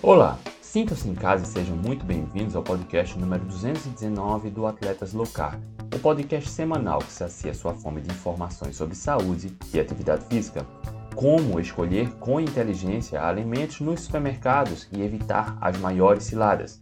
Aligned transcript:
Olá, 0.00 0.38
sintam-se 0.62 1.08
em 1.08 1.14
casa 1.14 1.42
e 1.42 1.46
sejam 1.48 1.76
muito 1.76 2.06
bem-vindos 2.06 2.54
ao 2.54 2.62
podcast 2.62 3.18
número 3.18 3.44
219 3.46 4.48
do 4.48 4.64
Atletas 4.64 5.12
Low 5.12 5.26
Carb, 5.26 5.60
o 5.92 5.98
podcast 5.98 6.48
semanal 6.50 7.00
que 7.00 7.10
sacia 7.10 7.52
sua 7.52 7.74
fome 7.74 8.00
de 8.00 8.08
informações 8.08 8.76
sobre 8.76 8.94
saúde 8.94 9.52
e 9.74 9.80
atividade 9.80 10.24
física. 10.26 10.64
Como 11.16 11.58
escolher 11.58 12.10
com 12.20 12.40
inteligência 12.40 13.20
alimentos 13.20 13.80
nos 13.80 14.02
supermercados 14.02 14.88
e 14.92 15.02
evitar 15.02 15.58
as 15.60 15.76
maiores 15.78 16.22
ciladas. 16.22 16.78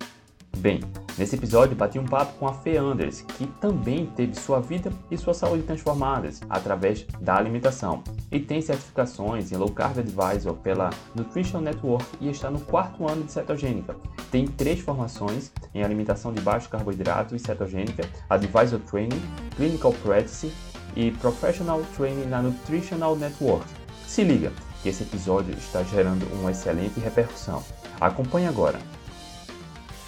Bem, 0.58 0.80
nesse 1.18 1.36
episódio 1.36 1.76
bati 1.76 1.98
um 1.98 2.04
papo 2.04 2.38
com 2.38 2.46
a 2.46 2.54
Fê 2.54 2.76
Anders, 2.76 3.22
que 3.22 3.46
também 3.46 4.06
teve 4.06 4.34
sua 4.34 4.60
vida 4.60 4.92
e 5.10 5.16
sua 5.16 5.34
saúde 5.34 5.62
transformadas 5.62 6.40
através 6.48 7.06
da 7.20 7.36
alimentação 7.36 8.02
e 8.30 8.40
tem 8.40 8.60
certificações 8.60 9.52
em 9.52 9.56
Low 9.56 9.70
Carb 9.70 9.98
Advisor 9.98 10.54
pela 10.54 10.90
Nutrition 11.14 11.60
Network 11.60 12.04
e 12.20 12.28
está 12.28 12.50
no 12.50 12.60
quarto 12.60 13.08
ano 13.08 13.24
de 13.24 13.32
cetogênica. 13.32 13.96
Tem 14.30 14.46
três 14.46 14.80
formações 14.80 15.50
em 15.74 15.82
alimentação 15.82 16.32
de 16.32 16.40
baixo 16.40 16.68
carboidrato 16.68 17.34
e 17.34 17.38
cetogênica, 17.38 18.08
Advisor 18.28 18.80
Training, 18.80 19.22
Clinical 19.56 19.92
Practice 20.02 20.52
e 20.94 21.10
Professional 21.12 21.82
Training 21.96 22.26
na 22.26 22.42
Nutritional 22.42 23.16
Network. 23.16 23.66
Se 24.06 24.22
liga, 24.22 24.52
que 24.82 24.88
esse 24.88 25.02
episódio 25.02 25.54
está 25.54 25.82
gerando 25.82 26.26
uma 26.40 26.50
excelente 26.50 27.00
repercussão. 27.00 27.62
Acompanhe 28.00 28.46
agora. 28.46 28.78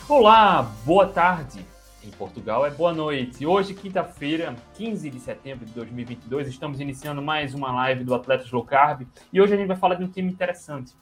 Olá, 0.08 0.62
boa 0.86 1.06
tarde. 1.06 1.62
Em 2.02 2.10
Portugal 2.10 2.64
é 2.64 2.70
boa 2.70 2.94
noite. 2.94 3.44
Hoje, 3.44 3.74
quinta-feira, 3.74 4.56
15 4.72 5.10
de 5.10 5.20
setembro 5.20 5.66
de 5.66 5.72
2022, 5.74 6.48
estamos 6.48 6.80
iniciando 6.80 7.20
mais 7.20 7.52
uma 7.52 7.70
live 7.70 8.04
do 8.04 8.14
Atletas 8.14 8.50
Low 8.50 8.64
Carb 8.64 9.06
e 9.30 9.38
hoje 9.38 9.52
a 9.52 9.56
gente 9.58 9.66
vai 9.66 9.76
falar 9.76 9.96
de 9.96 10.04
um 10.04 10.08
tema 10.08 10.30
interessante 10.30 10.94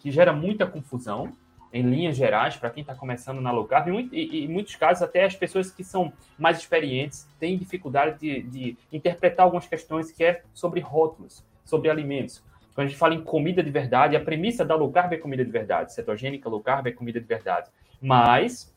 que 0.00 0.10
gera 0.10 0.32
muita 0.32 0.66
confusão 0.66 1.30
em 1.70 1.82
linhas 1.82 2.16
gerais 2.16 2.56
para 2.56 2.70
quem 2.70 2.80
está 2.80 2.94
começando 2.94 3.38
na 3.38 3.50
low 3.50 3.66
carb 3.66 3.88
e, 3.88 4.08
e, 4.12 4.44
em 4.46 4.48
muitos 4.48 4.74
casos 4.76 5.02
até 5.02 5.26
as 5.26 5.36
pessoas 5.36 5.70
que 5.70 5.84
são 5.84 6.10
mais 6.38 6.56
experientes 6.56 7.28
têm 7.38 7.58
dificuldade 7.58 8.18
de, 8.18 8.42
de 8.44 8.78
interpretar 8.90 9.44
algumas 9.44 9.66
questões 9.66 10.10
que 10.10 10.24
é 10.24 10.42
sobre 10.54 10.80
rótulos, 10.80 11.44
sobre 11.66 11.90
alimentos. 11.90 12.42
Quando 12.74 12.86
a 12.86 12.88
gente 12.88 12.98
fala 12.98 13.14
em 13.14 13.22
comida 13.22 13.62
de 13.62 13.70
verdade, 13.70 14.16
a 14.16 14.20
premissa 14.20 14.64
da 14.64 14.74
low 14.74 14.90
carb 14.90 15.12
é 15.12 15.18
comida 15.18 15.44
de 15.44 15.50
verdade, 15.50 15.92
cetogênica 15.92 16.48
low 16.48 16.62
carb 16.62 16.86
é 16.86 16.92
comida 16.92 17.20
de 17.20 17.26
verdade. 17.26 17.68
Mas, 18.04 18.70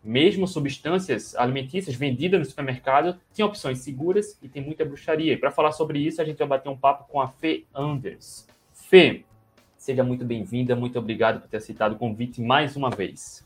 mesmo 0.00 0.46
substâncias 0.46 1.34
alimentícias 1.34 1.96
vendidas 1.96 2.38
no 2.38 2.46
supermercado, 2.46 3.18
tem 3.34 3.44
opções 3.44 3.80
seguras 3.80 4.38
e 4.40 4.48
tem 4.48 4.62
muita 4.62 4.84
bruxaria. 4.84 5.32
E 5.32 5.36
para 5.36 5.50
falar 5.50 5.72
sobre 5.72 5.98
isso, 5.98 6.22
a 6.22 6.24
gente 6.24 6.38
vai 6.38 6.46
bater 6.46 6.68
um 6.68 6.76
papo 6.76 7.10
com 7.10 7.20
a 7.20 7.26
Fê 7.26 7.64
Anders. 7.74 8.46
Fê, 8.72 9.24
seja 9.76 10.04
muito 10.04 10.24
bem-vinda, 10.24 10.76
muito 10.76 10.96
obrigado 11.00 11.40
por 11.40 11.48
ter 11.48 11.56
aceitado 11.56 11.94
o 11.94 11.98
convite 11.98 12.40
mais 12.40 12.76
uma 12.76 12.90
vez. 12.90 13.44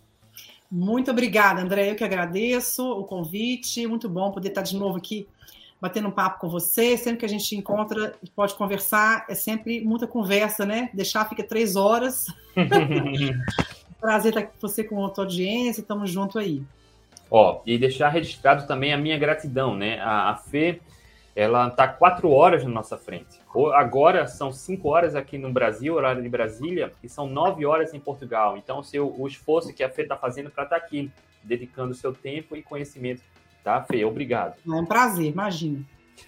Muito 0.70 1.10
obrigada, 1.10 1.62
André. 1.62 1.92
Eu 1.92 1.96
que 1.96 2.04
agradeço 2.04 2.86
o 2.86 3.04
convite. 3.04 3.86
Muito 3.86 4.10
bom 4.10 4.30
poder 4.30 4.48
estar 4.48 4.62
de 4.62 4.76
novo 4.76 4.98
aqui 4.98 5.26
batendo 5.80 6.08
um 6.08 6.10
papo 6.10 6.40
com 6.40 6.50
você. 6.50 6.98
Sempre 6.98 7.20
que 7.20 7.24
a 7.24 7.28
gente 7.30 7.56
encontra 7.56 8.14
e 8.22 8.28
pode 8.28 8.54
conversar, 8.54 9.24
é 9.26 9.34
sempre 9.34 9.80
muita 9.80 10.06
conversa, 10.06 10.66
né? 10.66 10.90
Deixar 10.92 11.26
fica 11.26 11.42
três 11.42 11.76
horas. 11.76 12.26
Prazer 14.00 14.30
estar 14.30 14.42
com 14.42 14.52
você 14.60 14.84
com 14.84 15.04
a 15.04 15.10
tua 15.10 15.24
audiência, 15.24 15.80
estamos 15.80 16.10
junto 16.10 16.38
aí. 16.38 16.62
Ó, 17.30 17.60
e 17.66 17.76
deixar 17.78 18.08
registrado 18.08 18.66
também 18.66 18.92
a 18.92 18.98
minha 18.98 19.18
gratidão, 19.18 19.74
né? 19.74 19.98
A, 20.00 20.30
a 20.30 20.36
Fê, 20.36 20.80
ela 21.34 21.68
está 21.68 21.88
quatro 21.88 22.30
horas 22.30 22.62
na 22.64 22.70
nossa 22.70 22.96
frente. 22.96 23.40
Agora 23.74 24.26
são 24.26 24.52
cinco 24.52 24.90
horas 24.90 25.14
aqui 25.14 25.36
no 25.36 25.52
Brasil, 25.52 25.94
horário 25.94 26.22
de 26.22 26.28
Brasília, 26.28 26.92
e 27.02 27.08
são 27.08 27.26
nove 27.26 27.66
horas 27.66 27.92
em 27.94 28.00
Portugal. 28.00 28.56
Então, 28.56 28.78
o, 28.78 28.84
seu, 28.84 29.14
o 29.18 29.26
esforço 29.26 29.74
que 29.74 29.82
a 29.82 29.88
Fê 29.88 30.02
está 30.02 30.16
fazendo 30.16 30.50
para 30.50 30.64
estar 30.64 30.78
tá 30.78 30.84
aqui, 30.84 31.10
dedicando 31.42 31.94
seu 31.94 32.12
tempo 32.12 32.54
e 32.56 32.62
conhecimento, 32.62 33.22
tá, 33.64 33.82
Fê? 33.82 34.04
Obrigado. 34.04 34.56
É 34.66 34.70
um 34.70 34.86
prazer, 34.86 35.32
imagina. 35.32 35.82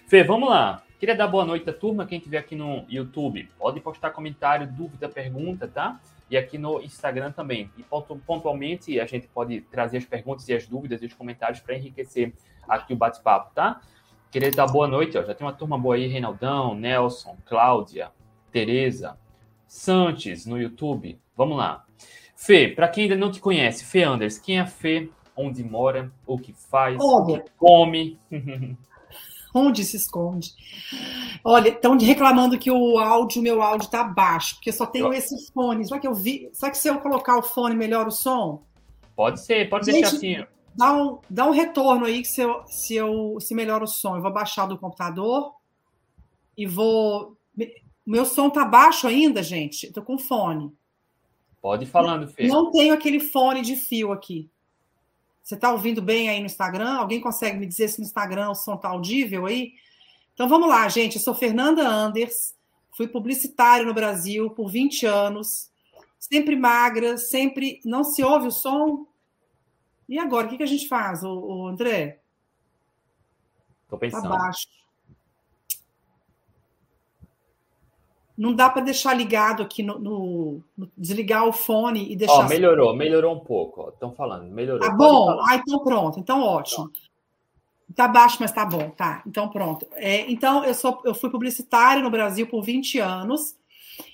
Fê, 0.07 0.23
vamos 0.23 0.49
lá. 0.49 0.83
Queria 0.99 1.15
dar 1.15 1.27
boa 1.27 1.45
noite 1.45 1.69
à 1.69 1.73
turma, 1.73 2.05
quem 2.05 2.17
estiver 2.17 2.37
aqui 2.37 2.55
no 2.55 2.85
YouTube. 2.89 3.49
Pode 3.57 3.79
postar 3.79 4.11
comentário, 4.11 4.67
dúvida, 4.67 5.09
pergunta, 5.09 5.67
tá? 5.67 5.99
e 6.29 6.37
aqui 6.37 6.57
no 6.57 6.81
Instagram 6.81 7.31
também. 7.31 7.71
E 7.77 7.83
pontualmente 8.25 8.99
a 8.99 9.05
gente 9.05 9.27
pode 9.27 9.61
trazer 9.61 9.97
as 9.97 10.05
perguntas 10.05 10.47
e 10.47 10.53
as 10.53 10.67
dúvidas 10.67 11.01
e 11.01 11.05
os 11.05 11.13
comentários 11.13 11.59
para 11.59 11.75
enriquecer 11.75 12.33
aqui 12.67 12.93
o 12.93 12.97
bate-papo, 12.97 13.51
tá? 13.55 13.81
Queria 14.29 14.51
dar 14.51 14.67
boa 14.67 14.87
noite, 14.87 15.17
ó. 15.17 15.23
já 15.23 15.33
tem 15.33 15.45
uma 15.45 15.53
turma 15.53 15.77
boa 15.77 15.95
aí, 15.95 16.05
Reinaldão, 16.05 16.75
Nelson, 16.75 17.35
Cláudia, 17.45 18.11
Tereza, 18.51 19.17
Santos 19.67 20.45
no 20.45 20.59
YouTube. 20.61 21.19
Vamos 21.35 21.57
lá. 21.57 21.83
Fê, 22.35 22.67
para 22.67 22.87
quem 22.87 23.03
ainda 23.03 23.15
não 23.15 23.31
te 23.31 23.39
conhece, 23.39 23.83
Fê 23.83 24.03
Anders, 24.03 24.37
quem 24.37 24.57
é 24.57 24.61
a 24.61 24.67
Fê? 24.67 25.09
Onde 25.35 25.63
mora? 25.63 26.11
O 26.27 26.37
que 26.37 26.53
faz? 26.53 26.97
O 26.99 27.25
que 27.25 27.43
come? 27.57 28.19
Onde 29.53 29.83
se 29.83 29.97
esconde? 29.97 30.53
Olha, 31.43 31.69
estão 31.69 31.97
reclamando 31.97 32.57
que 32.57 32.69
o 32.69 32.99
áudio, 32.99 33.41
meu 33.41 33.61
áudio 33.61 33.85
está 33.85 34.03
baixo, 34.03 34.55
porque 34.55 34.69
eu 34.69 34.73
só 34.73 34.85
tenho 34.85 35.07
eu... 35.07 35.13
esses 35.13 35.49
fones. 35.49 35.87
Será 35.87 35.99
que 35.99 36.07
eu 36.07 36.13
vi? 36.13 36.49
Será 36.53 36.71
que 36.71 36.77
se 36.77 36.87
eu 36.87 36.99
colocar 36.99 37.37
o 37.37 37.43
fone 37.43 37.75
melhora 37.75 38.09
o 38.09 38.11
som? 38.11 38.63
Pode 39.15 39.41
ser, 39.41 39.69
pode 39.69 39.85
Gente, 39.85 40.01
deixar 40.01 40.15
assim. 40.15 40.45
Dá 40.75 40.93
um, 40.93 41.17
dá 41.29 41.45
um 41.45 41.51
retorno 41.51 42.05
aí 42.05 42.21
que 42.21 42.27
se, 42.27 42.41
eu, 42.41 42.63
se, 42.67 42.95
eu, 42.95 43.37
se 43.39 43.55
melhora 43.55 43.83
o 43.83 43.87
som. 43.87 44.15
Eu 44.15 44.21
vou 44.21 44.31
baixar 44.31 44.65
do 44.65 44.77
computador 44.77 45.53
e 46.55 46.65
vou. 46.65 47.37
Meu 48.05 48.25
som 48.25 48.49
tá 48.49 48.63
baixo 48.63 49.07
ainda, 49.07 49.43
gente. 49.43 49.91
Tô 49.91 50.01
com 50.01 50.17
fone. 50.17 50.71
Pode 51.61 51.83
ir 51.83 51.87
falando, 51.87 52.27
Fê. 52.27 52.47
Não 52.47 52.71
tenho 52.71 52.93
aquele 52.93 53.19
fone 53.19 53.61
de 53.61 53.75
fio 53.75 54.11
aqui. 54.11 54.49
Você 55.49 55.55
está 55.55 55.71
ouvindo 55.71 55.99
bem 55.99 56.29
aí 56.29 56.39
no 56.39 56.45
Instagram? 56.45 56.93
Alguém 56.93 57.19
consegue 57.19 57.57
me 57.57 57.65
dizer 57.65 57.87
se 57.87 57.97
no 57.97 58.05
Instagram 58.05 58.51
o 58.51 58.55
som 58.55 58.75
está 58.75 58.89
audível 58.89 59.47
aí? 59.47 59.73
Então 60.31 60.47
vamos 60.47 60.69
lá, 60.69 60.87
gente. 60.87 61.15
Eu 61.15 61.21
sou 61.23 61.33
Fernanda 61.33 61.81
Anders, 61.87 62.55
fui 62.95 63.07
publicitária 63.07 63.83
no 63.83 63.91
Brasil 63.91 64.51
por 64.51 64.69
20 64.69 65.07
anos, 65.07 65.71
sempre 66.19 66.55
magra, 66.55 67.17
sempre. 67.17 67.81
Não 67.83 68.03
se 68.03 68.23
ouve 68.23 68.45
o 68.49 68.51
som? 68.51 69.07
E 70.07 70.19
agora, 70.19 70.45
o 70.45 70.51
que, 70.51 70.57
que 70.57 70.63
a 70.63 70.67
gente 70.67 70.87
faz, 70.87 71.23
André? 71.23 72.21
Estou 73.85 73.97
pensando. 73.97 74.29
Tá 74.29 74.29
baixo. 74.29 74.67
Não 78.39 78.55
dá 78.55 78.69
para 78.69 78.81
deixar 78.81 79.13
ligado 79.13 79.61
aqui 79.61 79.83
no, 79.83 79.99
no, 79.99 80.63
desligar 80.97 81.45
o 81.45 81.51
fone 81.51 82.09
e 82.09 82.15
deixar. 82.15 82.45
Ó, 82.45 82.47
melhorou, 82.47 82.95
melhorou 82.95 83.35
um 83.35 83.39
pouco. 83.41 83.89
Estão 83.89 84.13
falando, 84.13 84.49
melhorou. 84.49 84.79
Tá 84.79 84.95
bom, 84.95 85.41
ah, 85.45 85.55
então 85.57 85.83
pronto, 85.83 86.17
então 86.21 86.41
ótimo. 86.41 86.89
Tá 87.93 88.07
baixo, 88.07 88.37
mas 88.39 88.53
tá 88.53 88.65
bom, 88.65 88.91
tá. 88.91 89.21
Então 89.27 89.49
pronto. 89.49 89.85
É, 89.91 90.31
então 90.31 90.63
eu 90.63 90.73
sou, 90.73 91.01
eu 91.03 91.13
fui 91.13 91.29
publicitária 91.29 92.01
no 92.01 92.09
Brasil 92.09 92.47
por 92.47 92.61
20 92.63 92.99
anos. 92.99 93.57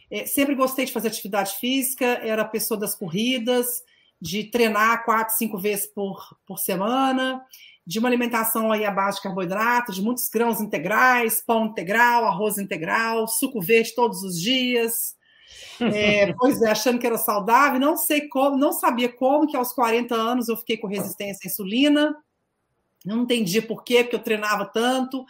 É, 0.10 0.26
sempre 0.26 0.56
gostei 0.56 0.86
de 0.86 0.92
fazer 0.92 1.10
atividade 1.10 1.54
física, 1.58 2.06
era 2.06 2.44
pessoa 2.44 2.80
das 2.80 2.96
corridas, 2.96 3.84
de 4.20 4.46
treinar 4.46 5.06
quatro, 5.06 5.36
cinco 5.36 5.60
vezes 5.60 5.86
por, 5.86 6.36
por 6.48 6.58
semana 6.58 7.46
de 7.86 8.00
uma 8.00 8.10
alimentação 8.10 8.72
aí 8.72 8.84
à 8.84 8.90
base 8.90 9.18
de 9.18 9.24
carboidratos, 9.24 9.96
de 9.96 10.02
muitos 10.02 10.28
grãos 10.28 10.60
integrais, 10.60 11.44
pão 11.46 11.68
integral, 11.68 12.26
arroz 12.26 12.58
integral, 12.58 13.28
suco 13.28 13.62
verde 13.62 13.94
todos 13.94 14.24
os 14.24 14.40
dias. 14.40 15.16
É, 15.80 16.34
pois 16.38 16.62
é, 16.64 16.72
achando 16.72 16.98
que 16.98 17.06
era 17.06 17.18
saudável, 17.18 17.80
não 17.80 17.96
sei 17.96 18.28
como, 18.28 18.58
não 18.58 18.74
sabia 18.74 19.10
como 19.10 19.48
que 19.48 19.56
aos 19.56 19.72
40 19.72 20.16
anos 20.16 20.50
eu 20.50 20.58
fiquei 20.58 20.78
com 20.78 20.88
resistência 20.88 21.48
à 21.48 21.48
insulina. 21.48 22.16
Não 23.06 23.22
entendi 23.22 23.62
por 23.62 23.84
quê, 23.84 24.04
porque 24.04 24.16
eu 24.16 24.24
treinava 24.24 24.66
tanto, 24.66 25.24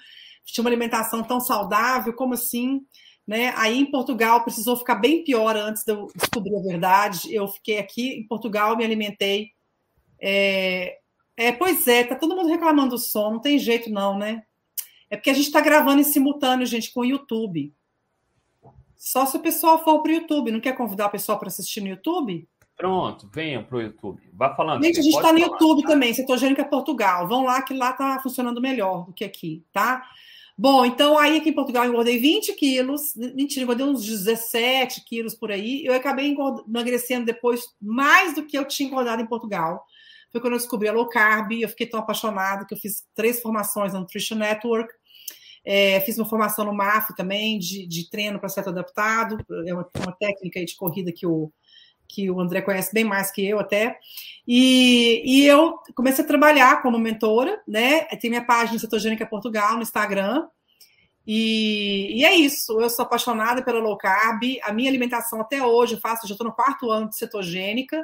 tinha 0.46 0.64
uma 0.64 0.70
alimentação 0.70 1.22
tão 1.24 1.42
saudável, 1.42 2.14
como 2.14 2.36
assim? 2.36 2.86
Né? 3.28 3.54
Aí 3.58 3.78
em 3.78 3.92
Portugal 3.92 4.44
precisou 4.44 4.78
ficar 4.78 4.96
bem 4.96 5.26
pior 5.26 5.58
antes 5.58 5.84
de 5.84 5.92
eu 5.92 6.08
descobrir 6.16 6.56
a 6.56 6.62
verdade. 6.62 7.34
Eu 7.34 7.50
fiquei 7.50 7.80
aqui 7.80 8.14
em 8.14 8.26
Portugal, 8.26 8.78
me 8.78 8.86
alimentei 8.86 9.50
é, 10.22 11.00
é, 11.38 11.52
pois 11.52 11.88
é, 11.88 12.04
tá 12.04 12.16
todo 12.16 12.36
mundo 12.36 12.50
reclamando 12.50 12.92
do 12.92 12.98
som, 12.98 13.32
não 13.32 13.40
tem 13.40 13.60
jeito 13.60 13.90
não, 13.90 14.18
né? 14.18 14.44
É 15.10 15.18
porque 15.18 15.30
a 15.30 15.34
gente 15.34 15.48
está 15.48 15.62
gravando 15.62 16.02
em 16.02 16.06
simultâneo, 16.06 16.66
gente, 16.66 16.92
com 16.94 17.02
o 17.02 17.06
YouTube. 17.06 17.74
Só 18.98 19.26
se 19.26 19.38
o 19.38 19.40
pessoal 19.40 19.84
for 19.84 20.02
para 20.02 20.12
o 20.12 20.16
YouTube. 20.16 20.52
Não 20.52 20.60
quer 20.60 20.76
convidar 20.76 21.08
o 21.08 21.12
pessoal 21.12 21.38
para 21.38 21.48
assistir 21.48 21.82
no 21.82 21.88
YouTube? 21.88 22.48
Pronto, 22.76 23.30
venham 23.32 23.64
para 23.64 23.78
o 23.78 23.82
YouTube. 23.82 24.22
Vá 24.34 24.56
falando. 24.56 24.84
Gente, 24.84 25.00
a 25.00 25.04
gente 25.04 25.16
está 25.16 25.32
no 25.32 25.40
YouTube 25.40 25.84
tá? 25.84 25.90
também, 25.90 26.14
Cetogênica 26.14 26.66
Portugal. 26.66 27.28
Vão 27.28 27.44
lá, 27.44 27.62
que 27.62 27.74
lá 27.74 27.92
está 27.92 28.20
funcionando 28.20 28.60
melhor 28.60 29.06
do 29.06 29.14
que 29.14 29.24
aqui, 29.24 29.64
tá? 29.72 30.04
Bom, 30.58 30.86
então 30.86 31.20
aí 31.20 31.38
aqui 31.38 31.50
em 31.50 31.54
Portugal 31.54 31.84
eu 31.84 31.92
engordei 31.92 32.18
20 32.18 32.54
quilos. 32.54 33.14
Mentira, 33.16 33.64
engordei 33.64 33.86
uns 33.86 34.04
17 34.04 35.06
quilos 35.06 35.36
por 35.36 35.52
aí. 35.52 35.86
Eu 35.86 35.94
acabei 35.94 36.36
emagrecendo 36.68 37.26
depois 37.26 37.62
mais 37.80 38.34
do 38.34 38.44
que 38.44 38.58
eu 38.58 38.66
tinha 38.66 38.88
engordado 38.88 39.22
em 39.22 39.28
Portugal 39.28 39.86
foi 40.36 40.42
quando 40.42 40.54
eu 40.54 40.60
descobri 40.60 40.90
a 40.90 40.92
low 40.92 41.08
carb. 41.08 41.54
Eu 41.54 41.70
fiquei 41.70 41.88
tão 41.88 42.02
apaixonada 42.02 42.66
que 42.66 42.74
eu 42.74 42.78
fiz 42.78 43.06
três 43.16 43.42
formações 43.42 43.94
na 43.94 44.02
Nutrition 44.02 44.36
Network. 44.36 44.94
É, 45.64 46.02
fiz 46.02 46.18
uma 46.18 46.28
formação 46.28 46.66
no 46.66 46.74
MAF 46.74 47.16
também, 47.16 47.58
de, 47.58 47.88
de 47.88 48.10
treino 48.10 48.38
para 48.38 48.50
certo 48.50 48.70
adaptado. 48.70 49.38
É 49.66 49.74
uma, 49.74 49.90
uma 49.98 50.12
técnica 50.12 50.64
de 50.64 50.76
corrida 50.76 51.10
que 51.10 51.26
o, 51.26 51.50
que 52.06 52.30
o 52.30 52.42
André 52.42 52.62
conhece 52.62 52.94
bem 52.94 53.06
mais 53.06 53.32
que 53.32 53.46
eu 53.48 53.60
até. 53.60 53.98
E, 54.46 55.24
e 55.26 55.46
eu 55.46 55.80
comecei 55.96 56.24
a 56.24 56.28
trabalhar 56.28 56.82
como 56.82 57.00
mentora, 57.00 57.62
né? 57.66 58.02
Tem 58.20 58.30
minha 58.30 58.46
página 58.46 58.78
Cetogênica 58.78 59.26
Portugal 59.26 59.76
no 59.78 59.84
Instagram. 59.84 60.46
E, 61.26 62.20
e, 62.20 62.26
é 62.26 62.36
isso, 62.36 62.80
eu 62.80 62.90
sou 62.90 63.04
apaixonada 63.04 63.64
pela 63.64 63.80
low 63.80 63.98
carb. 63.98 64.44
A 64.64 64.74
minha 64.74 64.90
alimentação 64.90 65.40
até 65.40 65.66
hoje, 65.66 65.94
eu 65.94 66.00
faço, 66.02 66.28
já 66.28 66.34
estou 66.34 66.46
no 66.46 66.54
quarto 66.54 66.92
ano 66.92 67.08
de 67.08 67.16
cetogênica. 67.16 68.04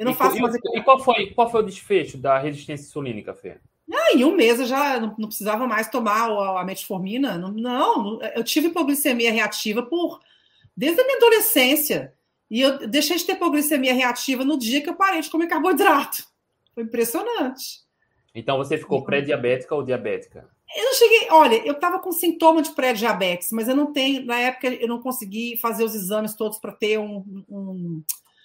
Eu 0.00 0.06
não 0.06 0.12
e, 0.12 0.14
faço 0.14 0.38
e, 0.38 0.40
mais. 0.40 0.54
E 0.54 0.82
qual 0.82 0.98
foi, 0.98 1.26
qual 1.26 1.50
foi 1.50 1.60
o 1.60 1.66
desfecho 1.66 2.16
da 2.16 2.38
resistência 2.38 2.86
insulínica, 2.86 3.34
Fê? 3.34 3.58
Ah, 3.92 4.14
em 4.14 4.24
um 4.24 4.34
mês 4.34 4.58
eu 4.58 4.64
já 4.64 4.98
não, 4.98 5.14
não 5.18 5.28
precisava 5.28 5.66
mais 5.66 5.90
tomar 5.90 6.30
a, 6.30 6.62
a 6.62 6.64
metformina. 6.64 7.36
Não, 7.36 7.50
não, 7.50 8.22
eu 8.34 8.42
tive 8.42 8.68
hipoglicemia 8.68 9.30
reativa 9.30 9.82
por 9.82 10.18
desde 10.74 11.02
a 11.02 11.04
minha 11.04 11.18
adolescência. 11.18 12.14
E 12.50 12.62
eu 12.62 12.88
deixei 12.88 13.18
de 13.18 13.26
ter 13.26 13.32
hipoglicemia 13.34 13.92
reativa 13.92 14.42
no 14.42 14.58
dia 14.58 14.80
que 14.80 14.88
eu 14.88 14.94
parei 14.94 15.20
de 15.20 15.28
comer 15.28 15.48
carboidrato. 15.48 16.24
Foi 16.74 16.82
impressionante. 16.82 17.82
Então 18.34 18.56
você 18.56 18.78
ficou 18.78 19.04
pré-diabética 19.04 19.74
ou 19.74 19.82
diabética? 19.82 20.48
Eu 20.74 20.84
não 20.84 20.94
cheguei. 20.94 21.28
Olha, 21.30 21.56
eu 21.66 21.74
estava 21.74 21.98
com 21.98 22.10
sintoma 22.10 22.62
de 22.62 22.70
pré-diabetes, 22.70 23.52
mas 23.52 23.68
eu 23.68 23.76
não 23.76 23.92
tenho. 23.92 24.24
Na 24.24 24.38
época, 24.38 24.68
eu 24.68 24.88
não 24.88 25.02
consegui 25.02 25.58
fazer 25.58 25.84
os 25.84 25.94
exames 25.94 26.34
todos 26.34 26.58
para 26.58 26.72
ter 26.72 26.98
um, 26.98 27.44
um, 27.50 28.02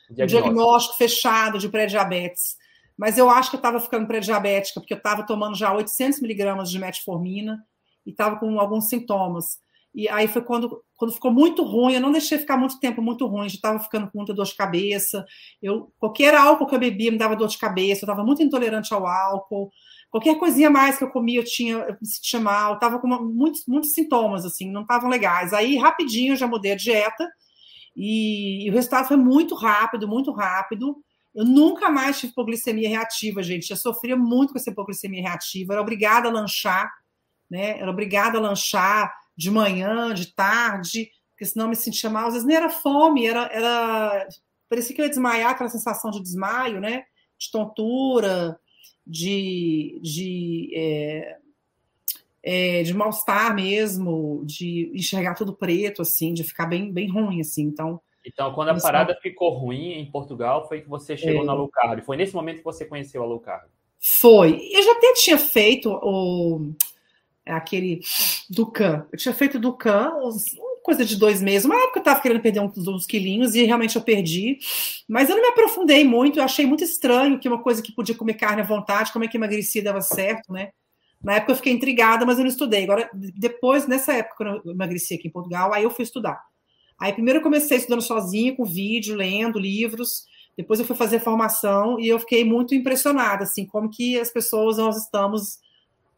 diagnóstico. 0.10 0.44
diagnóstico. 0.44 0.98
fechado 0.98 1.60
de 1.60 1.69
pré-diabetes. 1.69 2.56
Mas 2.98 3.18
eu 3.18 3.30
acho 3.30 3.50
que 3.50 3.56
eu 3.56 3.60
estava 3.60 3.80
ficando 3.80 4.07
pré-diabética, 4.07 4.80
porque 4.80 4.94
eu 4.94 4.98
estava 4.98 5.25
tomando 5.25 5.56
já 5.56 5.74
800 5.74 6.22
miligramas 6.22 6.69
de 6.69 6.80
metformina 6.80 7.62
e 8.06 8.12
estava 8.12 8.38
com 8.38 8.60
alguns 8.60 8.88
sintomas. 8.88 9.60
E 9.94 10.10
aí 10.10 10.28
foi 10.28 10.42
quando, 10.42 10.84
quando 10.98 11.13
ficou 11.13 11.31
muito 11.31 11.63
ruim, 11.63 11.94
eu 11.94 12.02
não 12.02 12.12
deixei 12.12 12.38
ficar 12.38 12.57
muito 12.57 12.80
tempo 12.80 13.02
muito 13.02 13.25
ruim, 13.25 13.48
já 13.48 13.56
estava 13.56 13.80
ficando 13.80 14.12
com 14.12 14.18
muita 14.18 14.34
dor 14.34 14.46
de 14.46 14.56
cabeça. 14.56 15.25
Eu, 15.62 15.92
qualquer 15.98 16.36
álcool 16.36 16.68
que 16.68 16.75
eu 16.75 16.80
bebia 16.80 17.12
me 17.12 17.18
dava 17.18 17.36
dor 17.36 17.48
de 17.48 17.57
cabeça, 17.57 18.04
eu 18.04 18.06
estava 18.06 18.24
muito 18.24 18.44
intolerante 18.44 18.94
ao 18.94 19.07
álcool. 19.07 19.72
Qualquer 20.10 20.38
coisinha 20.38 20.69
mais 20.69 20.98
que 20.98 21.04
eu 21.04 21.10
comia, 21.10 21.40
eu 21.40 21.46
tinha, 21.46 21.75
eu 21.75 21.98
me 22.00 22.07
sentia 22.07 22.40
mal, 22.40 22.75
estava 22.75 23.00
com 23.00 23.07
uma, 23.07 23.22
muitos, 23.22 23.66
muitos 23.68 23.94
sintomas, 23.94 24.46
assim, 24.46 24.69
não 24.69 24.81
estavam 24.81 25.10
legais. 25.10 25.54
Aí, 25.54 25.78
rapidinho, 25.78 26.34
eu 26.34 26.38
já 26.38 26.48
mudei 26.48 26.74
a 26.74 26.75
dieta 26.75 27.28
e, 27.95 28.65
e, 28.65 28.69
o 28.69 28.74
resultado 28.74 29.07
foi 29.07 29.18
muito 29.18 29.56
rápido, 29.56 30.07
muito 30.07 30.31
rápido. 30.31 30.97
Eu 31.33 31.45
nunca 31.45 31.89
mais 31.89 32.19
tive 32.19 32.31
hipoglicemia 32.31 32.89
reativa, 32.89 33.42
gente. 33.42 33.69
Eu 33.69 33.77
sofria 33.77 34.15
muito 34.15 34.53
com 34.53 34.59
essa 34.59 34.69
hipoglicemia 34.69 35.21
reativa, 35.21 35.74
era 35.74 35.81
obrigada 35.81 36.27
a 36.27 36.31
lanchar, 36.31 36.92
né? 37.50 37.80
Era 37.80 37.89
obrigada 37.89 38.38
a 38.38 38.42
lanchar 38.42 39.13
de 39.38 39.51
manhã, 39.51 40.13
de 40.13 40.33
tarde, 40.33 41.09
porque 41.31 41.45
senão 41.45 41.65
eu 41.65 41.69
me 41.69 41.75
sentia 41.75 42.09
mal. 42.09 42.27
Às 42.27 42.33
vezes 42.33 42.47
nem 42.47 42.57
era 42.57 42.69
fome, 42.69 43.25
era, 43.25 43.45
era... 43.51 44.27
parecia 44.69 44.95
que 44.95 45.01
eu 45.01 45.06
ia 45.06 45.09
desmaiar, 45.09 45.51
aquela 45.51 45.69
sensação 45.69 46.09
de 46.12 46.21
desmaio, 46.21 46.80
né? 46.80 47.03
De 47.38 47.51
tontura, 47.51 48.57
de, 49.06 50.00
de, 50.01 50.71
é, 50.75 51.38
é, 52.47 52.83
de 52.83 52.94
mal-estar 52.94 53.56
mesmo, 53.56 54.44
de 54.45 54.92
enxergar 54.94 55.33
tudo 55.33 55.51
preto, 55.51 56.03
assim, 56.03 56.31
de 56.31 56.44
ficar 56.44 56.68
bem, 56.68 56.92
bem 56.92 57.09
ruim, 57.09 57.42
assim. 57.42 57.63
Então, 57.63 58.00
então, 58.24 58.53
quando 58.53 58.69
a 58.69 58.80
parada 58.80 59.18
ficou 59.21 59.50
ruim 59.50 59.94
em 59.94 60.06
Portugal, 60.09 60.68
foi 60.68 60.81
que 60.81 60.89
você 60.89 61.18
chegou 61.18 61.42
é. 61.42 61.45
na 61.45 61.53
low 61.53 61.69
carb. 61.69 62.01
Foi 62.03 62.15
nesse 62.15 62.33
momento 62.33 62.57
que 62.57 62.63
você 62.63 62.86
conheceu 62.86 63.24
a 63.24 63.25
low 63.25 63.39
carb? 63.39 63.68
Foi. 64.00 64.59
Eu 64.71 64.83
já 64.83 64.92
até 64.94 65.13
tinha 65.13 65.38
feito 65.38 65.92
o 65.92 66.71
aquele 67.45 68.01
Ducan. 68.50 69.06
Eu 69.12 69.18
tinha 69.18 69.33
feito 69.33 69.59
Ducan, 69.59 70.12
coisa 70.83 71.06
de 71.06 71.15
dois 71.15 71.42
meses. 71.42 71.65
Uma 71.65 71.77
época 71.77 72.00
eu 72.00 72.01
estava 72.01 72.21
querendo 72.21 72.42
perder 72.42 72.59
uns, 72.62 72.88
uns 72.88 73.06
quilinhos 73.06 73.53
e 73.56 73.63
realmente 73.63 73.95
eu 73.95 74.01
perdi. 74.01 74.57
Mas 75.07 75.30
eu 75.30 75.36
não 75.36 75.44
me 75.44 75.50
aprofundei 75.50 76.03
muito. 76.03 76.39
Eu 76.39 76.44
achei 76.44 76.65
muito 76.65 76.83
estranho 76.83 77.39
que 77.39 77.47
uma 77.47 77.62
coisa 77.62 77.81
que 77.81 77.92
podia 77.92 78.15
comer 78.15 78.36
carne 78.36 78.62
à 78.62 78.65
vontade, 78.65 79.12
como 79.12 79.24
é 79.24 79.27
que 79.27 79.38
emagrecia 79.38 79.83
dava 79.83 80.01
certo, 80.01 80.51
né? 80.51 80.71
Na 81.25 81.38
época 81.38 81.54
eu 81.54 81.56
fiquei 81.56 81.74
intrigada, 81.74 82.24
mas 82.24 82.38
eu 82.38 82.44
não 82.44 82.51
estudei. 82.51 82.83
Agora, 82.83 83.10
depois, 83.13 83.88
nessa 83.88 84.13
época, 84.13 84.36
quando 84.38 84.62
eu 84.63 84.72
emagreci 84.72 85.16
aqui 85.16 85.27
em 85.27 85.31
Portugal, 85.31 85.74
aí 85.74 85.83
eu 85.83 85.89
fui 85.89 86.04
estudar. 86.04 86.39
Aí 87.00 87.12
primeiro 87.12 87.39
eu 87.39 87.44
comecei 87.44 87.77
estudando 87.77 88.04
sozinha, 88.04 88.56
com 88.56 88.63
vídeo, 88.63 89.16
lendo 89.16 89.57
livros. 89.57 90.25
Depois 90.56 90.80
eu 90.80 90.86
fui 90.86 90.95
fazer 90.95 91.19
formação 91.19 92.00
e 92.00 92.07
eu 92.07 92.19
fiquei 92.19 92.45
muito 92.45 92.75
impressionada, 92.75 93.44
assim, 93.44 93.66
como 93.66 93.89
que 93.89 94.19
as 94.19 94.30
pessoas 94.30 94.77
nós 94.77 94.98
estamos 94.98 95.57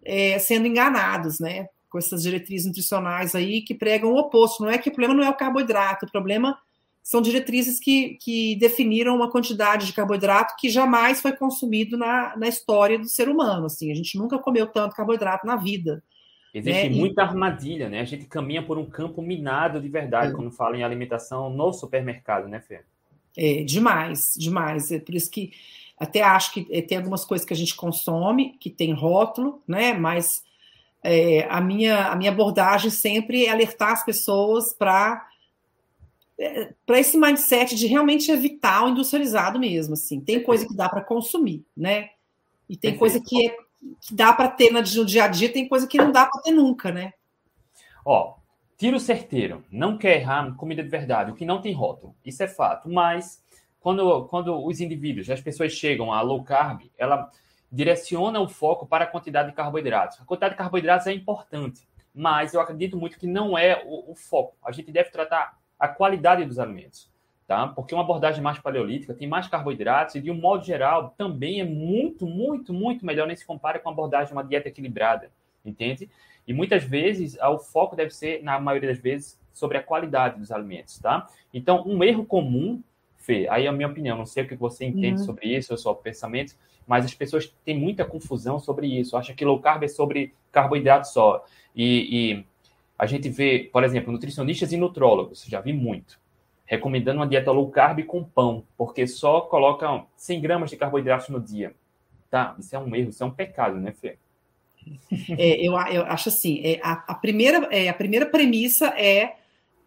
é, 0.03 0.37
sendo 0.39 0.67
enganados, 0.67 1.39
né? 1.39 1.67
Com 1.89 1.97
essas 1.97 2.23
diretrizes 2.23 2.67
nutricionais 2.67 3.33
aí 3.33 3.61
que 3.61 3.73
pregam 3.73 4.11
o 4.11 4.17
oposto. 4.17 4.61
Não 4.61 4.69
é 4.69 4.77
que 4.77 4.89
o 4.89 4.91
problema 4.91 5.13
não 5.13 5.23
é 5.23 5.29
o 5.29 5.37
carboidrato, 5.37 6.05
o 6.05 6.11
problema 6.11 6.57
são 7.07 7.21
diretrizes 7.21 7.79
que, 7.79 8.17
que 8.19 8.57
definiram 8.57 9.15
uma 9.15 9.31
quantidade 9.31 9.85
de 9.85 9.93
carboidrato 9.93 10.55
que 10.59 10.69
jamais 10.69 11.21
foi 11.21 11.31
consumido 11.31 11.97
na, 11.97 12.35
na 12.35 12.49
história 12.49 12.99
do 12.99 13.07
ser 13.07 13.29
humano. 13.29 13.67
Assim, 13.67 13.89
a 13.89 13.95
gente 13.95 14.17
nunca 14.17 14.37
comeu 14.37 14.67
tanto 14.67 14.93
carboidrato 14.93 15.47
na 15.47 15.55
vida. 15.55 16.03
Existe 16.53 16.89
né? 16.89 16.95
muita 16.97 17.21
e... 17.21 17.23
armadilha, 17.23 17.87
né? 17.87 18.01
A 18.01 18.03
gente 18.03 18.25
caminha 18.25 18.61
por 18.61 18.77
um 18.77 18.85
campo 18.85 19.21
minado 19.21 19.79
de 19.79 19.87
verdade 19.87 20.33
é. 20.33 20.35
quando 20.35 20.51
fala 20.51 20.75
em 20.75 20.83
alimentação 20.83 21.49
no 21.49 21.71
supermercado, 21.71 22.49
né, 22.49 22.59
Fê? 22.59 22.81
É, 23.37 23.63
demais, 23.63 24.35
demais. 24.37 24.91
É 24.91 24.99
por 24.99 25.15
isso 25.15 25.31
que 25.31 25.53
até 25.97 26.21
acho 26.21 26.51
que 26.51 26.67
é, 26.69 26.81
tem 26.81 26.97
algumas 26.97 27.23
coisas 27.23 27.47
que 27.47 27.53
a 27.53 27.57
gente 27.57 27.73
consome 27.73 28.57
que 28.59 28.69
tem 28.69 28.91
rótulo, 28.93 29.63
né? 29.65 29.93
Mas 29.93 30.43
é, 31.01 31.47
a, 31.49 31.61
minha, 31.61 32.07
a 32.07 32.17
minha 32.17 32.31
abordagem 32.31 32.91
sempre 32.91 33.45
é 33.45 33.49
alertar 33.49 33.93
as 33.93 34.03
pessoas 34.03 34.73
para 34.73 35.25
é, 36.39 36.73
para 36.85 36.99
esse 36.99 37.17
mindset 37.17 37.75
de 37.75 37.87
realmente 37.87 38.31
evitar 38.31 38.85
o 38.85 38.89
industrializado 38.89 39.59
mesmo, 39.59 39.93
assim. 39.93 40.19
Tem 40.19 40.41
coisa 40.41 40.67
que 40.67 40.75
dá 40.75 40.87
para 40.87 41.01
consumir, 41.01 41.65
né? 41.75 42.09
E 42.69 42.75
tem 42.75 42.91
Perfeito. 42.91 42.99
coisa 42.99 43.21
que 43.21 43.47
é 43.47 43.67
que 44.01 44.13
dá 44.13 44.33
para 44.33 44.49
ter 44.49 44.71
no 44.71 44.81
dia 44.83 45.23
a 45.23 45.27
dia, 45.27 45.51
tem 45.51 45.67
coisa 45.67 45.87
que 45.87 45.97
não 45.97 46.11
dá 46.11 46.25
para 46.25 46.41
ter 46.41 46.51
nunca, 46.51 46.91
né? 46.91 47.13
Ó, 48.05 48.35
tiro 48.77 48.99
certeiro, 48.99 49.63
não 49.71 49.97
quer 49.97 50.19
errar 50.19 50.55
comida 50.55 50.83
de 50.83 50.89
verdade, 50.89 51.31
o 51.31 51.35
que 51.35 51.45
não 51.45 51.61
tem 51.61 51.73
rótulo, 51.73 52.15
isso 52.25 52.41
é 52.43 52.47
fato. 52.47 52.89
Mas 52.89 53.43
quando, 53.79 54.25
quando 54.25 54.65
os 54.65 54.79
indivíduos, 54.81 55.29
as 55.29 55.41
pessoas 55.41 55.73
chegam 55.73 56.11
a 56.11 56.21
low 56.21 56.43
carb, 56.43 56.81
ela 56.97 57.29
direciona 57.71 58.39
o 58.39 58.47
foco 58.47 58.85
para 58.85 59.03
a 59.03 59.07
quantidade 59.07 59.49
de 59.49 59.55
carboidratos. 59.55 60.19
A 60.21 60.25
quantidade 60.25 60.53
de 60.53 60.57
carboidratos 60.57 61.07
é 61.07 61.13
importante, 61.13 61.87
mas 62.13 62.53
eu 62.53 62.61
acredito 62.61 62.97
muito 62.97 63.19
que 63.19 63.27
não 63.27 63.57
é 63.57 63.83
o, 63.85 64.11
o 64.11 64.15
foco. 64.15 64.55
A 64.63 64.71
gente 64.71 64.91
deve 64.91 65.09
tratar 65.09 65.57
a 65.79 65.87
qualidade 65.87 66.45
dos 66.45 66.59
alimentos 66.59 67.09
tá? 67.47 67.65
Porque 67.67 67.95
uma 67.95 68.03
abordagem 68.03 68.43
mais 68.43 68.59
paleolítica 68.59 69.13
tem 69.13 69.27
mais 69.27 69.47
carboidratos 69.47 70.15
e, 70.15 70.21
de 70.21 70.29
um 70.29 70.35
modo 70.35 70.65
geral, 70.65 71.15
também 71.17 71.61
é 71.61 71.63
muito, 71.63 72.27
muito, 72.27 72.73
muito 72.73 73.05
melhor 73.05 73.25
nem 73.25 73.35
se 73.35 73.45
compara 73.45 73.79
com 73.79 73.87
a 73.87 73.91
abordagem 73.91 74.27
de 74.27 74.33
uma 74.33 74.43
dieta 74.43 74.67
equilibrada, 74.67 75.31
entende? 75.65 76.09
E 76.45 76.53
muitas 76.53 76.83
vezes 76.83 77.37
o 77.39 77.57
foco 77.57 77.95
deve 77.95 78.11
ser, 78.11 78.43
na 78.43 78.59
maioria 78.59 78.89
das 78.89 78.99
vezes, 78.99 79.39
sobre 79.53 79.77
a 79.77 79.83
qualidade 79.83 80.37
dos 80.37 80.51
alimentos, 80.51 80.99
tá? 80.99 81.25
Então, 81.53 81.83
um 81.87 82.03
erro 82.03 82.25
comum, 82.25 82.83
Fê, 83.15 83.47
aí 83.49 83.65
é 83.65 83.67
a 83.67 83.71
minha 83.71 83.87
opinião, 83.87 84.17
não 84.17 84.25
sei 84.25 84.43
o 84.43 84.47
que 84.47 84.55
você 84.55 84.85
entende 84.85 85.21
uhum. 85.21 85.25
sobre 85.25 85.47
isso, 85.47 85.73
ou 85.73 85.77
seu 85.77 85.95
pensamento, 85.95 86.53
mas 86.85 87.03
as 87.03 87.13
pessoas 87.13 87.53
têm 87.65 87.77
muita 87.77 88.05
confusão 88.05 88.59
sobre 88.59 88.87
isso, 88.87 89.17
acham 89.17 89.35
que 89.35 89.43
low 89.43 89.59
carb 89.59 89.83
é 89.83 89.87
sobre 89.87 90.33
carboidrato 90.51 91.07
só. 91.09 91.43
E, 91.75 92.37
e 92.37 92.45
a 92.97 93.05
gente 93.05 93.29
vê, 93.29 93.69
por 93.71 93.83
exemplo, 93.83 94.11
nutricionistas 94.11 94.71
e 94.71 94.77
nutrólogos, 94.77 95.45
já 95.47 95.61
vi 95.61 95.71
muito, 95.71 96.19
recomendando 96.65 97.19
uma 97.19 97.27
dieta 97.27 97.51
low 97.51 97.69
carb 97.69 98.03
com 98.03 98.23
pão, 98.23 98.63
porque 98.77 99.05
só 99.05 99.41
colocam 99.41 100.07
100 100.15 100.41
gramas 100.41 100.69
de 100.69 100.77
carboidratos 100.77 101.29
no 101.29 101.39
dia. 101.39 101.75
Tá, 102.29 102.55
isso 102.59 102.75
é 102.75 102.79
um 102.79 102.93
erro, 102.95 103.09
isso 103.09 103.23
é 103.23 103.25
um 103.25 103.31
pecado, 103.31 103.77
né, 103.77 103.91
Fê? 103.91 104.17
É, 105.37 105.65
eu, 105.65 105.73
eu, 105.73 106.05
acho 106.05 106.29
assim, 106.29 106.61
é, 106.63 106.79
a, 106.81 106.93
a, 107.07 107.15
primeira, 107.15 107.67
é, 107.71 107.89
a 107.89 107.93
primeira 107.93 108.25
premissa 108.25 108.87
é, 108.97 109.35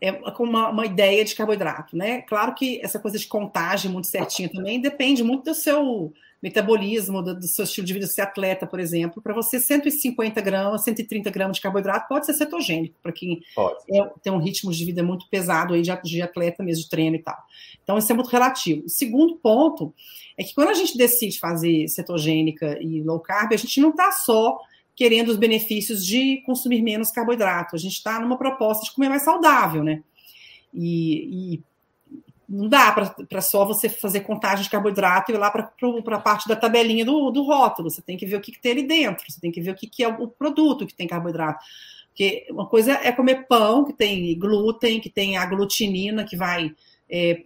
é 0.01 0.13
uma, 0.39 0.69
uma, 0.69 0.85
ideia 0.85 1.25
de 1.25 1.35
carboidrato, 1.35 1.97
né? 1.97 2.21
Claro 2.23 2.55
que 2.55 2.81
essa 2.83 2.99
coisa 2.99 3.19
de 3.19 3.27
contagem 3.27 3.91
muito 3.91 4.07
certinha 4.07 4.51
também 4.51 4.79
depende 4.79 5.23
muito 5.23 5.45
do 5.45 5.55
seu 5.55 6.13
metabolismo, 6.43 7.23
do, 7.23 7.39
do, 7.39 7.47
seu 7.47 7.65
estilo 7.65 7.87
de 7.87 7.93
vida, 7.93 8.07
ser 8.07 8.23
atleta, 8.23 8.67
por 8.67 8.81
exemplo, 8.81 9.23
para 9.23 9.35
você 9.35 9.61
150 9.61 10.41
gramas, 10.41 10.83
130 10.85 11.31
gramas 11.31 11.57
de 11.57 11.63
carboidrato 11.63 12.09
pode 12.09 12.27
ser 12.27 12.35
cetogênico, 12.35 12.97
para 13.03 13.13
quem 13.13 13.43
é, 13.93 14.03
tem 14.23 14.33
um 14.33 14.39
ritmo 14.39 14.73
de 14.73 14.85
vida 14.85 15.03
muito 15.03 15.29
pesado 15.29 15.75
aí 15.75 15.83
de, 15.83 15.95
de 16.03 16.23
atleta 16.23 16.63
mesmo, 16.63 16.85
de 16.85 16.89
treino 16.89 17.17
e 17.17 17.23
tal. 17.23 17.37
Então, 17.83 17.99
isso 17.99 18.11
é 18.11 18.15
muito 18.15 18.31
relativo. 18.31 18.87
O 18.87 18.89
segundo 18.89 19.37
ponto 19.37 19.93
é 20.37 20.43
que 20.43 20.55
quando 20.55 20.71
a 20.71 20.75
gente 20.75 20.97
decide 20.97 21.39
fazer 21.39 21.87
cetogênica 21.89 22.79
e 22.81 23.03
low 23.03 23.21
carb, 23.21 23.53
a 23.53 23.57
gente 23.57 23.81
não 23.81 23.91
está 23.91 24.11
só 24.13 24.59
querendo 24.97 25.29
os 25.31 25.37
benefícios 25.37 26.05
de 26.05 26.43
consumir 26.45 26.83
menos 26.83 27.11
carboidrato, 27.11 27.75
a 27.75 27.79
gente 27.79 27.95
está 27.95 28.21
numa 28.21 28.37
proposta 28.37 28.85
de 28.85 28.93
comer 28.93 29.09
mais 29.09 29.23
saudável, 29.23 29.83
né? 29.83 30.03
E, 30.75 31.55
e 31.55 31.63
não 32.51 32.69
dá 32.69 32.91
para 32.91 33.41
só 33.41 33.65
você 33.65 33.89
fazer 33.89 34.21
contagem 34.21 34.65
de 34.65 34.71
carboidrato 34.71 35.31
e 35.31 35.35
ir 35.37 35.39
lá 35.39 35.53
para 35.53 35.73
a 36.17 36.21
parte 36.21 36.49
da 36.49 36.57
tabelinha 36.57 37.05
do, 37.05 37.31
do 37.31 37.45
rótulo. 37.45 37.89
Você 37.89 38.03
tem 38.03 38.17
que 38.17 38.27
ver 38.27 38.37
o 38.37 38.41
que, 38.41 38.51
que 38.51 38.61
tem 38.61 38.73
ali 38.73 38.83
dentro, 38.83 39.25
você 39.31 39.41
tem 39.41 39.53
que 39.53 39.61
ver 39.61 39.71
o 39.71 39.75
que, 39.77 39.87
que 39.87 40.03
é 40.03 40.09
o 40.09 40.27
produto 40.27 40.85
que 40.85 40.95
tem 40.95 41.07
carboidrato. 41.07 41.65
Porque 42.09 42.49
uma 42.51 42.67
coisa 42.67 42.93
é 42.95 43.13
comer 43.13 43.47
pão, 43.47 43.85
que 43.85 43.93
tem 43.93 44.37
glúten, 44.37 45.01
que 45.01 45.09
tem 45.09 45.37
a 45.37 45.47
glutinina, 45.47 46.25
que 46.25 46.37
vai 46.37 46.75
é, 47.09 47.43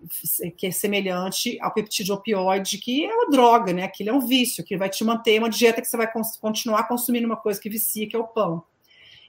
que 0.56 0.66
é 0.66 0.70
semelhante 0.70 1.58
ao 1.61 1.73
peptídeo 1.73 2.14
opioide, 2.14 2.78
que 2.78 3.04
é 3.04 3.14
uma 3.14 3.30
droga, 3.30 3.73
né? 3.73 3.82
Aquilo 3.82 4.11
é 4.11 4.12
um 4.12 4.20
vício, 4.20 4.64
que 4.64 4.76
vai 4.76 4.88
te 4.88 5.04
manter 5.04 5.38
uma 5.38 5.50
dieta 5.50 5.80
que 5.80 5.87
você 5.87 5.96
vai 5.96 6.11
continuar 6.40 6.88
consumindo 6.88 7.26
uma 7.26 7.37
coisa 7.37 7.61
que 7.61 7.70
vicia, 7.70 8.06
que 8.06 8.16
é 8.16 8.18
o 8.18 8.26
pão. 8.26 8.62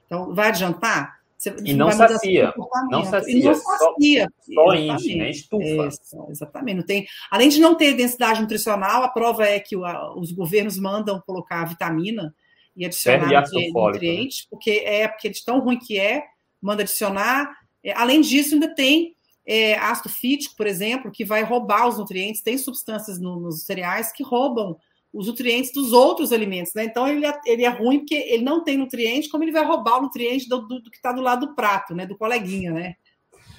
Então, 0.04 0.34
vai 0.34 0.48
adiantar? 0.48 1.15
Você, 1.36 1.54
e 1.64 1.74
não 1.74 1.92
sacia, 1.92 2.54
não 2.90 3.04
sacia, 3.04 3.38
e 3.38 3.42
não 3.42 3.54
sacia. 3.54 4.32
Só, 4.40 4.54
só 4.54 4.74
enche, 4.74 5.16
né? 5.16 5.30
Estufa. 5.30 5.88
Isso, 5.88 6.26
exatamente. 6.30 6.76
Não 6.76 6.82
tem, 6.82 7.06
além 7.30 7.50
de 7.50 7.60
não 7.60 7.74
ter 7.74 7.94
densidade 7.94 8.40
nutricional, 8.40 9.02
a 9.02 9.08
prova 9.08 9.44
é 9.44 9.60
que 9.60 9.76
o, 9.76 9.84
a, 9.84 10.16
os 10.18 10.32
governos 10.32 10.78
mandam 10.78 11.22
colocar 11.26 11.64
vitamina 11.66 12.34
e 12.74 12.86
adicionar 12.86 13.28
né? 13.28 13.70
nutrientes, 13.74 14.38
né? 14.38 14.46
porque 14.50 14.82
é 14.84 15.08
porque 15.08 15.28
de 15.28 15.44
tão 15.44 15.60
ruim 15.60 15.78
que 15.78 15.98
é, 15.98 16.24
manda 16.60 16.82
adicionar. 16.82 17.54
É, 17.84 17.92
além 17.92 18.22
disso, 18.22 18.54
ainda 18.54 18.74
tem 18.74 19.14
é, 19.46 19.74
ácido 19.74 20.08
fítico, 20.08 20.56
por 20.56 20.66
exemplo, 20.66 21.12
que 21.12 21.24
vai 21.24 21.42
roubar 21.42 21.86
os 21.86 21.98
nutrientes. 21.98 22.42
Tem 22.42 22.56
substâncias 22.56 23.20
no, 23.20 23.38
nos 23.38 23.64
cereais 23.64 24.10
que 24.10 24.22
roubam 24.22 24.76
os 25.16 25.26
nutrientes 25.26 25.72
dos 25.72 25.92
outros 25.92 26.32
alimentos, 26.32 26.74
né? 26.74 26.84
Então 26.84 27.08
ele 27.08 27.26
é, 27.26 27.40
ele 27.46 27.64
é 27.64 27.68
ruim 27.68 28.00
porque 28.00 28.14
ele 28.14 28.44
não 28.44 28.62
tem 28.62 28.76
nutriente, 28.76 29.30
como 29.30 29.42
ele 29.42 29.52
vai 29.52 29.64
roubar 29.64 29.98
o 29.98 30.02
nutriente 30.02 30.48
do, 30.48 30.60
do, 30.60 30.80
do 30.80 30.90
que 30.90 30.96
está 30.96 31.10
do 31.10 31.22
lado 31.22 31.46
do 31.46 31.54
prato, 31.54 31.94
né? 31.94 32.04
Do 32.04 32.16
coleguinha, 32.16 32.70
né? 32.70 32.96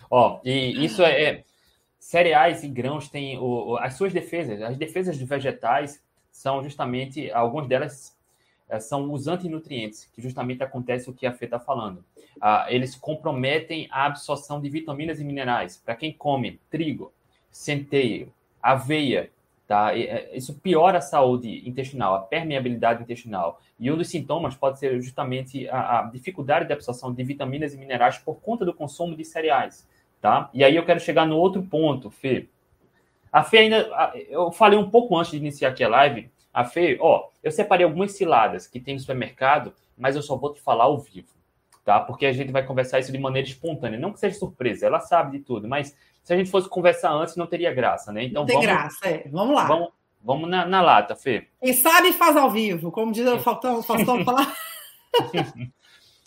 Ó, 0.10 0.40
e 0.46 0.86
isso 0.86 1.02
é, 1.02 1.24
é 1.24 1.44
cereais 2.00 2.64
e 2.64 2.68
grãos 2.68 3.10
têm 3.10 3.38
o, 3.40 3.76
as 3.78 3.96
suas 3.96 4.14
defesas. 4.14 4.62
As 4.62 4.78
defesas 4.78 5.18
de 5.18 5.26
vegetais 5.26 6.02
são 6.32 6.62
justamente 6.62 7.32
algumas 7.32 7.68
delas 7.68 8.16
é, 8.70 8.80
são 8.80 9.12
os 9.12 9.28
antinutrientes, 9.28 10.10
que 10.14 10.22
justamente 10.22 10.62
acontece 10.62 11.10
o 11.10 11.14
que 11.14 11.26
a 11.26 11.34
Fê 11.34 11.46
está 11.46 11.60
falando. 11.60 12.04
Ah, 12.40 12.68
eles 12.70 12.96
comprometem 12.96 13.88
a 13.90 14.06
absorção 14.06 14.62
de 14.62 14.70
vitaminas 14.70 15.20
e 15.20 15.24
minerais. 15.24 15.82
Para 15.84 15.96
quem 15.96 16.14
come 16.14 16.60
trigo, 16.70 17.12
centeio, 17.50 18.32
aveia, 18.62 19.32
Tá? 19.68 19.98
É, 19.98 20.30
isso 20.34 20.58
piora 20.60 21.00
a 21.00 21.02
saúde 21.02 21.68
intestinal, 21.68 22.16
a 22.16 22.20
permeabilidade 22.20 23.04
intestinal. 23.04 23.60
E 23.78 23.92
um 23.92 23.98
dos 23.98 24.08
sintomas 24.08 24.56
pode 24.56 24.80
ser 24.80 25.02
justamente 25.02 25.68
a, 25.68 26.00
a, 26.00 26.04
dificuldade 26.04 26.68
de 26.68 26.74
absorção 26.74 27.14
de 27.14 27.22
vitaminas 27.24 27.74
e 27.74 27.78
minerais 27.78 28.18
por 28.18 28.36
conta 28.36 28.64
do 28.64 28.74
consumo 28.74 29.14
de 29.14 29.26
cereais. 29.26 29.86
Tá? 30.22 30.50
E 30.54 30.64
aí 30.64 30.76
eu 30.76 30.86
quero 30.86 31.02
chegar 31.02 31.28
no 31.28 31.36
outro 31.36 31.62
ponto, 31.62 32.10
Fê. 32.10 32.48
A 33.32 33.44
Fê 33.44 33.58
ainda. 33.60 33.90
Eu 34.30 34.52
falei 34.54 34.80
um 34.80 34.90
pouco 34.90 35.18
antes 35.18 35.32
de 35.32 35.38
iniciar 35.38 35.70
aqui 35.70 35.84
a 35.84 35.90
live. 35.90 36.32
A 36.54 36.64
Fê, 36.64 36.98
ó, 37.02 37.28
eu 37.44 37.52
separei 37.52 37.86
algumas 37.86 38.14
ciladas 38.14 38.68
que 38.68 38.80
tem 38.80 38.94
no 38.94 39.00
supermercado, 39.02 39.74
mas 39.98 40.16
eu 40.16 40.22
só 40.22 40.38
vou 40.38 40.54
te 40.54 40.62
falar 40.62 40.86
ao 40.86 40.98
vivo. 40.98 41.28
Tá? 41.84 42.00
Porque 42.00 42.26
a 42.26 42.32
gente 42.32 42.54
vai 42.54 42.66
conversar 42.66 43.00
isso 43.00 43.12
de 43.12 43.18
maneira 43.18 43.48
espontânea. 43.48 44.00
Não 44.00 44.14
que 44.14 44.20
seja 44.20 44.40
surpresa, 44.40 44.86
ela 44.86 45.02
sabe 45.02 45.38
de 45.38 45.44
tudo, 45.44 45.68
mas 45.68 45.96
se 46.28 46.34
a 46.34 46.38
gente 46.38 46.52
fosse 46.52 46.68
conversar 46.68 47.14
antes, 47.14 47.38
não 47.38 47.48
teria 47.48 47.74
graça, 47.74 48.12
né? 48.12 48.26
Então, 48.26 48.42
não 48.42 48.46
tem 48.46 48.58
vamos, 48.58 48.70
graça, 48.70 49.08
é. 49.08 49.30
Vamos 49.30 49.56
lá. 49.56 49.66
Vamos, 49.66 49.90
vamos 50.22 50.50
na, 50.50 50.66
na, 50.66 50.82
lata, 50.82 51.16
Fê. 51.16 51.48
Quem 51.62 51.72
sabe 51.72 52.12
faz 52.12 52.36
ao 52.36 52.52
vivo, 52.52 52.92
como 52.92 53.14
diz 53.14 53.26
o 53.26 53.40
Faustão, 53.40 53.82
Faustão 53.82 54.26
falar. 54.26 54.54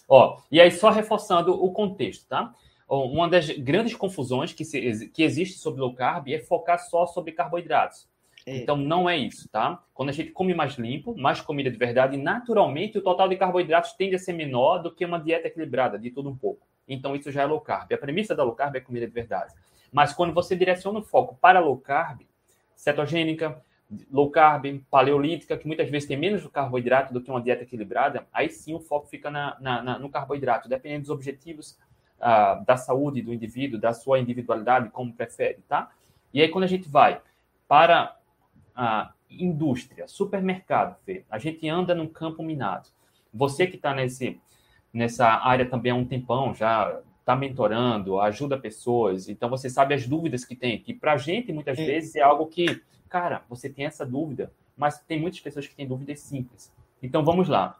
Ó, 0.09 0.39
e 0.51 0.59
aí, 0.59 0.71
só 0.71 0.89
reforçando 0.89 1.53
o 1.53 1.71
contexto, 1.71 2.27
tá? 2.27 2.51
Uma 2.89 3.29
das 3.29 3.51
grandes 3.51 3.95
confusões 3.95 4.55
que, 4.55 4.65
se, 4.65 5.07
que 5.11 5.23
existe 5.23 5.59
sobre 5.59 5.83
low 5.83 5.95
carb 5.95 6.29
é 6.29 6.39
focar 6.39 6.79
só 6.79 7.07
sobre 7.07 7.33
carboidratos. 7.33 8.09
É. 8.47 8.57
Então, 8.57 8.79
não 8.79 9.07
é 9.07 9.19
isso, 9.19 9.51
tá? 9.51 9.83
Quando 9.93 10.09
a 10.09 10.13
gente 10.13 10.31
come 10.31 10.55
mais 10.55 10.77
limpo, 10.77 11.15
mais 11.15 11.43
comida 11.43 11.71
de 11.71 11.77
verdade, 11.77 12.17
naturalmente 12.17 12.97
o 12.97 13.03
total 13.03 13.29
de 13.29 13.37
carboidratos 13.37 13.93
tende 13.93 14.15
a 14.15 14.19
ser 14.19 14.33
menor 14.33 14.79
do 14.79 14.91
que 14.91 15.05
uma 15.05 15.21
dieta 15.21 15.49
equilibrada, 15.49 15.99
de 15.99 16.11
tudo 16.11 16.31
um 16.31 16.37
pouco. 16.39 16.67
Então, 16.89 17.15
isso 17.15 17.31
já 17.31 17.43
é 17.43 17.45
low 17.45 17.61
carb. 17.61 17.93
A 17.93 17.99
premissa 17.99 18.35
da 18.35 18.43
low 18.43 18.55
carb 18.55 18.75
é 18.77 18.81
comida 18.81 19.07
de 19.07 19.13
verdade. 19.13 19.53
Mas 19.93 20.13
quando 20.13 20.33
você 20.33 20.55
direciona 20.57 20.99
o 20.99 21.03
foco 21.03 21.37
para 21.41 21.61
low 21.61 21.77
carb, 21.77 22.23
cetogênica, 22.75 23.61
low 24.11 24.31
carb, 24.31 24.81
paleolítica, 24.91 25.57
que 25.57 25.67
muitas 25.67 25.91
vezes 25.91 26.07
tem 26.07 26.17
menos 26.17 26.47
carboidrato 26.47 27.13
do 27.13 27.21
que 27.21 27.31
uma 27.31 27.41
dieta 27.41 27.65
equilibrada, 27.65 28.27
aí 28.33 28.49
sim 28.49 28.75
o 28.75 28.81
foco 28.81 29.09
fica 29.09 29.31
na, 29.31 29.57
na, 29.61 29.83
na 29.83 29.99
no 29.99 30.09
carboidrato, 30.09 30.69
dependendo 30.69 31.03
dos 31.03 31.11
objetivos 31.11 31.79
uh, 32.19 32.65
da 32.65 32.77
saúde 32.77 33.23
do 33.23 33.35
indivíduo, 33.35 33.81
da 33.81 33.93
sua 33.93 34.19
individualidade, 34.19 34.91
como 34.91 35.13
prefere, 35.13 35.63
tá? 35.69 35.91
E 36.33 36.41
aí 36.41 36.49
quando 36.49 36.65
a 36.65 36.69
gente 36.69 36.89
vai 36.89 37.21
para 37.67 38.17
a 38.75 39.13
indústria, 39.29 40.07
supermercado, 40.07 40.97
Fê, 41.05 41.25
a 41.29 41.39
gente 41.39 41.69
anda 41.69 41.95
num 41.95 42.09
campo 42.09 42.43
minado. 42.43 42.89
Você 43.33 43.67
que 43.67 43.77
está 43.77 43.95
nesse 43.95 44.41
nessa 44.93 45.27
área 45.27 45.67
também 45.67 45.93
há 45.93 45.95
um 45.95 46.05
tempão, 46.05 46.53
já 46.53 47.01
está 47.31 47.37
mentorando, 47.37 48.21
ajuda 48.21 48.59
pessoas, 48.59 49.29
então 49.29 49.49
você 49.49 49.71
sabe 49.71 49.95
as 49.95 50.07
dúvidas 50.07 50.45
que 50.45 50.57
tem, 50.57 50.81
que 50.81 50.93
para 50.93 51.13
a 51.13 51.17
gente 51.17 51.53
muitas 51.53 51.79
é. 51.79 51.85
vezes 51.85 52.17
é 52.17 52.23
algo 52.23 52.47
que, 52.47 52.83
cara, 53.09 53.45
você 53.49 53.71
tem 53.71 53.87
essa 53.87 54.05
dúvida, 54.05 54.53
mas 54.77 54.99
tem 54.99 55.21
muitas 55.21 55.41
pessoas 55.41 55.67
que 55.67 55.75
têm 55.75 55.87
dúvidas 55.87 56.21
simples. 56.21 56.73
Então 57.03 57.25
vamos 57.25 57.49
lá. 57.49 57.79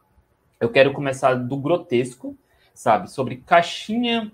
Eu 0.59 0.69
quero 0.69 0.93
começar 0.93 1.33
do 1.33 1.57
grotesco, 1.57 2.37
sabe, 2.73 3.11
sobre 3.11 3.37
caixinha 3.37 4.31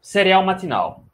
cereal 0.00 0.44
matinal. 0.44 1.04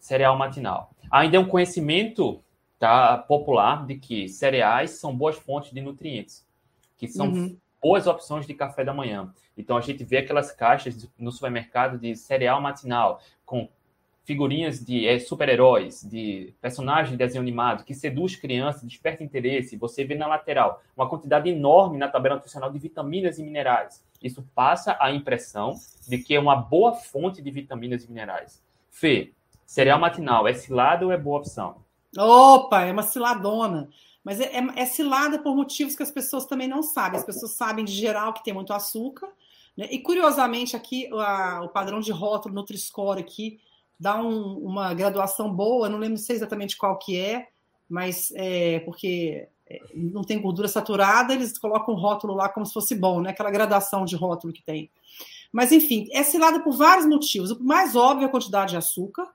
Cereal 0.00 0.36
matinal. 0.36 0.90
Ainda 1.10 1.36
é 1.36 1.40
um 1.40 1.48
conhecimento 1.48 2.42
tá, 2.78 3.16
popular 3.18 3.86
de 3.86 3.96
que 3.96 4.28
cereais 4.28 4.92
são 4.92 5.14
boas 5.14 5.36
fontes 5.36 5.72
de 5.72 5.80
nutrientes, 5.80 6.44
que 6.96 7.06
são 7.06 7.28
uhum 7.28 7.56
boas 7.82 8.06
opções 8.06 8.46
de 8.46 8.54
café 8.54 8.84
da 8.84 8.94
manhã. 8.94 9.34
Então 9.56 9.76
a 9.76 9.80
gente 9.80 10.04
vê 10.04 10.18
aquelas 10.18 10.50
caixas 10.50 11.08
no 11.18 11.30
supermercado 11.30 11.98
de 11.98 12.14
cereal 12.16 12.60
matinal 12.60 13.20
com 13.44 13.68
figurinhas 14.24 14.84
de 14.84 15.06
é, 15.06 15.18
super-heróis, 15.18 16.02
de 16.02 16.54
personagens 16.60 17.10
de 17.10 17.16
desenho 17.16 17.42
animado 17.42 17.84
que 17.84 17.94
seduz 17.94 18.36
crianças, 18.36 18.82
desperta 18.82 19.24
interesse. 19.24 19.76
Você 19.76 20.04
vê 20.04 20.14
na 20.14 20.26
lateral 20.26 20.82
uma 20.96 21.08
quantidade 21.08 21.48
enorme 21.48 21.98
na 21.98 22.08
tabela 22.08 22.36
nutricional 22.36 22.70
de 22.70 22.78
vitaminas 22.78 23.38
e 23.38 23.42
minerais. 23.42 24.04
Isso 24.22 24.46
passa 24.54 24.96
a 25.00 25.10
impressão 25.10 25.74
de 26.08 26.18
que 26.18 26.34
é 26.34 26.40
uma 26.40 26.54
boa 26.54 26.94
fonte 26.94 27.42
de 27.42 27.50
vitaminas 27.50 28.04
e 28.04 28.08
minerais. 28.08 28.62
Fê, 28.90 29.32
cereal 29.66 29.98
matinal 29.98 30.46
é 30.46 30.54
cilada 30.54 31.04
ou 31.04 31.12
é 31.12 31.18
boa 31.18 31.38
opção? 31.38 31.76
Opa, 32.16 32.82
é 32.82 32.92
uma 32.92 33.02
ciladona. 33.02 33.88
Mas 34.24 34.40
é, 34.40 34.56
é, 34.56 34.66
é, 34.76 34.86
cilada 34.86 35.38
por 35.38 35.56
motivos 35.56 35.96
que 35.96 36.02
as 36.02 36.10
pessoas 36.10 36.46
também 36.46 36.68
não 36.68 36.82
sabem. 36.82 37.18
As 37.18 37.26
pessoas 37.26 37.52
sabem 37.52 37.84
de 37.84 37.92
geral 37.92 38.32
que 38.32 38.44
tem 38.44 38.54
muito 38.54 38.72
açúcar. 38.72 39.28
Né? 39.76 39.88
E 39.90 39.98
curiosamente, 39.98 40.76
aqui 40.76 41.08
a, 41.12 41.62
o 41.62 41.68
padrão 41.68 42.00
de 42.00 42.12
rótulo 42.12 42.54
Nutri-Score 42.54 43.20
aqui 43.20 43.58
dá 43.98 44.20
um, 44.20 44.58
uma 44.58 44.92
graduação 44.94 45.52
boa, 45.52 45.88
não 45.88 45.98
lembro 45.98 46.18
sei 46.18 46.36
exatamente 46.36 46.76
qual 46.76 46.98
que 46.98 47.18
é, 47.18 47.48
mas 47.88 48.32
é 48.34 48.80
porque 48.80 49.48
é, 49.68 49.80
não 49.94 50.22
tem 50.22 50.40
gordura 50.40 50.66
saturada, 50.66 51.32
eles 51.32 51.56
colocam 51.56 51.94
o 51.94 51.96
rótulo 51.96 52.34
lá 52.34 52.48
como 52.48 52.66
se 52.66 52.72
fosse 52.72 52.94
bom, 52.94 53.20
né? 53.20 53.30
Aquela 53.30 53.50
gradação 53.50 54.04
de 54.04 54.16
rótulo 54.16 54.52
que 54.52 54.62
tem. 54.62 54.90
Mas 55.52 55.70
enfim, 55.70 56.08
é 56.12 56.22
cilada 56.22 56.60
por 56.60 56.72
vários 56.72 57.06
motivos. 57.06 57.50
O 57.50 57.62
mais 57.62 57.94
óbvio 57.94 58.24
é 58.24 58.26
a 58.26 58.30
quantidade 58.30 58.70
de 58.70 58.76
açúcar, 58.76 59.28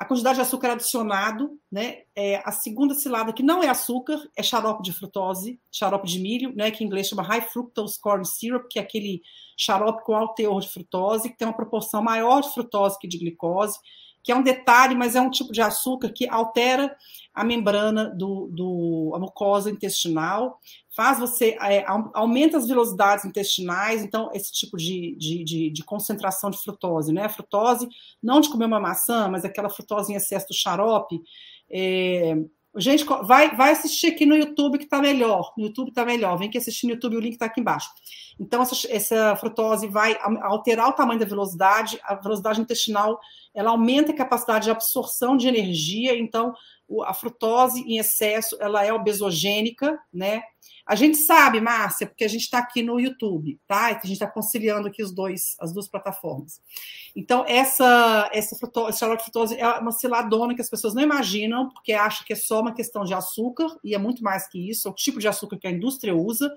a 0.00 0.06
quantidade 0.06 0.36
de 0.36 0.40
açúcar 0.40 0.70
adicionado, 0.70 1.60
né? 1.70 2.04
É, 2.16 2.40
a 2.42 2.50
segunda 2.50 2.94
cilada, 2.94 3.34
que 3.34 3.42
não 3.42 3.62
é 3.62 3.68
açúcar, 3.68 4.18
é 4.34 4.42
xarope 4.42 4.82
de 4.82 4.94
frutose, 4.94 5.60
xarope 5.70 6.08
de 6.08 6.18
milho, 6.18 6.56
né? 6.56 6.70
Que 6.70 6.82
em 6.82 6.86
inglês 6.86 7.06
chama 7.06 7.22
high 7.22 7.42
fructose 7.42 8.00
corn 8.00 8.24
syrup, 8.24 8.66
que 8.70 8.78
é 8.78 8.82
aquele 8.82 9.20
xarope 9.58 10.02
com 10.02 10.14
alto 10.14 10.36
teor 10.36 10.58
de 10.58 10.70
frutose, 10.70 11.28
que 11.28 11.36
tem 11.36 11.46
uma 11.46 11.54
proporção 11.54 12.02
maior 12.02 12.40
de 12.40 12.50
frutose 12.54 12.98
que 12.98 13.06
de 13.06 13.18
glicose, 13.18 13.78
que 14.22 14.32
é 14.32 14.36
um 14.36 14.42
detalhe, 14.42 14.94
mas 14.94 15.16
é 15.16 15.20
um 15.20 15.30
tipo 15.30 15.52
de 15.52 15.62
açúcar 15.62 16.10
que 16.10 16.28
altera 16.28 16.94
a 17.32 17.44
membrana 17.44 18.10
do, 18.10 18.48
do 18.48 19.12
a 19.14 19.18
mucosa 19.18 19.70
intestinal, 19.70 20.58
faz 20.94 21.18
você 21.18 21.56
é, 21.60 21.84
aumenta 22.12 22.58
as 22.58 22.66
velocidades 22.66 23.24
intestinais, 23.24 24.02
então 24.02 24.30
esse 24.34 24.52
tipo 24.52 24.76
de, 24.76 25.16
de, 25.16 25.44
de, 25.44 25.70
de, 25.70 25.84
concentração 25.84 26.50
de 26.50 26.58
frutose, 26.58 27.12
né? 27.12 27.24
A 27.24 27.28
frutose, 27.28 27.88
não 28.22 28.40
de 28.40 28.50
comer 28.50 28.66
uma 28.66 28.80
maçã, 28.80 29.28
mas 29.28 29.44
aquela 29.44 29.70
frutose 29.70 30.12
em 30.12 30.16
excesso 30.16 30.48
do 30.48 30.54
xarope. 30.54 31.22
É, 31.70 32.36
gente, 32.76 33.04
vai, 33.24 33.54
vai 33.56 33.72
assistir 33.72 34.08
aqui 34.08 34.24
no 34.24 34.36
YouTube 34.36 34.78
que 34.78 34.84
está 34.84 35.00
melhor. 35.00 35.52
No 35.56 35.66
YouTube 35.66 35.88
está 35.88 36.04
melhor. 36.04 36.36
Vem 36.36 36.48
aqui 36.48 36.58
assistir 36.58 36.86
no 36.86 36.92
YouTube, 36.92 37.16
o 37.16 37.20
link 37.20 37.32
está 37.32 37.46
aqui 37.46 37.60
embaixo. 37.60 37.88
Então, 38.38 38.62
essa, 38.62 38.74
essa 38.90 39.36
frutose 39.36 39.86
vai 39.86 40.16
alterar 40.42 40.88
o 40.88 40.92
tamanho 40.92 41.20
da 41.20 41.26
velocidade, 41.26 42.00
a 42.04 42.14
velocidade 42.14 42.60
intestinal 42.60 43.18
ela 43.54 43.70
aumenta 43.70 44.12
a 44.12 44.16
capacidade 44.16 44.64
de 44.64 44.70
absorção 44.70 45.36
de 45.36 45.48
energia, 45.48 46.16
então 46.16 46.54
a 47.04 47.12
frutose 47.12 47.80
em 47.82 47.98
excesso 47.98 48.56
ela 48.60 48.84
é 48.84 48.92
obesogênica, 48.92 49.98
né? 50.12 50.42
A 50.90 50.96
gente 50.96 51.18
sabe, 51.18 51.60
Márcia, 51.60 52.04
porque 52.04 52.24
a 52.24 52.28
gente 52.28 52.42
está 52.42 52.58
aqui 52.58 52.82
no 52.82 52.98
YouTube, 52.98 53.60
tá? 53.64 53.86
A 53.86 53.92
gente 53.92 54.14
está 54.14 54.26
conciliando 54.26 54.88
aqui 54.88 55.04
os 55.04 55.12
dois, 55.12 55.54
as 55.60 55.72
duas 55.72 55.86
plataformas. 55.86 56.60
Então, 57.14 57.44
essa, 57.46 58.28
essa 58.32 58.56
frutose, 58.56 59.56
é 59.56 59.68
uma 59.78 59.92
ciladona 59.92 60.52
que 60.52 60.60
as 60.60 60.68
pessoas 60.68 60.92
não 60.92 61.00
imaginam, 61.00 61.68
porque 61.68 61.92
acham 61.92 62.26
que 62.26 62.32
é 62.32 62.36
só 62.36 62.60
uma 62.60 62.74
questão 62.74 63.04
de 63.04 63.14
açúcar, 63.14 63.68
e 63.84 63.94
é 63.94 63.98
muito 63.98 64.20
mais 64.24 64.48
que 64.48 64.68
isso, 64.68 64.88
é 64.88 64.90
o 64.90 64.94
tipo 64.94 65.20
de 65.20 65.28
açúcar 65.28 65.58
que 65.58 65.68
a 65.68 65.70
indústria 65.70 66.12
usa. 66.12 66.52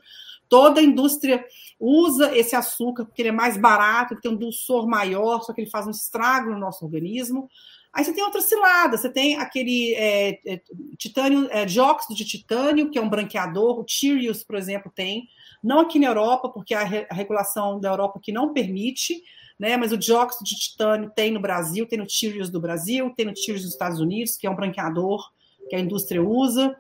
Toda 0.50 0.80
a 0.80 0.84
indústria 0.84 1.46
usa 1.80 2.36
esse 2.36 2.56
açúcar 2.56 3.06
porque 3.06 3.22
ele 3.22 3.30
é 3.30 3.32
mais 3.32 3.56
barato, 3.56 4.16
ele 4.16 4.22
tem 4.22 4.32
um 4.32 4.36
dulçor 4.36 4.88
maior, 4.88 5.44
só 5.44 5.54
que 5.54 5.62
ele 5.62 5.70
faz 5.70 5.86
um 5.86 5.92
estrago 5.92 6.50
no 6.50 6.58
nosso 6.58 6.84
organismo. 6.84 7.48
Aí 7.94 8.04
você 8.04 8.12
tem 8.12 8.24
outra 8.24 8.42
cilada, 8.42 8.98
você 8.98 9.08
tem 9.08 9.38
aquele 9.38 9.94
é, 9.94 10.40
é, 10.46 10.62
titânio, 10.98 11.48
é, 11.52 11.64
dióxido 11.64 12.16
de 12.16 12.26
titânio, 12.26 12.90
que 12.90 12.98
é 12.98 13.02
um 13.02 13.10
branqueador, 13.10 13.80
o 13.80 13.84
Tyrius, 13.84 14.44
por 14.44 14.56
exemplo, 14.56 14.92
tem. 14.94 15.28
Não 15.64 15.80
aqui 15.80 16.00
na 16.00 16.08
Europa, 16.08 16.50
porque 16.50 16.74
a, 16.74 16.84
re, 16.84 17.06
a 17.10 17.14
regulação 17.14 17.80
da 17.80 17.90
Europa 17.90 18.20
que 18.22 18.32
não 18.32 18.52
permite, 18.52 19.22
né? 19.60 19.78
Mas 19.78 19.92
o 19.92 19.98
dióxido 19.98 20.44
de 20.44 20.56
titânio 20.56 21.12
tem 21.16 21.32
no 21.32 21.40
Brasil, 21.40 21.86
tem 21.86 22.00
no 22.00 22.08
Tyrius 22.08 22.50
do 22.50 22.60
Brasil, 22.60 23.12
tem 23.16 23.28
no 23.28 23.34
Tyrius 23.34 23.62
dos 23.62 23.72
Estados 23.72 24.00
Unidos, 24.00 24.36
que 24.36 24.48
é 24.48 24.50
um 24.50 24.56
branqueador 24.56 25.32
que 25.70 25.76
a 25.76 25.80
indústria 25.80 26.22
usa. 26.22 26.76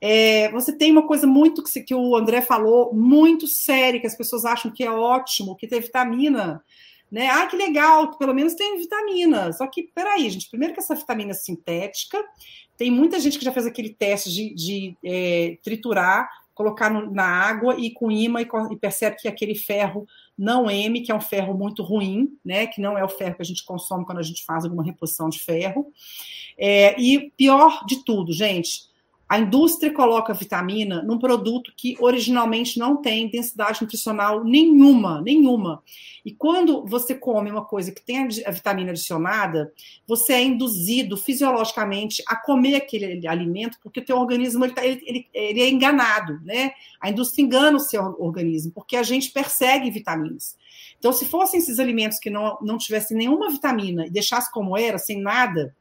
É, 0.00 0.50
você 0.50 0.72
tem 0.72 0.92
uma 0.92 1.06
coisa 1.06 1.26
muito 1.26 1.62
que, 1.62 1.80
que 1.80 1.94
o 1.94 2.14
André 2.14 2.40
falou, 2.40 2.94
muito 2.94 3.46
séria, 3.46 4.00
que 4.00 4.06
as 4.06 4.16
pessoas 4.16 4.44
acham 4.44 4.70
que 4.70 4.84
é 4.84 4.90
ótimo, 4.90 5.56
que 5.56 5.66
tem 5.66 5.80
vitamina. 5.80 6.62
Né? 7.10 7.28
Ah, 7.28 7.46
que 7.46 7.56
legal, 7.56 8.16
pelo 8.18 8.34
menos 8.34 8.54
tem 8.54 8.78
vitamina. 8.78 9.52
Só 9.52 9.66
que, 9.66 9.84
peraí, 9.94 10.28
gente, 10.28 10.50
primeiro 10.50 10.74
que 10.74 10.80
essa 10.80 10.94
vitamina 10.94 11.30
é 11.30 11.34
sintética, 11.34 12.22
tem 12.76 12.90
muita 12.90 13.18
gente 13.18 13.38
que 13.38 13.44
já 13.44 13.52
fez 13.52 13.66
aquele 13.66 13.90
teste 13.90 14.30
de, 14.30 14.54
de 14.54 14.96
é, 15.04 15.58
triturar, 15.62 16.28
colocar 16.54 16.90
no, 16.90 17.10
na 17.10 17.24
água 17.24 17.76
e 17.78 17.90
com 17.90 18.10
imã 18.10 18.40
e, 18.42 18.48
e, 18.70 18.76
percebe 18.76 19.16
que 19.16 19.28
aquele 19.28 19.54
ferro 19.54 20.06
não 20.36 20.70
M, 20.70 21.00
que 21.00 21.10
é 21.10 21.14
um 21.14 21.20
ferro 21.20 21.54
muito 21.54 21.82
ruim, 21.82 22.36
né? 22.44 22.66
Que 22.66 22.80
não 22.80 22.98
é 22.98 23.04
o 23.04 23.08
ferro 23.08 23.36
que 23.36 23.42
a 23.42 23.44
gente 23.44 23.64
consome 23.64 24.04
quando 24.04 24.18
a 24.18 24.22
gente 24.22 24.44
faz 24.44 24.64
alguma 24.64 24.84
reposição 24.84 25.28
de 25.28 25.38
ferro. 25.38 25.92
É, 26.56 27.00
e 27.00 27.30
pior 27.36 27.84
de 27.86 28.04
tudo, 28.04 28.32
gente, 28.32 28.88
a 29.28 29.38
indústria 29.38 29.92
coloca 29.92 30.32
vitamina 30.32 31.02
num 31.02 31.18
produto 31.18 31.70
que 31.76 31.94
originalmente 32.00 32.78
não 32.78 32.96
tem 32.96 33.28
densidade 33.28 33.82
nutricional 33.82 34.42
nenhuma, 34.42 35.20
nenhuma. 35.20 35.82
E 36.24 36.32
quando 36.32 36.86
você 36.86 37.14
come 37.14 37.50
uma 37.50 37.64
coisa 37.64 37.92
que 37.92 38.00
tem 38.00 38.26
a 38.46 38.50
vitamina 38.50 38.90
adicionada, 38.90 39.70
você 40.06 40.32
é 40.32 40.42
induzido 40.42 41.14
fisiologicamente 41.14 42.22
a 42.26 42.36
comer 42.36 42.76
aquele 42.76 43.28
alimento, 43.28 43.78
porque 43.82 44.00
o 44.00 44.04
teu 44.04 44.16
organismo 44.16 44.64
ele, 44.64 44.72
tá, 44.72 44.86
ele, 44.86 45.28
ele, 45.34 45.60
é 45.60 45.68
enganado, 45.68 46.40
né? 46.42 46.72
A 46.98 47.10
indústria 47.10 47.44
engana 47.44 47.76
o 47.76 47.80
seu 47.80 48.16
organismo, 48.18 48.72
porque 48.72 48.96
a 48.96 49.02
gente 49.02 49.30
persegue 49.30 49.90
vitaminas. 49.90 50.56
Então, 50.98 51.12
se 51.12 51.26
fossem 51.26 51.60
esses 51.60 51.78
alimentos 51.78 52.18
que 52.18 52.30
não, 52.30 52.56
não 52.62 52.78
tivessem 52.78 53.14
nenhuma 53.14 53.50
vitamina 53.50 54.06
e 54.06 54.10
deixasse 54.10 54.50
como 54.50 54.76
era, 54.76 54.96
sem 54.96 55.20
nada, 55.20 55.76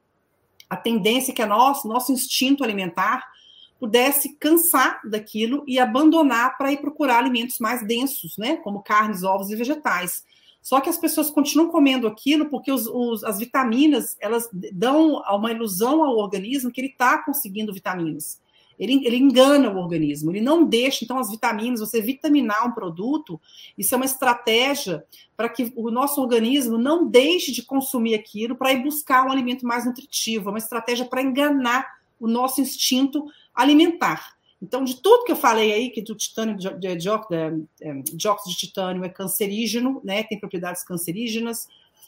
a 0.70 0.76
tendência 0.76 1.32
é 1.32 1.34
que 1.36 1.42
a 1.42 1.48
nosso, 1.48 1.88
nosso 1.88 2.12
instinto 2.12 2.62
alimentar 2.62 3.37
pudesse 3.80 4.36
cansar 4.38 5.00
daquilo 5.04 5.64
e 5.68 5.80
abandonar 5.80 6.58
para 6.58 6.72
ir 6.72 6.78
procurar 6.78 7.20
alimentos 7.20 7.60
mais 7.60 7.86
densos, 7.86 8.38
né, 8.38 8.58
como 8.58 8.82
carnes, 8.82 9.24
ovos 9.24 9.50
e 9.50 9.56
vegetais. 9.56 10.24
Só 10.62 10.82
que 10.82 10.90
as 10.90 10.98
pessoas 10.98 11.30
continuam 11.30 11.70
comendo 11.70 12.08
aquilo 12.08 12.50
porque 12.50 12.72
os, 12.72 12.88
os, 12.88 13.24
as 13.24 13.40
vitaminas 13.40 14.18
elas 14.20 14.50
dão 14.52 15.22
uma 15.30 15.52
ilusão 15.52 16.04
ao 16.04 16.18
organismo 16.18 16.72
que 16.72 16.82
ele 16.82 16.90
está 16.90 17.20
conseguindo 17.20 17.74
vitaminas. 17.74 18.42
Ele, 18.78 19.06
ele, 19.08 19.16
engana 19.16 19.72
o 19.72 19.78
organismo, 19.78 20.30
ele 20.30 20.42
não 20.42 20.64
deixa, 20.64 21.04
então, 21.04 21.18
as 21.18 21.32
vitaminas, 21.32 21.80
você 21.80 22.00
vitaminar 22.00 22.68
um 22.68 22.72
produto, 22.72 23.42
isso 23.76 23.96
é 23.96 23.98
uma 23.98 24.06
estratégia 24.06 25.04
para 25.36 25.50
que 25.50 25.74
o 25.76 25.90
nosso 25.90 26.22
organismo 26.22 26.78
não 26.78 27.08
deixe 27.08 27.52
de 27.52 27.64
consumir 27.64 28.14
aquilo 28.14 28.56
para 28.56 28.72
ir 28.74 28.84
buscar 28.84 29.26
um 29.26 29.32
alimento 29.32 29.66
mais 29.66 29.84
nutritivo, 29.84 30.50
é 30.50 30.52
uma 30.52 30.60
estratégia 30.60 31.06
para 31.06 31.24
enganar 31.24 31.98
o 32.20 32.28
nosso 32.28 32.62
instinto 32.62 33.26
alimentar. 33.58 34.38
Então, 34.62 34.84
de 34.84 35.02
tudo 35.02 35.26
que 35.26 35.32
eu 35.32 35.36
falei 35.36 35.74
aí, 35.74 35.90
que 35.90 36.02
do 36.02 36.16
titânio, 36.16 36.56
de, 36.58 36.70
de, 36.80 36.96
dióxido 36.96 38.50
de 38.50 38.58
titânio 38.58 39.04
é 39.04 39.10
cancerígeno, 39.10 40.02
né, 40.04 40.24
tem 40.24 40.40
propriedades 40.40 40.84
cancerígenas, 40.84 41.68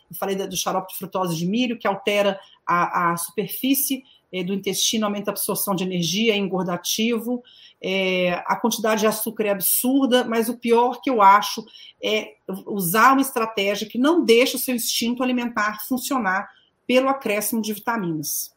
eu 0.10 0.16
falei 0.16 0.36
do 0.36 0.58
xarope 0.58 0.92
de 0.92 0.98
frutose 0.98 1.36
de 1.36 1.46
milho, 1.46 1.78
que 1.78 1.88
altera 1.88 2.40
a, 2.66 3.12
a 3.12 3.18
superfície 3.18 4.04
é, 4.34 4.44
do 4.44 4.54
intestino, 4.54 5.06
aumenta 5.06 5.30
a 5.30 5.34
absorção 5.34 5.76
de 5.76 5.84
energia, 5.84 6.34
é 6.34 6.38
engordativo, 6.38 7.44
é, 7.82 8.44
a 8.46 8.56
quantidade 8.56 9.02
de 9.02 9.08
açúcar 9.08 9.46
é 9.46 9.50
absurda, 9.52 10.24
mas 10.24 10.50
o 10.50 10.58
pior 10.58 11.00
que 11.02 11.10
eu 11.10 11.22
acho 11.22 11.64
é 12.04 12.36
usar 12.66 13.14
uma 13.14 13.22
estratégia 13.22 13.88
que 13.88 14.00
não 14.00 14.26
deixa 14.26 14.58
o 14.58 14.60
seu 14.60 14.76
instinto 14.76 15.22
alimentar 15.22 15.86
funcionar 15.88 16.50
pelo 16.88 17.08
acréscimo 17.08 17.62
de 17.62 17.72
vitaminas. 17.74 18.56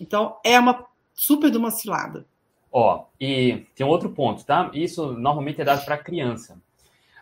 Então, 0.00 0.36
é 0.44 0.58
uma 0.58 0.86
super 1.14 1.50
de 1.50 1.56
uma 1.56 1.70
cilada. 1.70 2.26
Ó, 2.70 3.06
e 3.20 3.66
tem 3.74 3.86
outro 3.86 4.10
ponto, 4.10 4.44
tá? 4.44 4.70
Isso 4.74 5.12
normalmente 5.12 5.60
é 5.60 5.64
dado 5.64 5.84
para 5.84 5.96
criança. 5.96 6.60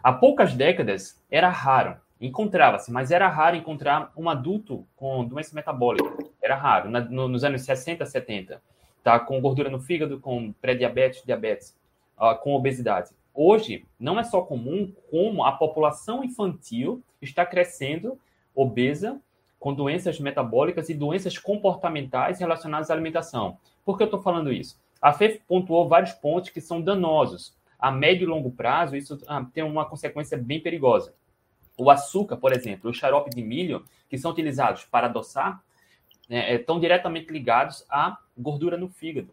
Há 0.02 0.12
poucas 0.12 0.55
décadas 0.55 1.22
era 1.31 1.48
raro, 1.48 1.96
encontrava-se, 2.20 2.90
mas 2.90 3.11
era 3.11 3.28
raro 3.28 3.55
encontrar 3.55 4.11
um 4.16 4.31
adulto 4.31 4.87
com 4.96 5.24
doença 5.24 5.55
metabólica. 5.55 6.11
Era 6.42 6.57
raro, 6.57 6.90
na, 6.90 7.00
no, 7.00 7.28
nos 7.28 7.44
anos 7.44 7.62
60, 7.62 8.05
70. 8.07 8.62
Tá? 9.05 9.20
Com 9.20 9.40
gordura 9.40 9.68
no 9.68 9.78
fígado, 9.78 10.18
com 10.18 10.52
pré-diabetes, 10.52 11.22
diabetes, 11.24 11.76
uh, 12.18 12.35
com 12.42 12.55
obesidade. 12.55 13.11
Hoje, 13.35 13.85
não 13.98 14.18
é 14.18 14.24
só 14.24 14.42
comum, 14.42 14.92
como 15.11 15.44
a 15.44 15.52
população 15.52 16.24
infantil 16.24 17.02
está 17.20 17.44
crescendo 17.46 18.18
obesa, 18.55 19.20
com 19.62 19.72
doenças 19.72 20.18
metabólicas 20.18 20.88
e 20.88 20.94
doenças 20.94 21.38
comportamentais 21.38 22.40
relacionadas 22.40 22.90
à 22.90 22.94
alimentação. 22.94 23.59
Por 23.85 23.96
que 23.96 24.03
eu 24.03 24.07
estou 24.07 24.20
falando 24.20 24.53
isso? 24.53 24.77
A 25.01 25.12
FEF 25.12 25.40
pontuou 25.46 25.88
vários 25.88 26.11
pontos 26.11 26.51
que 26.51 26.61
são 26.61 26.83
danosos. 26.83 27.57
A 27.79 27.88
médio 27.88 28.25
e 28.25 28.27
longo 28.27 28.51
prazo, 28.51 28.96
isso 28.96 29.16
ah, 29.29 29.46
tem 29.55 29.62
uma 29.62 29.85
consequência 29.85 30.37
bem 30.37 30.61
perigosa. 30.61 31.14
O 31.79 31.90
açúcar, 31.90 32.38
por 32.38 32.53
exemplo, 32.53 32.90
o 32.90 32.92
xarope 32.92 33.31
de 33.31 33.40
milho, 33.40 33.85
que 34.11 34.18
são 34.18 34.33
utilizados 34.33 34.85
para 34.85 35.07
adoçar, 35.07 35.62
né, 36.29 36.57
estão 36.57 36.81
diretamente 36.81 37.33
ligados 37.33 37.87
à 37.88 38.18
gordura 38.37 38.77
no 38.77 38.88
fígado. 38.88 39.33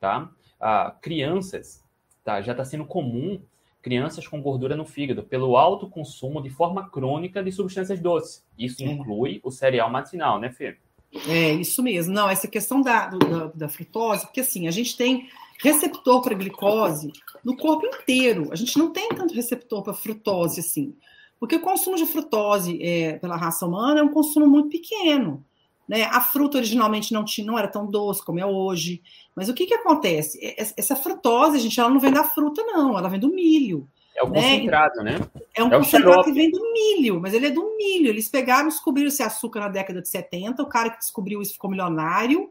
Tá? 0.00 0.30
Ah, 0.58 0.96
crianças, 1.02 1.84
tá? 2.24 2.40
já 2.40 2.52
está 2.52 2.64
sendo 2.64 2.86
comum 2.86 3.42
crianças 3.86 4.26
com 4.26 4.42
gordura 4.42 4.74
no 4.74 4.84
fígado 4.84 5.22
pelo 5.22 5.56
alto 5.56 5.88
consumo 5.88 6.42
de 6.42 6.50
forma 6.50 6.90
crônica 6.90 7.40
de 7.40 7.52
substâncias 7.52 8.00
doces. 8.00 8.44
Isso 8.58 8.82
inclui 8.82 9.40
o 9.44 9.50
cereal 9.52 9.88
matinal, 9.88 10.40
né, 10.40 10.50
Fê? 10.50 10.76
É, 11.28 11.52
isso 11.52 11.84
mesmo. 11.84 12.12
Não, 12.12 12.28
essa 12.28 12.48
questão 12.48 12.82
da, 12.82 13.06
da, 13.06 13.46
da 13.54 13.68
frutose, 13.68 14.26
porque 14.26 14.40
assim, 14.40 14.66
a 14.66 14.72
gente 14.72 14.96
tem 14.96 15.28
receptor 15.62 16.20
para 16.20 16.34
glicose 16.34 17.12
no 17.44 17.56
corpo 17.56 17.86
inteiro. 17.86 18.48
A 18.50 18.56
gente 18.56 18.76
não 18.76 18.90
tem 18.92 19.08
tanto 19.10 19.32
receptor 19.32 19.84
para 19.84 19.94
frutose 19.94 20.58
assim. 20.58 20.96
Porque 21.38 21.54
o 21.54 21.60
consumo 21.60 21.96
de 21.96 22.06
frutose 22.06 22.82
é, 22.82 23.20
pela 23.20 23.36
raça 23.36 23.64
humana 23.64 24.00
é 24.00 24.02
um 24.02 24.12
consumo 24.12 24.48
muito 24.48 24.68
pequeno. 24.68 25.44
Né? 25.88 26.04
A 26.04 26.20
fruta 26.20 26.58
originalmente 26.58 27.12
não, 27.12 27.24
tinha, 27.24 27.46
não 27.46 27.58
era 27.58 27.68
tão 27.68 27.86
doce 27.86 28.24
como 28.24 28.40
é 28.40 28.46
hoje. 28.46 29.02
Mas 29.34 29.48
o 29.48 29.54
que, 29.54 29.66
que 29.66 29.74
acontece? 29.74 30.38
Essa 30.76 30.96
frutose, 30.96 31.60
gente, 31.60 31.78
ela 31.78 31.90
não 31.90 32.00
vem 32.00 32.12
da 32.12 32.24
fruta, 32.24 32.62
não, 32.64 32.98
ela 32.98 33.08
vem 33.08 33.20
do 33.20 33.28
milho. 33.28 33.88
É 34.16 34.24
o 34.24 34.30
né? 34.30 34.40
concentrado, 34.40 35.02
né? 35.02 35.18
É 35.54 35.62
um 35.62 35.68
é 35.68 35.76
concentrado 35.76 36.24
que 36.24 36.32
vem 36.32 36.50
do 36.50 36.72
milho, 36.72 37.20
mas 37.20 37.34
ele 37.34 37.46
é 37.46 37.50
do 37.50 37.76
milho. 37.76 38.08
Eles 38.08 38.28
pegaram 38.28 38.68
e 38.68 38.70
descobriram 38.70 39.08
esse 39.08 39.22
açúcar 39.22 39.60
na 39.60 39.68
década 39.68 40.00
de 40.00 40.08
70. 40.08 40.62
O 40.62 40.66
cara 40.66 40.90
que 40.90 40.98
descobriu 40.98 41.42
isso 41.42 41.52
ficou 41.52 41.70
milionário. 41.70 42.50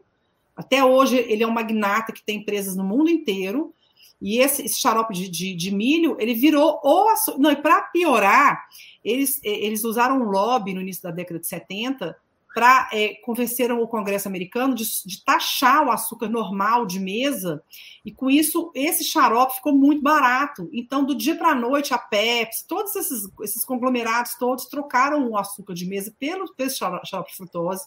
Até 0.56 0.82
hoje, 0.82 1.16
ele 1.16 1.42
é 1.42 1.46
um 1.46 1.52
magnata 1.52 2.12
que 2.12 2.24
tem 2.24 2.38
empresas 2.38 2.76
no 2.76 2.84
mundo 2.84 3.10
inteiro. 3.10 3.74
E 4.22 4.38
esse, 4.38 4.64
esse 4.64 4.80
xarope 4.80 5.12
de, 5.12 5.28
de, 5.28 5.54
de, 5.54 5.74
milho, 5.74 6.16
ele 6.18 6.32
virou 6.32 6.80
o 6.82 7.08
açúcar. 7.10 7.38
Não, 7.38 7.50
e 7.50 7.56
para 7.56 7.82
piorar, 7.82 8.64
eles, 9.04 9.38
eles 9.44 9.84
usaram 9.84 10.18
um 10.20 10.30
lobby 10.30 10.72
no 10.72 10.80
início 10.80 11.02
da 11.02 11.10
década 11.10 11.38
de 11.38 11.46
70 11.46 12.16
para 12.56 12.88
é, 12.90 13.16
convenceram 13.16 13.82
o 13.82 13.86
Congresso 13.86 14.28
americano 14.28 14.74
de, 14.74 14.82
de, 15.04 15.22
taxar 15.22 15.86
o 15.86 15.90
açúcar 15.90 16.26
normal 16.26 16.86
de 16.86 16.98
mesa, 16.98 17.62
e 18.02 18.10
com 18.10 18.30
isso 18.30 18.72
esse 18.74 19.04
xarope 19.04 19.56
ficou 19.56 19.74
muito 19.74 20.00
barato. 20.00 20.66
Então, 20.72 21.04
do 21.04 21.14
dia 21.14 21.36
para 21.36 21.50
a 21.50 21.54
noite, 21.54 21.92
a 21.92 21.98
Pepsi, 21.98 22.66
todos 22.66 22.96
esses, 22.96 23.28
esses 23.42 23.62
conglomerados 23.62 24.36
todos 24.36 24.64
trocaram 24.64 25.28
o 25.28 25.36
açúcar 25.36 25.74
de 25.74 25.84
mesa 25.84 26.16
pelo, 26.18 26.50
pelo 26.54 26.70
xarope 26.70 27.30
de 27.30 27.36
frutose, 27.36 27.84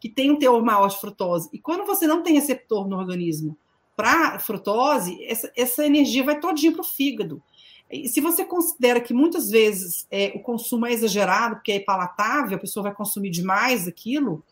que 0.00 0.08
tem 0.08 0.30
um 0.30 0.38
teor 0.38 0.64
maior 0.64 0.88
de 0.88 0.98
frutose. 0.98 1.50
E 1.52 1.58
quando 1.58 1.84
você 1.84 2.06
não 2.06 2.22
tem 2.22 2.32
receptor 2.32 2.88
no 2.88 2.96
organismo 2.96 3.54
para 3.94 4.38
frutose, 4.38 5.22
essa, 5.26 5.52
essa 5.54 5.84
energia 5.84 6.24
vai 6.24 6.40
todinha 6.40 6.72
para 6.72 6.80
o 6.80 6.84
fígado. 6.84 7.42
E 7.90 8.08
se 8.08 8.20
você 8.20 8.44
considera 8.44 9.00
que 9.00 9.12
muitas 9.12 9.50
vezes 9.50 10.06
é, 10.10 10.32
o 10.34 10.40
consumo 10.40 10.86
é 10.86 10.92
exagerado, 10.92 11.56
porque 11.56 11.72
é 11.72 11.80
palatável, 11.80 12.56
a 12.56 12.60
pessoa 12.60 12.84
vai 12.84 12.94
consumir 12.94 13.30
demais 13.30 13.88
aquilo, 13.88 14.44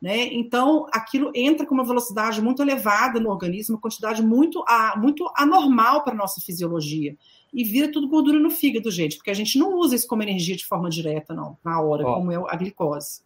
né? 0.00 0.28
Então 0.32 0.86
aquilo 0.92 1.32
entra 1.34 1.66
com 1.66 1.74
uma 1.74 1.84
velocidade 1.84 2.40
muito 2.40 2.62
elevada 2.62 3.18
no 3.18 3.30
organismo, 3.30 3.74
uma 3.74 3.80
quantidade 3.80 4.22
muito, 4.22 4.62
a, 4.68 4.94
muito 4.96 5.28
anormal 5.36 6.04
para 6.04 6.12
a 6.12 6.16
nossa 6.16 6.40
fisiologia. 6.40 7.16
E 7.52 7.64
vira 7.64 7.90
tudo 7.90 8.08
gordura 8.08 8.38
no 8.38 8.50
fígado, 8.50 8.90
gente, 8.90 9.16
porque 9.16 9.30
a 9.30 9.34
gente 9.34 9.58
não 9.58 9.74
usa 9.74 9.96
isso 9.96 10.06
como 10.06 10.22
energia 10.22 10.56
de 10.56 10.66
forma 10.66 10.88
direta, 10.88 11.34
não, 11.34 11.56
na 11.64 11.80
hora, 11.80 12.06
Ó, 12.06 12.14
como 12.14 12.30
é 12.30 12.36
a 12.36 12.56
glicose. 12.56 13.22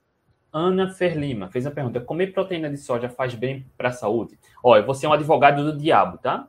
Ana 0.50 0.90
Ferlima 0.92 1.48
fez 1.48 1.66
a 1.66 1.70
pergunta: 1.70 2.00
comer 2.00 2.32
proteína 2.32 2.70
de 2.70 2.78
soja 2.78 3.08
faz 3.08 3.34
bem 3.34 3.66
para 3.76 3.90
a 3.90 3.92
saúde? 3.92 4.38
Olha, 4.62 4.82
você 4.82 5.04
é 5.04 5.08
um 5.08 5.12
advogado 5.12 5.62
do 5.62 5.76
diabo, 5.76 6.16
tá? 6.18 6.48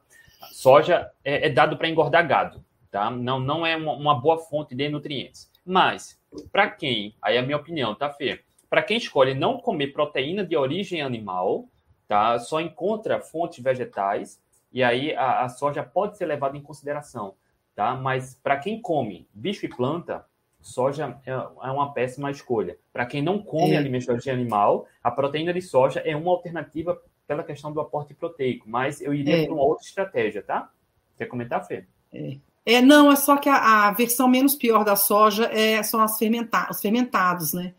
Soja 0.52 1.10
é, 1.24 1.48
é 1.48 1.50
dado 1.50 1.78
para 1.78 1.90
engordar 1.90 2.26
gado 2.26 2.64
tá? 2.92 3.10
Não, 3.10 3.40
não 3.40 3.66
é 3.66 3.76
uma, 3.76 3.94
uma 3.94 4.20
boa 4.20 4.38
fonte 4.38 4.76
de 4.76 4.90
nutrientes. 4.90 5.52
Mas, 5.66 6.20
para 6.52 6.70
quem, 6.70 7.16
aí 7.22 7.36
é 7.36 7.40
a 7.40 7.44
minha 7.44 7.58
opinião, 7.58 7.96
tá, 7.96 8.10
Fê? 8.10 8.44
para 8.70 8.84
quem 8.84 8.98
escolhe 8.98 9.34
não 9.34 9.58
comer 9.58 9.88
proteína 9.88 10.46
de 10.46 10.56
origem 10.56 11.02
animal, 11.02 11.68
tá? 12.08 12.38
Só 12.40 12.62
encontra 12.62 13.20
fontes 13.20 13.64
vegetais 13.64 14.40
e 14.72 14.84
aí 14.84 15.14
a, 15.16 15.42
a 15.42 15.50
soja 15.50 15.84
pode 15.84 16.18
ser 16.18 16.28
levada 16.28 16.56
em 16.56 16.62
consideração, 16.62 17.34
tá? 17.76 17.96
Mas 17.96 18.36
para 18.36 18.58
quem 18.58 18.80
come 18.80 19.28
bicho 19.34 19.66
e 19.66 19.70
planta, 19.70 20.26
soja 20.62 21.20
é, 21.26 21.32
é 21.32 21.72
uma 21.72 21.92
péssima 21.94 22.30
escolha. 22.30 22.78
Para 22.94 23.06
quem 23.06 23.22
não 23.22 23.42
come 23.42 23.74
é. 23.74 23.78
alimentos 23.78 24.06
de 24.06 24.12
origem 24.12 24.34
animal, 24.34 24.86
a 25.04 25.10
proteína 25.10 25.52
de 25.52 25.62
soja 25.62 26.02
é 26.02 26.16
uma 26.16 26.32
alternativa 26.32 27.02
pela 27.26 27.44
questão 27.44 27.72
do 27.72 27.82
aporte 27.82 28.14
proteico, 28.14 28.70
mas 28.70 29.02
eu 29.02 29.14
iria 29.14 29.42
é. 29.42 29.46
para 29.46 29.54
uma 29.54 29.64
outra 29.64 29.86
estratégia, 29.86 30.44
tá? 30.44 30.72
Quer 31.18 31.26
comentar, 31.26 31.66
Fê? 31.66 31.86
É. 32.14 32.38
É, 32.66 32.82
não, 32.82 33.12
é 33.12 33.16
só 33.16 33.38
que 33.38 33.50
a, 33.50 33.88
a, 33.88 33.92
versão 33.92 34.28
menos 34.28 34.56
pior 34.56 34.84
da 34.84 34.96
soja 34.96 35.46
é, 35.46 35.82
são 35.82 36.02
as 36.02 36.18
fermenta 36.18 36.68
os 36.70 36.82
fermentados, 36.82 37.54
né? 37.54 37.74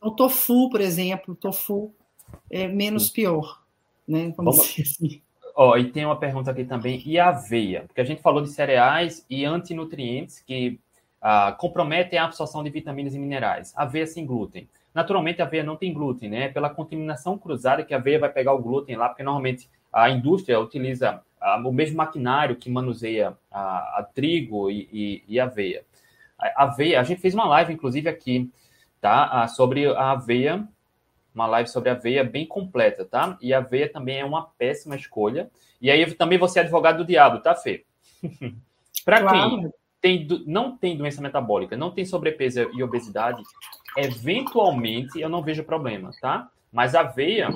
O 0.00 0.10
tofu, 0.10 0.68
por 0.70 0.80
exemplo, 0.80 1.34
o 1.34 1.36
tofu 1.36 1.94
é 2.50 2.68
menos 2.68 3.08
pior, 3.08 3.62
né? 4.06 4.32
Vamos, 4.36 4.56
Vamos... 4.56 4.80
assim. 4.80 5.22
Ó, 5.54 5.76
e 5.78 5.90
tem 5.90 6.04
uma 6.04 6.18
pergunta 6.18 6.50
aqui 6.50 6.64
também, 6.64 7.02
e 7.06 7.18
a 7.18 7.28
aveia? 7.28 7.84
Porque 7.86 8.00
a 8.02 8.04
gente 8.04 8.20
falou 8.20 8.42
de 8.42 8.50
cereais 8.50 9.24
e 9.30 9.44
antinutrientes 9.44 10.40
que 10.40 10.78
ah, 11.20 11.56
comprometem 11.58 12.18
a 12.18 12.26
absorção 12.26 12.62
de 12.62 12.68
vitaminas 12.68 13.14
e 13.14 13.18
minerais. 13.18 13.72
Aveia 13.74 14.06
sem 14.06 14.26
glúten. 14.26 14.68
Naturalmente, 14.94 15.40
a 15.40 15.44
aveia 15.44 15.64
não 15.64 15.74
tem 15.74 15.92
glúten, 15.92 16.28
né? 16.28 16.48
Pela 16.48 16.70
contaminação 16.70 17.38
cruzada 17.38 17.82
que 17.82 17.94
a 17.94 17.96
aveia 17.96 18.18
vai 18.18 18.30
pegar 18.30 18.52
o 18.52 18.62
glúten 18.62 18.96
lá, 18.96 19.08
porque 19.08 19.22
normalmente 19.22 19.68
a 19.92 20.10
indústria 20.10 20.60
utiliza 20.60 21.22
ah, 21.40 21.60
o 21.64 21.72
mesmo 21.72 21.96
maquinário 21.96 22.56
que 22.56 22.70
manuseia 22.70 23.36
a, 23.50 24.00
a 24.00 24.02
trigo 24.02 24.70
e, 24.70 24.88
e, 24.92 25.24
e, 25.28 25.40
aveia. 25.40 25.84
A 26.38 26.64
aveia, 26.64 27.00
a 27.00 27.04
gente 27.04 27.20
fez 27.20 27.34
uma 27.34 27.46
live, 27.46 27.72
inclusive, 27.72 28.08
aqui, 28.08 28.50
tá? 29.00 29.24
Ah, 29.24 29.48
sobre 29.48 29.86
a 29.86 30.12
aveia, 30.12 30.66
uma 31.34 31.46
live 31.46 31.68
sobre 31.68 31.90
a 31.90 31.92
aveia 31.92 32.24
bem 32.24 32.46
completa, 32.46 33.04
tá? 33.04 33.36
E 33.40 33.52
a 33.52 33.58
aveia 33.58 33.88
também 33.88 34.18
é 34.18 34.24
uma 34.24 34.46
péssima 34.58 34.96
escolha. 34.96 35.50
E 35.80 35.90
aí 35.90 36.14
também 36.14 36.38
você 36.38 36.58
é 36.58 36.62
advogado 36.62 36.98
do 36.98 37.04
diabo, 37.04 37.40
tá, 37.40 37.54
Fê? 37.54 37.84
Para 39.04 39.20
claro. 39.20 39.50
quem 39.50 39.72
tem, 40.00 40.44
não 40.46 40.76
tem 40.76 40.96
doença 40.96 41.20
metabólica, 41.20 41.76
não 41.76 41.90
tem 41.90 42.04
sobrepeso 42.04 42.70
e 42.72 42.82
obesidade, 42.82 43.42
eventualmente 43.96 45.20
eu 45.20 45.28
não 45.28 45.42
vejo 45.42 45.64
problema, 45.64 46.10
tá? 46.20 46.48
Mas 46.72 46.94
a 46.94 47.00
aveia 47.00 47.50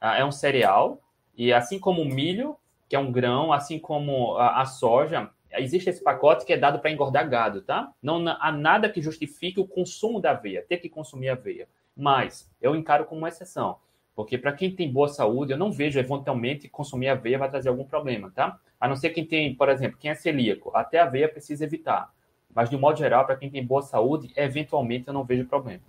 ah, 0.00 0.18
é 0.18 0.24
um 0.24 0.32
cereal 0.32 1.00
e 1.36 1.52
assim 1.52 1.78
como 1.78 2.02
o 2.02 2.06
milho, 2.06 2.56
que 2.88 2.96
é 2.96 2.98
um 2.98 3.10
grão, 3.10 3.52
assim 3.52 3.78
como 3.78 4.36
a, 4.36 4.62
a 4.62 4.66
soja, 4.66 5.30
existe 5.52 5.90
esse 5.90 6.02
pacote 6.02 6.44
que 6.44 6.52
é 6.52 6.56
dado 6.56 6.78
para 6.78 6.90
engordar 6.90 7.28
gado, 7.28 7.62
tá? 7.62 7.92
Não 8.02 8.24
há 8.40 8.52
nada 8.52 8.88
que 8.88 9.00
justifique 9.00 9.60
o 9.60 9.66
consumo 9.66 10.20
da 10.20 10.32
aveia, 10.32 10.64
ter 10.68 10.78
que 10.78 10.88
consumir 10.88 11.28
aveia. 11.28 11.68
Mas 11.96 12.50
eu 12.60 12.74
encaro 12.74 13.04
como 13.04 13.20
uma 13.20 13.28
exceção, 13.28 13.76
porque 14.14 14.36
para 14.36 14.52
quem 14.52 14.74
tem 14.74 14.92
boa 14.92 15.08
saúde, 15.08 15.52
eu 15.52 15.58
não 15.58 15.72
vejo 15.72 15.98
eventualmente 15.98 16.68
consumir 16.68 17.08
aveia 17.08 17.38
vai 17.38 17.50
trazer 17.50 17.68
algum 17.68 17.84
problema, 17.84 18.30
tá? 18.30 18.58
A 18.80 18.88
não 18.88 18.96
ser 18.96 19.10
quem 19.10 19.24
tem, 19.24 19.54
por 19.54 19.68
exemplo, 19.68 19.98
quem 19.98 20.10
é 20.10 20.14
celíaco, 20.14 20.70
até 20.74 20.98
aveia 20.98 21.28
precisa 21.28 21.64
evitar. 21.64 22.12
Mas, 22.54 22.70
de 22.70 22.76
um 22.76 22.80
modo 22.80 22.98
geral, 22.98 23.26
para 23.26 23.36
quem 23.36 23.50
tem 23.50 23.64
boa 23.64 23.82
saúde, 23.82 24.32
eventualmente 24.36 25.08
eu 25.08 25.14
não 25.14 25.24
vejo 25.24 25.46
problema. 25.46 25.82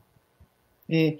É. 0.89 1.17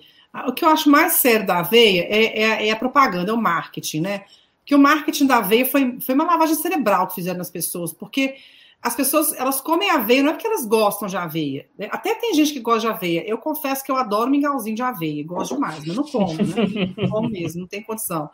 O 0.47 0.53
que 0.53 0.65
eu 0.65 0.69
acho 0.69 0.89
mais 0.89 1.13
sério 1.13 1.45
da 1.45 1.59
aveia 1.59 2.01
é, 2.09 2.41
é, 2.41 2.67
é, 2.67 2.71
a 2.71 2.75
propaganda, 2.75 3.31
é 3.31 3.33
o 3.33 3.37
marketing, 3.37 4.01
né? 4.01 4.25
Que 4.65 4.73
o 4.73 4.79
marketing 4.79 5.27
da 5.27 5.37
aveia 5.37 5.65
foi, 5.65 5.99
foi 6.01 6.15
uma 6.15 6.23
lavagem 6.23 6.55
cerebral 6.55 7.07
que 7.07 7.15
fizeram 7.15 7.37
nas 7.37 7.51
pessoas, 7.51 7.93
porque 7.93 8.35
as 8.81 8.95
pessoas 8.95 9.33
elas 9.33 9.61
comem 9.61 9.89
aveia, 9.89 10.21
não 10.21 10.29
é 10.29 10.33
porque 10.33 10.45
elas 10.45 10.65
gostam 10.65 11.07
de 11.07 11.17
aveia. 11.17 11.67
Né? 11.75 11.87
Até 11.91 12.13
tem 12.13 12.35
gente 12.35 12.53
que 12.53 12.59
gosta 12.59 12.81
de 12.81 12.87
aveia. 12.87 13.27
Eu 13.27 13.39
confesso 13.39 13.83
que 13.83 13.91
eu 13.91 13.95
adoro 13.95 14.29
mingauzinho 14.29 14.75
de 14.75 14.83
aveia, 14.83 15.25
gosto 15.25 15.55
demais, 15.55 15.83
mas 15.83 15.95
não 15.95 16.03
como, 16.03 16.33
né? 16.35 16.93
Não 16.95 17.09
como 17.09 17.27
mesmo, 17.27 17.61
não 17.61 17.67
tem 17.67 17.81
condição. 17.81 18.29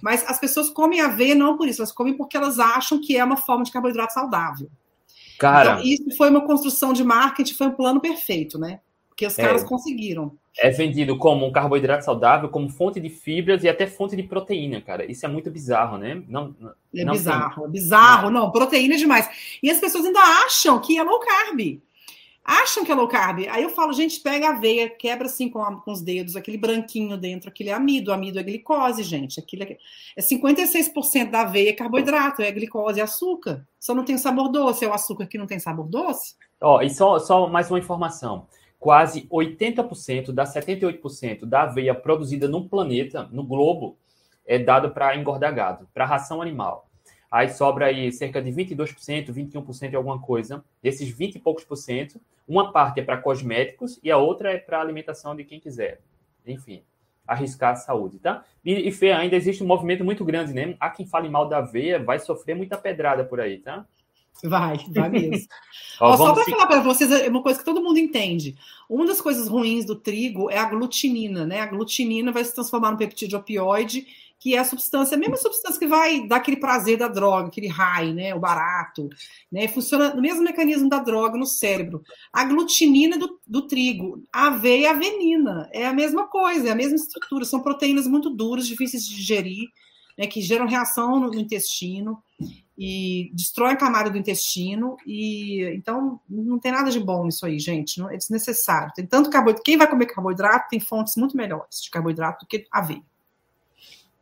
Mas 0.00 0.24
as 0.28 0.38
pessoas 0.38 0.70
comem 0.70 1.00
aveia 1.00 1.34
não 1.34 1.56
por 1.56 1.66
isso, 1.66 1.80
elas 1.80 1.90
comem 1.90 2.16
porque 2.16 2.36
elas 2.36 2.60
acham 2.60 3.00
que 3.00 3.16
é 3.16 3.24
uma 3.24 3.36
forma 3.36 3.64
de 3.64 3.72
carboidrato 3.72 4.12
saudável. 4.12 4.70
Cara, 5.38 5.80
então, 5.80 5.84
isso 5.84 6.16
foi 6.16 6.30
uma 6.30 6.46
construção 6.46 6.92
de 6.92 7.02
marketing, 7.02 7.54
foi 7.54 7.66
um 7.66 7.74
plano 7.74 8.00
perfeito, 8.00 8.58
né? 8.58 8.80
Porque 9.16 9.26
os 9.26 9.34
caras 9.34 9.62
é, 9.62 9.66
conseguiram. 9.66 10.36
É 10.58 10.68
vendido 10.68 11.16
como 11.16 11.46
um 11.46 11.50
carboidrato 11.50 12.04
saudável, 12.04 12.50
como 12.50 12.68
fonte 12.68 13.00
de 13.00 13.08
fibras 13.08 13.64
e 13.64 13.68
até 13.68 13.86
fonte 13.86 14.14
de 14.14 14.22
proteína, 14.22 14.78
cara. 14.82 15.10
Isso 15.10 15.24
é 15.24 15.28
muito 15.28 15.50
bizarro, 15.50 15.96
né? 15.96 16.22
Não, 16.28 16.54
é 16.94 17.02
não 17.02 17.14
bizarro, 17.14 17.62
tem... 17.62 17.70
bizarro. 17.70 18.28
Não, 18.28 18.52
proteína 18.52 18.94
é 18.94 18.98
demais. 18.98 19.26
E 19.62 19.70
as 19.70 19.80
pessoas 19.80 20.04
ainda 20.04 20.20
acham 20.20 20.78
que 20.82 20.98
é 20.98 21.02
low 21.02 21.18
carb. 21.18 21.80
Acham 22.44 22.84
que 22.84 22.92
é 22.92 22.94
low 22.94 23.08
carb. 23.08 23.46
Aí 23.48 23.62
eu 23.62 23.70
falo, 23.70 23.94
gente, 23.94 24.20
pega 24.20 24.48
a 24.48 24.50
aveia, 24.50 24.90
quebra 24.90 25.28
assim 25.28 25.48
com, 25.48 25.62
a, 25.62 25.80
com 25.80 25.90
os 25.90 26.02
dedos, 26.02 26.36
aquele 26.36 26.58
branquinho 26.58 27.16
dentro, 27.16 27.48
aquele 27.48 27.70
é 27.70 27.72
amido. 27.72 28.12
Amido 28.12 28.38
é 28.38 28.42
glicose, 28.42 29.02
gente. 29.02 29.40
Aquilo 29.40 29.62
é, 29.62 29.78
é 30.14 30.20
56% 30.20 31.30
da 31.30 31.40
aveia 31.40 31.70
é 31.70 31.72
carboidrato, 31.72 32.42
é 32.42 32.52
glicose 32.52 32.98
e 32.98 33.02
açúcar. 33.02 33.66
Só 33.80 33.94
não 33.94 34.04
tem 34.04 34.18
sabor 34.18 34.50
doce. 34.50 34.84
É 34.84 34.88
o 34.88 34.92
açúcar 34.92 35.26
que 35.26 35.38
não 35.38 35.46
tem 35.46 35.58
sabor 35.58 35.86
doce. 35.88 36.34
Ó, 36.60 36.76
oh, 36.76 36.82
e 36.82 36.90
só, 36.90 37.18
só 37.18 37.48
mais 37.48 37.70
uma 37.70 37.78
informação 37.78 38.46
quase 38.78 39.26
80% 39.28 40.32
das 40.32 40.54
78% 40.54 41.44
da 41.44 41.62
aveia 41.62 41.94
produzida 41.94 42.48
no 42.48 42.68
planeta, 42.68 43.28
no 43.32 43.42
globo, 43.42 43.96
é 44.46 44.58
dado 44.58 44.90
para 44.90 45.16
engordar 45.16 45.54
gado, 45.54 45.88
para 45.92 46.04
ração 46.04 46.40
animal. 46.40 46.88
Aí 47.30 47.50
sobra 47.50 47.86
aí 47.86 48.12
cerca 48.12 48.40
de 48.40 48.50
22%, 48.50 49.32
21% 49.32 49.90
de 49.90 49.96
alguma 49.96 50.20
coisa. 50.20 50.64
Desses 50.82 51.08
20 51.08 51.34
e 51.34 51.38
poucos 51.38 51.64
por 51.64 51.76
cento, 51.76 52.20
uma 52.46 52.72
parte 52.72 53.00
é 53.00 53.02
para 53.02 53.16
cosméticos 53.16 53.98
e 54.02 54.10
a 54.10 54.16
outra 54.16 54.52
é 54.52 54.58
para 54.58 54.80
alimentação 54.80 55.34
de 55.34 55.44
quem 55.44 55.58
quiser. 55.58 56.00
Enfim, 56.46 56.82
arriscar 57.26 57.72
a 57.72 57.76
saúde, 57.76 58.18
tá? 58.20 58.44
E, 58.64 58.88
e 58.88 58.92
Fê, 58.92 59.10
ainda 59.10 59.34
existe 59.34 59.62
um 59.62 59.66
movimento 59.66 60.04
muito 60.04 60.24
grande, 60.24 60.52
né? 60.52 60.76
Há 60.78 60.90
quem 60.90 61.04
fale 61.04 61.28
mal 61.28 61.48
da 61.48 61.58
aveia, 61.58 61.98
vai 61.98 62.20
sofrer 62.20 62.54
muita 62.54 62.78
pedrada 62.78 63.24
por 63.24 63.40
aí, 63.40 63.58
tá? 63.58 63.84
Vai, 64.44 64.78
vai 64.88 65.08
mesmo. 65.08 65.48
Ó, 66.00 66.16
só 66.16 66.34
para 66.34 66.44
falar 66.44 66.66
para 66.66 66.80
vocês, 66.80 67.10
é 67.10 67.28
uma 67.28 67.42
coisa 67.42 67.58
que 67.58 67.64
todo 67.64 67.82
mundo 67.82 67.98
entende. 67.98 68.54
Uma 68.88 69.06
das 69.06 69.20
coisas 69.20 69.48
ruins 69.48 69.84
do 69.84 69.96
trigo 69.96 70.50
é 70.50 70.58
a 70.58 70.64
glutinina, 70.64 71.46
né? 71.46 71.60
A 71.60 71.66
glutinina 71.66 72.30
vai 72.30 72.44
se 72.44 72.54
transformar 72.54 72.90
no 72.90 72.98
peptídeo 72.98 73.38
opioide, 73.38 74.06
que 74.38 74.54
é 74.54 74.58
a 74.58 74.64
substância, 74.64 75.16
a 75.16 75.18
mesma 75.18 75.36
substância 75.36 75.78
que 75.78 75.86
vai 75.86 76.26
dar 76.26 76.36
aquele 76.36 76.58
prazer 76.58 76.98
da 76.98 77.08
droga, 77.08 77.48
aquele 77.48 77.68
high, 77.68 78.12
né? 78.12 78.34
O 78.34 78.38
barato, 78.38 79.08
né? 79.50 79.66
Funciona 79.68 80.14
no 80.14 80.20
mesmo 80.20 80.42
mecanismo 80.42 80.88
da 80.88 80.98
droga 80.98 81.38
no 81.38 81.46
cérebro. 81.46 82.02
A 82.32 82.44
glutinina 82.44 83.16
do, 83.16 83.40
do 83.46 83.62
trigo, 83.66 84.22
a 84.30 84.48
aveia 84.48 84.80
e 84.82 84.86
a 84.86 84.90
avenina, 84.90 85.68
é 85.72 85.86
a 85.86 85.92
mesma 85.94 86.28
coisa, 86.28 86.68
é 86.68 86.70
a 86.70 86.76
mesma 86.76 86.96
estrutura. 86.96 87.44
São 87.44 87.60
proteínas 87.60 88.06
muito 88.06 88.28
duras, 88.28 88.68
difíceis 88.68 89.06
de 89.06 89.16
digerir, 89.16 89.68
né? 90.16 90.26
Que 90.26 90.40
geram 90.40 90.66
reação 90.66 91.20
no, 91.20 91.30
no 91.30 91.40
intestino 91.40 92.22
e 92.78 93.30
destrói 93.32 93.72
a 93.72 93.76
camada 93.76 94.10
do 94.10 94.18
intestino 94.18 94.96
e 95.06 95.62
então 95.74 96.20
não 96.28 96.58
tem 96.58 96.70
nada 96.70 96.90
de 96.90 97.00
bom 97.00 97.24
nisso 97.24 97.46
aí, 97.46 97.58
gente, 97.58 97.98
não 97.98 98.10
é 98.10 98.16
desnecessário. 98.16 98.92
Tem 98.94 99.06
tanto 99.06 99.30
carboidrato, 99.30 99.64
quem 99.64 99.78
vai 99.78 99.88
comer 99.88 100.06
carboidrato 100.06 100.68
tem 100.68 100.78
fontes 100.80 101.16
muito 101.16 101.36
melhores 101.36 101.82
de 101.82 101.90
carboidrato 101.90 102.44
do 102.44 102.48
que 102.48 102.66
aveia. 102.70 103.02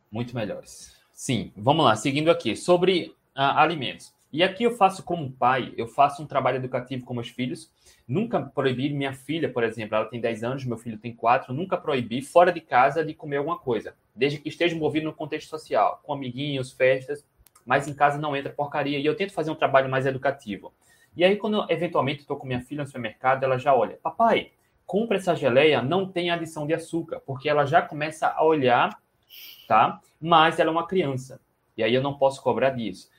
Muito 0.09 0.33
melhores. 0.33 0.95
Sim, 1.13 1.51
vamos 1.55 1.83
lá, 1.83 1.95
seguindo 1.95 2.31
aqui 2.31 2.55
sobre 2.55 3.13
uh, 3.35 3.57
alimentos. 3.57 4.14
E 4.35 4.43
aqui 4.43 4.65
eu 4.65 4.71
faço 4.71 5.01
como 5.01 5.31
pai, 5.31 5.73
eu 5.77 5.87
faço 5.87 6.21
um 6.21 6.25
trabalho 6.25 6.57
educativo 6.57 7.05
com 7.05 7.13
meus 7.13 7.29
filhos. 7.29 7.71
Nunca 8.05 8.41
proibi 8.41 8.89
minha 8.89 9.13
filha, 9.13 9.49
por 9.49 9.63
exemplo, 9.63 9.95
ela 9.95 10.03
tem 10.03 10.19
10 10.19 10.43
anos, 10.43 10.65
meu 10.65 10.75
filho 10.75 10.97
tem 10.97 11.15
4, 11.15 11.53
nunca 11.53 11.77
proibi 11.77 12.21
fora 12.21 12.51
de 12.51 12.59
casa 12.59 13.05
de 13.05 13.13
comer 13.13 13.37
alguma 13.37 13.57
coisa, 13.57 13.95
desde 14.13 14.37
que 14.37 14.49
esteja 14.49 14.75
envolvido 14.75 15.05
no 15.05 15.13
contexto 15.13 15.47
social, 15.47 16.01
com 16.03 16.11
amiguinhos, 16.11 16.73
festas, 16.73 17.25
mas 17.65 17.87
em 17.87 17.93
casa 17.93 18.17
não 18.17 18.35
entra 18.35 18.51
porcaria. 18.51 18.99
E 18.99 19.05
eu 19.05 19.15
tento 19.15 19.31
fazer 19.31 19.51
um 19.51 19.55
trabalho 19.55 19.89
mais 19.89 20.05
educativo. 20.05 20.73
E 21.15 21.23
aí, 21.23 21.37
quando 21.37 21.55
eu, 21.55 21.65
eventualmente 21.69 22.19
estou 22.19 22.35
com 22.35 22.45
minha 22.45 22.59
filha 22.59 22.81
no 22.81 22.87
supermercado, 22.87 23.41
ela 23.41 23.57
já 23.57 23.73
olha: 23.73 23.97
Papai, 24.03 24.51
compra 24.85 25.15
essa 25.15 25.33
geleia, 25.33 25.81
não 25.81 26.11
tem 26.11 26.29
adição 26.29 26.67
de 26.67 26.73
açúcar, 26.73 27.21
porque 27.25 27.47
ela 27.47 27.65
já 27.65 27.81
começa 27.81 28.27
a 28.27 28.43
olhar, 28.43 28.99
tá? 29.65 30.01
Mas 30.19 30.59
ela 30.59 30.71
é 30.71 30.73
uma 30.73 30.85
criança. 30.85 31.39
E 31.77 31.83
aí 31.83 31.93
eu 31.93 32.03
não 32.03 32.17
posso 32.17 32.43
cobrar 32.43 32.71
disso. 32.71 33.14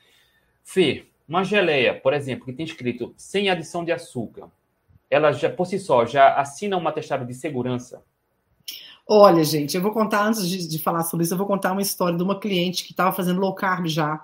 Fê, 0.69 1.05
uma 1.25 1.45
geleia, 1.45 1.97
por 1.97 2.13
exemplo, 2.13 2.45
que 2.45 2.51
tem 2.51 2.65
escrito 2.65 3.13
sem 3.15 3.49
adição 3.49 3.85
de 3.85 3.91
açúcar, 3.93 4.49
ela 5.09 5.31
já, 5.31 5.49
por 5.49 5.65
si 5.65 5.79
só, 5.79 6.05
já 6.05 6.35
assina 6.35 6.75
uma 6.75 6.91
testada 6.91 7.23
de 7.23 7.33
segurança? 7.33 8.03
Olha, 9.07 9.45
gente, 9.45 9.77
eu 9.77 9.81
vou 9.81 9.93
contar, 9.93 10.27
antes 10.27 10.45
de, 10.45 10.67
de, 10.67 10.77
falar 10.77 11.03
sobre 11.03 11.23
isso, 11.23 11.33
eu 11.33 11.37
vou 11.37 11.47
contar 11.47 11.71
uma 11.71 11.81
história 11.81 12.17
de 12.17 12.23
uma 12.23 12.37
cliente 12.37 12.83
que 12.83 12.91
estava 12.91 13.15
fazendo 13.15 13.39
low 13.39 13.55
carb 13.55 13.87
já 13.87 14.21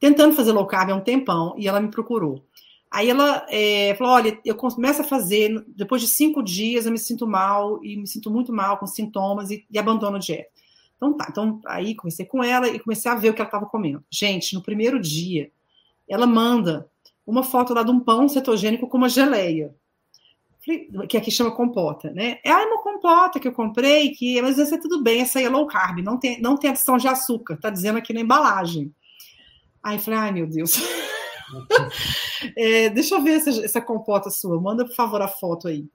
tentando 0.00 0.34
fazer 0.34 0.52
low 0.52 0.66
carb 0.66 0.90
há 0.90 0.94
um 0.96 1.00
tempão 1.00 1.54
e 1.58 1.68
ela 1.68 1.78
me 1.78 1.90
procurou. 1.90 2.42
Aí 2.90 3.10
ela 3.10 3.46
é, 3.50 3.94
falou: 3.96 4.14
olha, 4.14 4.40
eu 4.46 4.56
começo 4.56 5.02
a 5.02 5.04
fazer, 5.04 5.62
depois 5.68 6.00
de 6.00 6.08
cinco 6.08 6.42
dias 6.42 6.86
eu 6.86 6.92
me 6.92 6.98
sinto 6.98 7.26
mal 7.26 7.84
e 7.84 7.98
me 7.98 8.06
sinto 8.06 8.30
muito 8.30 8.50
mal 8.50 8.78
com 8.78 8.86
sintomas 8.86 9.50
e, 9.50 9.66
e 9.70 9.78
abandono 9.78 10.16
a 10.16 10.18
dieta. 10.18 10.50
Então 10.96 11.12
tá, 11.16 11.26
então 11.30 11.60
aí 11.66 11.94
comecei 11.94 12.24
com 12.24 12.42
ela 12.42 12.66
e 12.66 12.80
comecei 12.80 13.10
a 13.10 13.14
ver 13.14 13.28
o 13.28 13.34
que 13.34 13.42
ela 13.42 13.48
estava 13.48 13.66
comendo. 13.66 14.02
Gente, 14.10 14.54
no 14.54 14.62
primeiro 14.62 14.98
dia, 14.98 15.52
ela 16.08 16.26
manda 16.26 16.88
uma 17.26 17.42
foto 17.42 17.72
lá 17.72 17.82
de 17.82 17.90
um 17.90 18.00
pão 18.00 18.28
cetogênico 18.28 18.88
com 18.88 18.98
uma 18.98 19.08
geleia. 19.08 19.74
que 21.08 21.16
aqui 21.16 21.30
chama 21.30 21.50
compota, 21.50 22.10
né? 22.10 22.38
É 22.44 22.54
uma 22.54 22.82
compota 22.82 23.40
que 23.40 23.48
eu 23.48 23.52
comprei, 23.52 24.10
que 24.10 24.40
mas 24.42 24.58
isso 24.58 24.74
é 24.74 24.78
tudo 24.78 25.02
bem, 25.02 25.20
essa 25.20 25.38
aí 25.38 25.44
é 25.44 25.48
low 25.48 25.66
carb, 25.66 25.98
não 25.98 26.18
tem, 26.18 26.40
não 26.40 26.56
tem 26.56 26.70
adição 26.70 26.96
de 26.96 27.08
açúcar, 27.08 27.58
tá 27.60 27.70
dizendo 27.70 27.98
aqui 27.98 28.12
na 28.12 28.20
embalagem. 28.20 28.94
Aí 29.82 29.96
eu 29.96 30.00
falei, 30.00 30.20
ai 30.20 30.32
meu 30.32 30.46
Deus. 30.46 30.74
é, 32.56 32.88
deixa 32.90 33.14
eu 33.16 33.22
ver 33.22 33.36
essa, 33.36 33.50
essa 33.64 33.80
compota 33.80 34.30
sua, 34.30 34.60
manda 34.60 34.84
por 34.84 34.94
favor 34.94 35.20
a 35.20 35.28
foto 35.28 35.68
aí. 35.68 35.86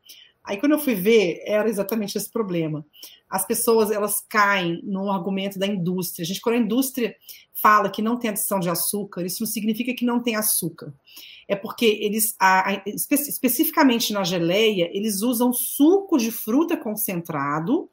Aí 0.47 0.57
quando 0.57 0.71
eu 0.71 0.79
fui 0.79 0.95
ver, 0.95 1.41
era 1.45 1.69
exatamente 1.69 2.17
esse 2.17 2.31
problema. 2.31 2.85
As 3.29 3.45
pessoas 3.45 3.91
elas 3.91 4.21
caem 4.29 4.81
no 4.83 5.11
argumento 5.11 5.59
da 5.59 5.67
indústria. 5.67 6.23
A 6.23 6.25
gente 6.25 6.41
quando 6.41 6.55
a 6.55 6.59
indústria 6.59 7.15
fala 7.61 7.89
que 7.89 8.01
não 8.01 8.17
tem 8.17 8.29
adição 8.29 8.59
de 8.59 8.69
açúcar, 8.69 9.25
isso 9.25 9.43
não 9.43 9.47
significa 9.47 9.93
que 9.93 10.05
não 10.05 10.21
tem 10.21 10.35
açúcar 10.35 10.93
é 11.47 11.55
porque 11.55 11.85
eles, 11.85 12.35
a, 12.37 12.71
a, 12.71 12.83
espe 12.85 13.15
especificamente 13.15 14.11
na 14.11 14.23
geleia, 14.23 14.89
eles 14.93 15.21
usam 15.21 15.53
suco 15.53 16.17
de 16.17 16.29
fruta 16.29 16.75
concentrado 16.75 17.89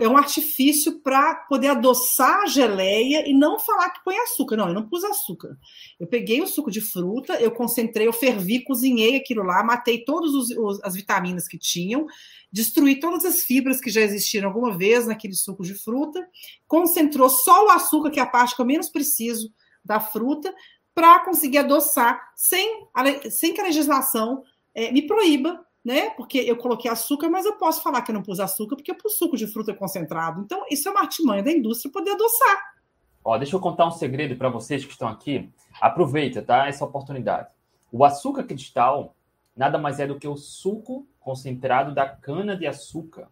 é 0.00 0.08
um 0.08 0.16
artifício 0.16 1.00
para 1.00 1.34
poder 1.48 1.68
adoçar 1.68 2.42
a 2.42 2.46
geleia 2.46 3.28
e 3.28 3.32
não 3.32 3.58
falar 3.58 3.90
que 3.90 4.02
põe 4.04 4.16
açúcar. 4.18 4.56
Não, 4.56 4.68
eu 4.68 4.74
não 4.74 4.88
pus 4.88 5.04
açúcar. 5.04 5.56
Eu 5.98 6.06
peguei 6.06 6.42
o 6.42 6.46
suco 6.46 6.70
de 6.70 6.80
fruta, 6.80 7.34
eu 7.40 7.50
concentrei, 7.50 8.06
eu 8.06 8.12
fervi, 8.12 8.64
cozinhei 8.64 9.16
aquilo 9.16 9.42
lá, 9.42 9.62
matei 9.62 10.04
todas 10.04 10.30
as 10.82 10.94
vitaminas 10.94 11.46
que 11.46 11.58
tinham, 11.58 12.06
destruí 12.50 12.98
todas 12.98 13.24
as 13.24 13.44
fibras 13.44 13.80
que 13.80 13.90
já 13.90 14.00
existiram 14.00 14.48
alguma 14.48 14.76
vez 14.76 15.06
naquele 15.06 15.34
suco 15.34 15.62
de 15.62 15.74
fruta, 15.74 16.26
concentrou 16.66 17.28
só 17.28 17.66
o 17.66 17.70
açúcar, 17.70 18.10
que 18.10 18.20
é 18.20 18.22
a 18.22 18.26
parte 18.26 18.56
que 18.56 18.60
eu 18.60 18.66
menos 18.66 18.88
preciso 18.88 19.52
da 19.84 20.00
fruta, 20.00 20.54
para 20.94 21.20
conseguir 21.20 21.58
adoçar 21.58 22.20
sem, 22.34 22.88
sem 23.30 23.54
que 23.54 23.60
a 23.60 23.64
legislação 23.64 24.42
é, 24.74 24.90
me 24.90 25.06
proíba, 25.06 25.64
né? 25.84 26.10
Porque 26.10 26.38
eu 26.38 26.56
coloquei 26.56 26.90
açúcar, 26.90 27.28
mas 27.28 27.46
eu 27.46 27.54
posso 27.54 27.82
falar 27.82 28.02
que 28.02 28.10
eu 28.10 28.14
não 28.14 28.22
pus 28.22 28.40
açúcar 28.40 28.76
porque 28.76 28.90
eu 28.90 28.96
pus 28.96 29.16
suco 29.16 29.36
de 29.36 29.46
fruta 29.46 29.72
concentrado. 29.74 30.40
Então, 30.42 30.64
isso 30.70 30.88
é 30.88 30.90
uma 30.90 31.00
artimanha 31.00 31.42
da 31.42 31.52
indústria 31.52 31.92
poder 31.92 32.12
adoçar. 32.12 32.74
Ó, 33.24 33.36
deixa 33.36 33.56
eu 33.56 33.60
contar 33.60 33.86
um 33.86 33.90
segredo 33.90 34.36
para 34.36 34.48
vocês 34.48 34.84
que 34.84 34.92
estão 34.92 35.08
aqui. 35.08 35.50
Aproveita, 35.80 36.42
tá? 36.42 36.66
Essa 36.66 36.84
oportunidade. 36.84 37.48
O 37.90 38.04
açúcar 38.04 38.44
cristal 38.44 39.14
nada 39.56 39.76
mais 39.76 39.98
é 39.98 40.06
do 40.06 40.18
que 40.18 40.28
o 40.28 40.36
suco 40.36 41.06
concentrado 41.18 41.92
da 41.92 42.08
cana 42.08 42.56
de 42.56 42.66
açúcar. 42.66 43.28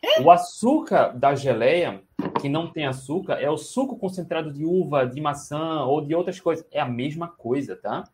É? 0.00 0.20
O 0.20 0.30
açúcar 0.30 1.08
da 1.16 1.34
geleia 1.34 2.02
que 2.40 2.48
não 2.48 2.70
tem 2.70 2.86
açúcar 2.86 3.34
é 3.34 3.50
o 3.50 3.56
suco 3.56 3.96
concentrado 3.96 4.52
de 4.52 4.64
uva, 4.64 5.06
de 5.06 5.20
maçã 5.20 5.82
ou 5.84 6.00
de 6.00 6.14
outras 6.14 6.40
coisas. 6.40 6.66
É 6.70 6.80
a 6.80 6.88
mesma 6.88 7.28
coisa, 7.28 7.76
tá? 7.76 8.04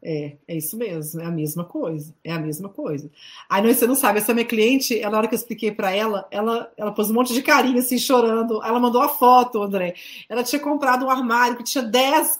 É, 0.00 0.36
é 0.46 0.56
isso 0.56 0.76
mesmo, 0.76 1.20
é 1.20 1.24
a 1.24 1.30
mesma 1.30 1.64
coisa, 1.64 2.14
é 2.22 2.32
a 2.32 2.38
mesma 2.38 2.68
coisa. 2.68 3.10
Aí 3.48 3.60
não, 3.60 3.72
você 3.72 3.86
não 3.86 3.96
sabe, 3.96 4.18
essa 4.18 4.32
minha 4.32 4.46
cliente, 4.46 4.96
ela, 4.96 5.10
na 5.10 5.18
hora 5.18 5.28
que 5.28 5.34
eu 5.34 5.38
expliquei 5.38 5.72
para 5.72 5.90
ela, 5.90 6.26
ela, 6.30 6.70
ela 6.76 6.92
pôs 6.92 7.10
um 7.10 7.14
monte 7.14 7.34
de 7.34 7.42
carinho 7.42 7.78
assim, 7.78 7.98
chorando. 7.98 8.62
Ela 8.62 8.78
mandou 8.78 9.02
a 9.02 9.08
foto, 9.08 9.60
André. 9.60 9.94
Ela 10.28 10.44
tinha 10.44 10.60
comprado 10.60 11.04
um 11.04 11.10
armário 11.10 11.56
que 11.56 11.64
tinha 11.64 11.82
10, 11.82 12.38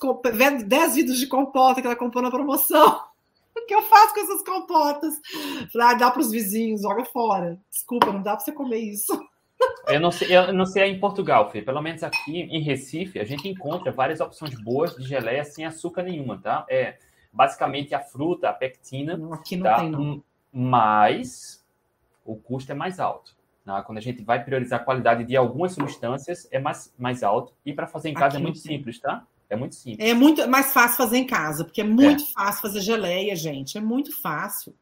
10 0.64 0.94
vidros 0.94 1.18
de 1.18 1.26
compota 1.26 1.80
que 1.80 1.86
ela 1.86 1.96
comprou 1.96 2.22
na 2.22 2.30
promoção. 2.30 3.00
O 3.56 3.66
que 3.68 3.74
eu 3.74 3.82
faço 3.82 4.14
com 4.14 4.20
essas 4.20 4.42
compotas? 4.44 5.20
Falei, 5.72 5.88
ah, 5.88 5.94
dá 5.94 6.10
para 6.12 6.20
os 6.20 6.30
vizinhos, 6.30 6.82
joga 6.82 7.04
fora. 7.04 7.58
Desculpa, 7.68 8.12
não 8.12 8.22
dá 8.22 8.36
para 8.36 8.44
você 8.44 8.52
comer 8.52 8.78
isso. 8.78 9.12
Eu 9.88 9.98
não, 10.00 10.12
sei, 10.12 10.36
eu 10.36 10.52
não 10.52 10.64
sei 10.64 10.84
em 10.84 11.00
Portugal, 11.00 11.50
Fê. 11.50 11.60
Pelo 11.60 11.82
menos 11.82 12.04
aqui 12.04 12.42
em 12.42 12.62
Recife, 12.62 13.18
a 13.18 13.24
gente 13.24 13.48
encontra 13.48 13.90
várias 13.90 14.20
opções 14.20 14.54
boas 14.62 14.94
de 14.94 15.02
geleia 15.02 15.42
sem 15.42 15.66
açúcar 15.66 16.04
nenhuma, 16.04 16.38
tá? 16.38 16.64
É 16.70 16.96
basicamente 17.32 17.94
a 17.94 18.00
fruta, 18.00 18.48
a 18.48 18.52
pectina. 18.52 19.14
Aqui 19.34 19.56
não 19.56 19.64
tá? 19.64 19.76
tem, 19.80 19.90
não. 19.90 20.22
Mas 20.52 21.64
o 22.24 22.36
custo 22.36 22.72
é 22.72 22.74
mais 22.74 22.98
alto. 23.00 23.36
Tá? 23.64 23.82
Quando 23.82 23.98
a 23.98 24.00
gente 24.00 24.22
vai 24.22 24.42
priorizar 24.42 24.80
a 24.80 24.84
qualidade 24.84 25.24
de 25.24 25.36
algumas 25.36 25.72
substâncias, 25.72 26.48
é 26.50 26.58
mais, 26.58 26.94
mais 26.98 27.22
alto. 27.22 27.52
E 27.64 27.72
para 27.72 27.86
fazer 27.86 28.08
em 28.08 28.14
casa 28.14 28.24
é 28.24 28.28
aqui 28.28 28.36
é 28.38 28.40
muito 28.40 28.58
simples, 28.58 28.98
tá? 28.98 29.26
É 29.50 29.56
muito 29.56 29.74
simples. 29.74 30.08
É 30.08 30.14
muito 30.14 30.48
mais 30.48 30.72
fácil 30.72 30.96
fazer 30.96 31.18
em 31.18 31.26
casa, 31.26 31.64
porque 31.64 31.80
é 31.80 31.84
muito 31.84 32.22
é. 32.22 32.26
fácil 32.32 32.62
fazer 32.62 32.80
geleia, 32.80 33.34
gente. 33.34 33.78
É 33.78 33.80
muito 33.80 34.10
fácil. 34.20 34.74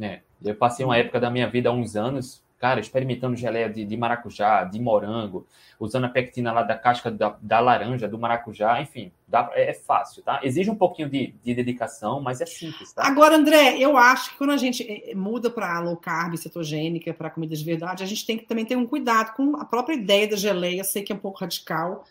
É. 0.00 0.20
Eu 0.42 0.54
passei 0.54 0.84
uma 0.84 0.96
época 0.96 1.18
da 1.18 1.30
minha 1.30 1.48
vida 1.48 1.68
há 1.68 1.72
uns 1.72 1.96
anos 1.96 2.42
cara, 2.58 2.80
experimentando 2.80 3.36
geleia 3.36 3.68
de, 3.70 3.84
de, 3.84 3.96
maracujá, 3.96 4.64
de 4.64 4.80
morango, 4.80 5.46
usando 5.78 6.04
a 6.04 6.08
pectina 6.08 6.52
lá 6.52 6.62
da 6.62 6.76
casca 6.76 7.10
da, 7.10 7.36
da 7.40 7.60
laranja, 7.60 8.08
do 8.08 8.18
maracujá, 8.18 8.80
enfim, 8.82 9.12
dá, 9.28 9.48
é, 9.54 9.70
é, 9.70 9.74
fácil, 9.74 10.22
tá? 10.22 10.40
Exige 10.42 10.68
um 10.68 10.74
pouquinho 10.74 11.08
de, 11.08 11.34
de, 11.44 11.54
dedicação, 11.54 12.20
mas 12.20 12.40
é 12.40 12.46
simples, 12.46 12.92
tá? 12.92 13.06
Agora, 13.06 13.36
André, 13.36 13.78
eu 13.78 13.96
acho 13.96 14.30
que 14.30 14.38
quando 14.38 14.50
a 14.50 14.56
gente 14.56 14.82
eh, 14.82 15.14
muda 15.14 15.48
para 15.48 15.78
low 15.78 15.96
carb, 15.96 16.36
cetogênica, 16.36 17.14
para 17.14 17.30
comida 17.30 17.54
de 17.54 17.64
verdade, 17.64 18.02
a 18.02 18.06
gente 18.06 18.26
tem 18.26 18.36
que 18.36 18.44
também 18.44 18.64
ter 18.64 18.76
um 18.76 18.86
cuidado 18.86 19.34
com 19.34 19.56
a 19.56 19.64
própria 19.64 19.94
ideia 19.94 20.28
da 20.28 20.36
geleia, 20.36 20.82
sei 20.82 21.02
que 21.02 21.12
é 21.12 21.14
um 21.14 21.20
pouco 21.20 21.38
radical, 21.38 22.04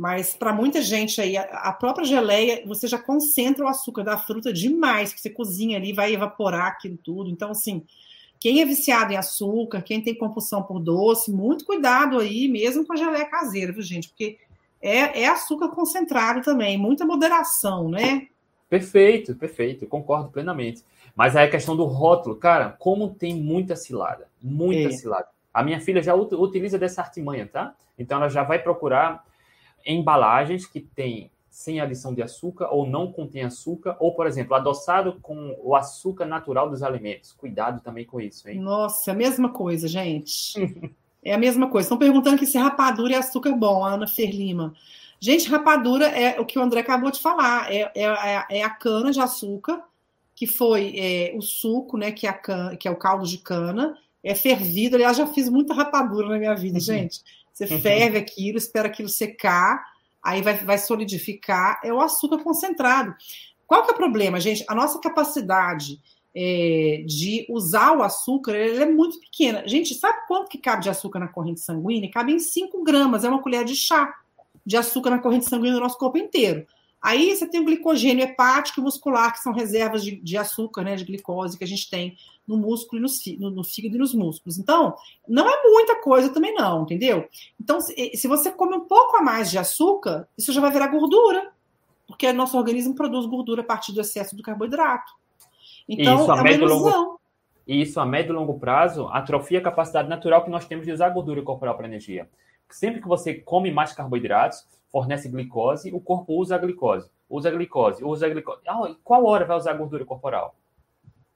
mas 0.00 0.32
para 0.32 0.50
muita 0.50 0.80
gente 0.80 1.20
aí, 1.20 1.36
a 1.36 1.72
própria 1.72 2.06
geleia, 2.06 2.62
você 2.64 2.88
já 2.88 2.98
concentra 2.98 3.66
o 3.66 3.68
açúcar 3.68 4.02
da 4.02 4.16
fruta 4.16 4.50
demais, 4.50 5.12
que 5.12 5.20
você 5.20 5.28
cozinha 5.28 5.76
ali, 5.76 5.92
vai 5.92 6.14
evaporar 6.14 6.68
aquilo 6.68 6.96
tudo. 6.96 7.28
Então, 7.28 7.50
assim, 7.50 7.84
quem 8.40 8.62
é 8.62 8.64
viciado 8.64 9.12
em 9.12 9.16
açúcar, 9.16 9.82
quem 9.82 10.02
tem 10.02 10.14
compulsão 10.14 10.62
por 10.62 10.80
doce, 10.80 11.30
muito 11.30 11.66
cuidado 11.66 12.18
aí, 12.18 12.48
mesmo 12.48 12.86
com 12.86 12.94
a 12.94 12.96
geleia 12.96 13.26
caseira, 13.26 13.70
viu, 13.70 13.82
gente? 13.82 14.08
Porque 14.08 14.38
é, 14.80 15.22
é 15.22 15.28
açúcar 15.28 15.68
concentrado 15.68 16.40
também, 16.40 16.78
muita 16.78 17.04
moderação, 17.04 17.90
né? 17.90 18.28
Perfeito, 18.68 19.34
perfeito, 19.34 19.86
concordo 19.86 20.30
plenamente. 20.30 20.82
Mas 21.14 21.36
aí 21.36 21.46
a 21.46 21.50
questão 21.50 21.76
do 21.76 21.84
rótulo, 21.84 22.36
cara, 22.36 22.74
como 22.78 23.10
tem 23.10 23.34
muita 23.34 23.76
cilada, 23.76 24.26
muita 24.40 24.88
é. 24.88 24.92
cilada. 24.92 25.28
A 25.52 25.62
minha 25.62 25.80
filha 25.80 26.02
já 26.02 26.14
utiliza 26.14 26.78
dessa 26.78 27.02
artimanha, 27.02 27.46
tá? 27.46 27.74
Então 27.98 28.16
ela 28.18 28.30
já 28.30 28.42
vai 28.42 28.58
procurar 28.58 29.22
embalagens 29.84 30.64
que 30.64 30.80
tem 30.80 31.30
sem 31.50 31.80
adição 31.80 32.14
de 32.14 32.22
açúcar 32.22 32.68
ou 32.72 32.86
não 32.86 33.10
contém 33.10 33.42
açúcar, 33.42 33.96
ou, 33.98 34.14
por 34.14 34.26
exemplo, 34.26 34.54
adoçado 34.54 35.18
com 35.20 35.58
o 35.60 35.74
açúcar 35.74 36.24
natural 36.24 36.70
dos 36.70 36.82
alimentos. 36.82 37.32
Cuidado 37.32 37.82
também 37.82 38.04
com 38.04 38.20
isso, 38.20 38.48
hein? 38.48 38.60
Nossa, 38.60 39.10
é 39.10 39.12
a 39.12 39.16
mesma 39.16 39.48
coisa, 39.48 39.88
gente. 39.88 40.54
é 41.22 41.34
a 41.34 41.38
mesma 41.38 41.68
coisa. 41.68 41.86
Estão 41.86 41.98
perguntando 41.98 42.38
que 42.38 42.46
se 42.46 42.56
rapadura 42.56 43.14
é 43.14 43.16
açúcar 43.16 43.52
bom, 43.52 43.84
a 43.84 43.94
Ana 43.94 44.06
Ferlima. 44.06 44.72
Gente, 45.18 45.50
rapadura 45.50 46.06
é 46.06 46.40
o 46.40 46.46
que 46.46 46.58
o 46.58 46.62
André 46.62 46.80
acabou 46.80 47.10
de 47.10 47.20
falar, 47.20 47.70
é, 47.70 47.92
é, 47.94 48.04
é, 48.04 48.44
é 48.58 48.62
a 48.62 48.70
cana 48.70 49.10
de 49.10 49.20
açúcar, 49.20 49.82
que 50.34 50.46
foi 50.46 50.94
é, 50.96 51.34
o 51.36 51.42
suco, 51.42 51.98
né, 51.98 52.12
que 52.12 52.26
é, 52.26 52.32
cana, 52.32 52.74
que 52.76 52.88
é 52.88 52.90
o 52.90 52.96
caldo 52.96 53.26
de 53.26 53.36
cana, 53.36 53.98
é 54.22 54.34
fervido. 54.34 54.96
Aliás, 54.96 55.16
já 55.16 55.26
fiz 55.26 55.48
muita 55.48 55.74
rapadura 55.74 56.28
na 56.28 56.38
minha 56.38 56.54
vida, 56.54 56.78
gente. 56.80 57.20
Você 57.52 57.66
ferve 57.66 58.16
aquilo, 58.16 58.56
espera 58.56 58.88
aquilo 58.88 59.08
secar, 59.08 59.84
aí 60.22 60.42
vai, 60.42 60.54
vai 60.58 60.78
solidificar, 60.78 61.80
é 61.84 61.92
o 61.92 62.00
açúcar 62.00 62.38
concentrado. 62.38 63.14
Qual 63.66 63.84
que 63.84 63.90
é 63.90 63.94
o 63.94 63.96
problema, 63.96 64.40
gente? 64.40 64.64
A 64.68 64.74
nossa 64.74 64.98
capacidade 64.98 66.00
é, 66.34 67.04
de 67.06 67.46
usar 67.48 67.96
o 67.96 68.02
açúcar 68.02 68.54
é 68.54 68.84
muito 68.86 69.20
pequena. 69.20 69.66
Gente, 69.66 69.94
sabe 69.94 70.26
quanto 70.26 70.48
que 70.48 70.58
cabe 70.58 70.82
de 70.82 70.90
açúcar 70.90 71.18
na 71.18 71.28
corrente 71.28 71.60
sanguínea? 71.60 72.10
Cabe 72.10 72.32
em 72.32 72.38
5 72.38 72.82
gramas, 72.82 73.24
é 73.24 73.28
uma 73.28 73.42
colher 73.42 73.64
de 73.64 73.74
chá 73.74 74.12
de 74.64 74.76
açúcar 74.76 75.10
na 75.10 75.18
corrente 75.18 75.48
sanguínea 75.48 75.74
do 75.74 75.80
nosso 75.80 75.98
corpo 75.98 76.18
inteiro. 76.18 76.66
Aí 77.02 77.34
você 77.34 77.46
tem 77.46 77.60
o 77.60 77.64
glicogênio 77.64 78.24
hepático 78.24 78.80
e 78.80 78.82
muscular, 78.82 79.32
que 79.32 79.40
são 79.40 79.52
reservas 79.52 80.04
de, 80.04 80.16
de 80.16 80.36
açúcar, 80.36 80.82
né, 80.82 80.96
de 80.96 81.04
glicose 81.04 81.56
que 81.56 81.64
a 81.64 81.66
gente 81.66 81.88
tem 81.88 82.16
no 82.46 82.58
músculo 82.58 83.00
e 83.00 83.38
no, 83.38 83.50
no, 83.50 83.64
fígado 83.64 83.94
e 83.94 83.98
nos 83.98 84.12
músculos. 84.12 84.58
Então, 84.58 84.94
não 85.26 85.48
é 85.48 85.62
muita 85.62 85.96
coisa 85.96 86.28
também 86.28 86.52
não, 86.54 86.82
entendeu? 86.82 87.26
Então, 87.58 87.80
se, 87.80 88.16
se 88.16 88.28
você 88.28 88.50
come 88.50 88.76
um 88.76 88.86
pouco 88.86 89.16
a 89.16 89.22
mais 89.22 89.50
de 89.50 89.56
açúcar, 89.56 90.28
isso 90.36 90.52
já 90.52 90.60
vai 90.60 90.70
virar 90.70 90.88
gordura, 90.88 91.52
porque 92.06 92.30
nosso 92.32 92.58
organismo 92.58 92.94
produz 92.94 93.24
gordura 93.24 93.62
a 93.62 93.64
partir 93.64 93.92
do 93.92 94.00
excesso 94.00 94.36
do 94.36 94.42
carboidrato. 94.42 95.12
Então, 95.88 96.22
isso, 96.22 96.30
é 96.30 96.34
uma 96.34 96.50
ilusão. 96.50 97.18
E 97.66 97.82
isso 97.82 98.00
a 98.00 98.04
médio 98.04 98.32
e 98.32 98.36
longo 98.36 98.58
prazo 98.58 99.08
atrofia 99.08 99.58
a 99.58 99.62
capacidade 99.62 100.08
natural 100.08 100.44
que 100.44 100.50
nós 100.50 100.66
temos 100.66 100.84
de 100.84 100.92
usar 100.92 101.08
gordura 101.10 101.40
corporal 101.40 101.76
para 101.76 101.86
energia. 101.86 102.28
Sempre 102.68 103.00
que 103.00 103.08
você 103.08 103.34
come 103.34 103.70
mais 103.70 103.92
carboidratos, 103.92 104.66
fornece 104.90 105.28
glicose, 105.28 105.92
o 105.92 106.00
corpo 106.00 106.34
usa 106.34 106.56
a 106.56 106.58
glicose, 106.58 107.08
usa 107.28 107.48
a 107.48 107.52
glicose, 107.52 108.04
usa 108.04 108.26
a 108.26 108.28
glicose. 108.28 108.60
Ah, 108.66 108.94
qual 109.04 109.24
hora 109.24 109.44
vai 109.44 109.56
usar 109.56 109.70
a 109.72 109.76
gordura 109.76 110.04
corporal? 110.04 110.56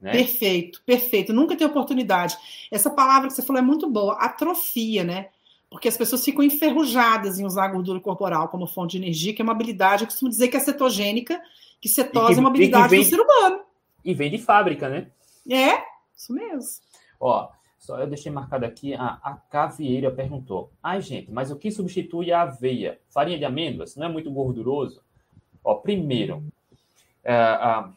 Né? 0.00 0.12
Perfeito, 0.12 0.82
perfeito. 0.84 1.32
Nunca 1.32 1.56
tem 1.56 1.66
oportunidade. 1.66 2.36
Essa 2.70 2.90
palavra 2.90 3.28
que 3.28 3.34
você 3.34 3.42
falou 3.42 3.60
é 3.60 3.64
muito 3.64 3.88
boa, 3.88 4.14
atrofia, 4.14 5.02
né? 5.04 5.28
Porque 5.70 5.88
as 5.88 5.96
pessoas 5.96 6.24
ficam 6.24 6.42
enferrujadas 6.42 7.38
em 7.38 7.44
usar 7.44 7.64
a 7.64 7.68
gordura 7.68 7.98
corporal 8.00 8.48
como 8.48 8.66
fonte 8.66 8.92
de 8.92 9.04
energia, 9.04 9.32
que 9.32 9.40
é 9.40 9.44
uma 9.44 9.52
habilidade, 9.52 10.02
eu 10.02 10.06
costumo 10.06 10.30
dizer 10.30 10.48
que 10.48 10.56
é 10.56 10.60
cetogênica, 10.60 11.40
que 11.80 11.88
cetose 11.88 12.34
que, 12.34 12.38
é 12.38 12.40
uma 12.40 12.50
habilidade 12.50 12.90
vem, 12.90 13.00
do 13.00 13.06
ser 13.06 13.20
humano. 13.20 13.60
E 14.04 14.14
vem 14.14 14.30
de 14.30 14.38
fábrica, 14.38 14.88
né? 14.88 15.08
É, 15.50 15.82
isso 16.16 16.32
mesmo. 16.32 16.82
Ó, 17.18 17.48
só 17.84 17.98
eu 17.98 18.06
deixei 18.06 18.32
marcado 18.32 18.64
aqui, 18.64 18.94
a, 18.94 19.18
a 19.22 19.34
Cavieira 19.50 20.10
perguntou. 20.10 20.72
Ai, 20.82 21.02
gente, 21.02 21.30
mas 21.30 21.50
o 21.50 21.56
que 21.56 21.70
substitui 21.70 22.32
a 22.32 22.40
aveia? 22.40 22.98
Farinha 23.10 23.36
de 23.36 23.44
amêndoas? 23.44 23.94
Não 23.94 24.06
é 24.06 24.08
muito 24.08 24.30
gorduroso? 24.30 25.02
Ó, 25.62 25.74
primeiro, 25.74 26.42
é, 27.22 27.34
a, 27.34 27.90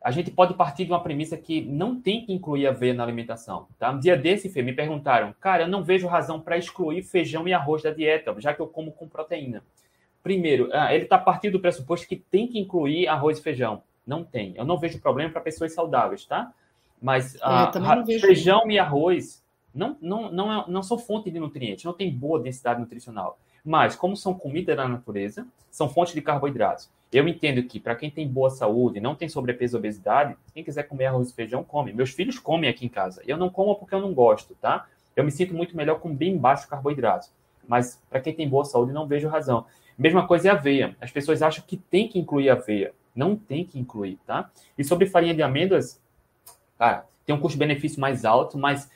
a 0.00 0.10
gente 0.12 0.30
pode 0.30 0.54
partir 0.54 0.84
de 0.84 0.92
uma 0.92 1.02
premissa 1.02 1.36
que 1.36 1.60
não 1.60 2.00
tem 2.00 2.24
que 2.24 2.32
incluir 2.32 2.68
aveia 2.68 2.94
na 2.94 3.02
alimentação. 3.02 3.66
Tá? 3.80 3.90
Um 3.90 3.98
dia 3.98 4.16
desse, 4.16 4.48
Fê, 4.48 4.62
me 4.62 4.72
perguntaram, 4.72 5.34
cara, 5.40 5.64
eu 5.64 5.68
não 5.68 5.82
vejo 5.82 6.06
razão 6.06 6.40
para 6.40 6.56
excluir 6.56 7.02
feijão 7.02 7.48
e 7.48 7.52
arroz 7.52 7.82
da 7.82 7.90
dieta, 7.90 8.32
já 8.38 8.54
que 8.54 8.62
eu 8.62 8.68
como 8.68 8.92
com 8.92 9.08
proteína. 9.08 9.64
Primeiro, 10.22 10.70
ah, 10.72 10.94
ele 10.94 11.02
está 11.02 11.18
partindo 11.18 11.54
do 11.54 11.60
pressuposto 11.60 12.06
que 12.06 12.14
tem 12.14 12.46
que 12.46 12.60
incluir 12.60 13.08
arroz 13.08 13.40
e 13.40 13.42
feijão. 13.42 13.82
Não 14.06 14.22
tem. 14.22 14.54
Eu 14.56 14.64
não 14.64 14.78
vejo 14.78 15.00
problema 15.00 15.32
para 15.32 15.40
pessoas 15.40 15.74
saudáveis, 15.74 16.24
tá? 16.26 16.52
Mas 17.02 17.36
ah, 17.42 17.72
feijão 18.20 18.70
e 18.70 18.78
arroz 18.78 19.42
não, 19.74 19.96
não, 20.00 20.30
não, 20.30 20.52
é, 20.52 20.64
não 20.68 20.82
são 20.82 20.96
fonte 20.96 21.30
de 21.30 21.40
nutrientes, 21.40 21.84
não 21.84 21.92
tem 21.92 22.10
boa 22.14 22.38
densidade 22.38 22.80
nutricional. 22.80 23.38
Mas, 23.64 23.96
como 23.96 24.16
são 24.16 24.34
comida 24.34 24.74
da 24.74 24.88
natureza, 24.88 25.46
são 25.70 25.88
fontes 25.88 26.14
de 26.14 26.20
carboidratos. 26.20 26.90
Eu 27.12 27.28
entendo 27.28 27.62
que 27.62 27.78
para 27.78 27.94
quem 27.94 28.10
tem 28.10 28.26
boa 28.26 28.50
saúde, 28.50 29.00
não 29.00 29.14
tem 29.14 29.28
sobrepeso 29.28 29.76
ou 29.76 29.80
obesidade, 29.80 30.36
quem 30.54 30.64
quiser 30.64 30.84
comer 30.84 31.06
arroz 31.06 31.30
e 31.30 31.34
feijão, 31.34 31.62
come. 31.62 31.92
Meus 31.92 32.10
filhos 32.10 32.38
comem 32.38 32.68
aqui 32.68 32.86
em 32.86 32.88
casa. 32.88 33.22
Eu 33.26 33.36
não 33.36 33.50
como 33.50 33.74
porque 33.74 33.94
eu 33.94 34.00
não 34.00 34.14
gosto, 34.14 34.54
tá? 34.60 34.86
Eu 35.14 35.22
me 35.22 35.30
sinto 35.30 35.54
muito 35.54 35.76
melhor 35.76 36.00
com 36.00 36.14
bem 36.14 36.36
baixo 36.36 36.68
carboidrato. 36.68 37.28
Mas 37.68 38.02
para 38.08 38.20
quem 38.20 38.34
tem 38.34 38.48
boa 38.48 38.64
saúde, 38.64 38.92
não 38.92 39.06
vejo 39.06 39.28
razão. 39.28 39.66
Mesma 39.96 40.26
coisa 40.26 40.48
é 40.48 40.50
aveia. 40.50 40.96
As 41.00 41.10
pessoas 41.12 41.42
acham 41.42 41.64
que 41.66 41.76
tem 41.76 42.08
que 42.08 42.18
incluir 42.18 42.50
aveia. 42.50 42.92
Não 43.14 43.36
tem 43.36 43.64
que 43.64 43.78
incluir, 43.78 44.18
tá? 44.26 44.50
E 44.76 44.82
sobre 44.82 45.06
farinha 45.06 45.34
de 45.34 45.42
amêndoas, 45.42 46.01
cara, 46.82 47.06
tem 47.24 47.32
um 47.32 47.38
custo-benefício 47.38 48.00
mais 48.00 48.24
alto, 48.24 48.58
mas 48.58 48.90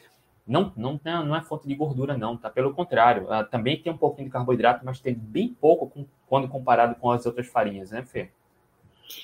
não, 0.45 0.73
não, 0.77 1.01
não 1.05 1.37
é 1.37 1.41
fonte 1.41 1.69
de 1.69 1.75
gordura, 1.77 2.19
não, 2.19 2.37
tá? 2.37 2.51
Pelo 2.51 2.75
contrário, 2.75 3.29
uh, 3.31 3.49
também 3.49 3.81
tem 3.81 3.93
um 3.93 3.97
pouquinho 3.97 4.27
de 4.27 4.33
carboidrato, 4.33 4.85
mas 4.85 4.99
tem 4.99 5.15
bem 5.15 5.57
pouco 5.61 5.87
com, 5.87 6.05
quando 6.27 6.49
comparado 6.49 6.97
com 6.97 7.13
as 7.13 7.25
outras 7.27 7.47
farinhas, 7.47 7.93
né, 7.93 8.03
Fê? 8.03 8.29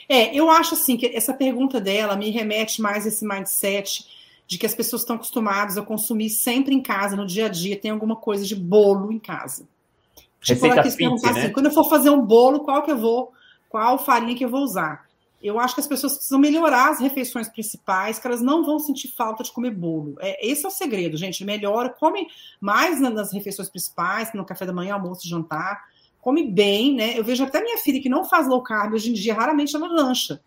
É, 0.09 0.33
eu 0.33 0.49
acho 0.49 0.75
assim 0.75 0.97
que 0.97 1.07
essa 1.07 1.35
pergunta 1.35 1.81
dela 1.81 2.15
me 2.15 2.31
remete 2.31 2.81
mais 2.81 3.05
a 3.05 3.09
esse 3.09 3.27
mindset 3.27 4.07
de 4.47 4.57
que 4.57 4.67
as 4.67 4.77
pessoas 4.77 5.03
estão 5.03 5.17
acostumadas 5.17 5.77
a 5.77 5.83
consumir 5.83 6.31
sempre 6.31 6.73
em 6.73 6.81
casa, 6.81 7.17
no 7.17 7.27
dia 7.27 7.47
a 7.47 7.49
dia, 7.49 7.77
tem 7.77 7.91
alguma 7.91 8.15
coisa 8.15 8.45
de 8.45 8.55
bolo 8.55 9.11
em 9.11 9.19
casa. 9.19 9.67
Tipo, 10.41 10.67
ela 10.67 10.83
quis 10.83 10.95
perguntar 10.95 11.31
assim, 11.31 11.41
né? 11.41 11.51
quando 11.51 11.67
eu 11.67 11.73
for 11.73 11.89
fazer 11.89 12.11
um 12.11 12.25
bolo, 12.25 12.61
qual 12.61 12.85
que 12.85 12.93
eu 12.93 12.99
vou, 12.99 13.33
qual 13.69 13.99
farinha 13.99 14.37
que 14.37 14.45
eu 14.45 14.51
vou 14.51 14.63
usar? 14.63 15.09
Eu 15.43 15.59
acho 15.59 15.75
que 15.75 15.81
as 15.81 15.87
pessoas 15.87 16.15
precisam 16.15 16.39
melhorar 16.39 16.91
as 16.91 17.01
refeições 17.01 17.49
principais, 17.49 18.19
que 18.19 18.27
elas 18.27 18.41
não 18.41 18.65
vão 18.65 18.79
sentir 18.79 19.09
falta 19.09 19.43
de 19.43 19.53
comer 19.53 19.71
bolo. 19.71 20.17
É, 20.21 20.47
esse 20.47 20.65
é 20.65 20.69
o 20.69 20.71
segredo, 20.71 21.17
gente. 21.17 21.45
Melhora, 21.45 21.91
come 21.91 22.27
mais 22.61 23.01
nas 23.01 23.33
refeições 23.33 23.69
principais, 23.69 24.33
no 24.33 24.45
café 24.45 24.65
da 24.65 24.73
manhã, 24.73 24.95
almoço, 24.95 25.29
jantar. 25.29 25.83
Come 26.21 26.49
bem, 26.49 26.95
né? 26.95 27.19
Eu 27.19 27.25
vejo 27.25 27.43
até 27.43 27.61
minha 27.63 27.79
filha 27.79 28.01
que 28.01 28.09
não 28.09 28.25
faz 28.25 28.47
low 28.47 28.63
carb 28.63 28.95
hoje 28.95 29.11
em 29.11 29.15
dia, 29.15 29.35
raramente 29.35 29.75
ela 29.75 29.89
lancha 29.89 30.41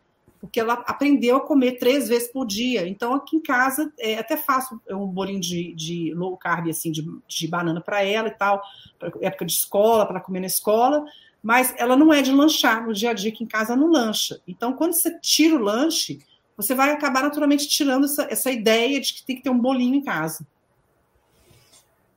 porque 0.46 0.60
ela 0.60 0.74
aprendeu 0.86 1.38
a 1.38 1.42
comer 1.42 1.78
três 1.78 2.08
vezes 2.08 2.32
por 2.32 2.46
dia. 2.46 2.88
Então, 2.88 3.14
aqui 3.14 3.36
em 3.36 3.42
casa, 3.42 3.92
é, 4.00 4.20
até 4.20 4.38
faço 4.38 4.80
um 4.92 5.08
bolinho 5.08 5.40
de, 5.40 5.74
de 5.74 6.14
low 6.14 6.38
carb, 6.38 6.70
assim, 6.70 6.92
de, 6.92 7.04
de 7.28 7.48
banana 7.48 7.82
para 7.82 8.04
ela 8.04 8.28
e 8.28 8.32
tal, 8.32 8.62
pra 9.00 9.12
época 9.22 9.46
de 9.46 9.54
escola, 9.54 10.06
para 10.06 10.20
comer 10.20 10.42
na 10.42 10.46
escola, 10.46 11.04
mas 11.46 11.76
ela 11.78 11.96
não 11.96 12.12
é 12.12 12.24
de 12.24 12.32
lanchar 12.32 12.88
no 12.88 12.92
dia 12.92 13.12
a 13.12 13.14
dia, 13.14 13.32
que 13.32 13.44
em 13.44 13.48
casa 13.48 13.76
não 13.76 13.88
lancha. 13.88 14.42
Então, 14.48 14.74
quando 14.74 14.94
você 14.94 15.20
tira 15.20 15.54
o 15.54 15.60
lanche, 15.60 16.18
você 16.58 16.74
vai 16.74 16.90
acabar 16.90 17.22
naturalmente 17.22 17.68
tirando 17.68 18.06
essa, 18.06 18.24
essa 18.32 18.50
ideia 18.50 19.00
de 19.00 19.14
que 19.14 19.24
tem 19.24 19.36
que 19.36 19.44
ter 19.44 19.52
um 19.52 19.60
bolinho 19.60 19.94
em 19.94 20.04
casa. 20.04 20.44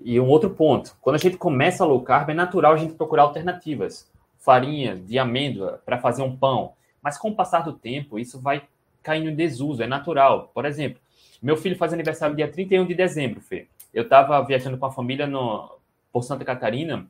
E 0.01 0.19
um 0.19 0.27
outro 0.27 0.49
ponto, 0.49 0.97
quando 1.03 1.17
a 1.17 1.19
gente 1.19 1.37
começa 1.37 1.85
a 1.85 1.87
low 1.87 2.01
carb, 2.01 2.31
é 2.31 2.35
natural 2.35 2.73
a 2.73 2.79
gente 2.79 2.95
procurar 2.95 3.25
alternativas. 3.25 4.11
Farinha 4.39 4.97
de 4.97 5.19
amêndoa 5.19 5.83
para 5.85 5.99
fazer 5.99 6.23
um 6.23 6.35
pão, 6.35 6.73
mas 7.03 7.19
com 7.19 7.29
o 7.29 7.37
passar 7.37 7.61
do 7.61 7.75
tempo, 7.75 8.19
isso 8.19 8.41
vai 8.41 8.63
caindo 9.03 9.29
em 9.29 9.37
desuso, 9.37 9.83
é 9.83 9.87
natural. 9.87 10.51
Por 10.55 10.65
exemplo, 10.65 11.03
meu 11.43 11.59
filho 11.59 11.77
faz 11.77 11.93
aniversário 11.93 12.35
dia 12.35 12.51
31 12.51 12.87
de 12.87 12.95
dezembro, 12.95 13.43
Fê. 13.43 13.67
Eu 13.93 14.05
estava 14.05 14.43
viajando 14.43 14.79
com 14.79 14.87
a 14.87 14.91
família 14.91 15.27
no, 15.27 15.71
por 16.11 16.25
Santa 16.25 16.47
Catarina 16.47 17.07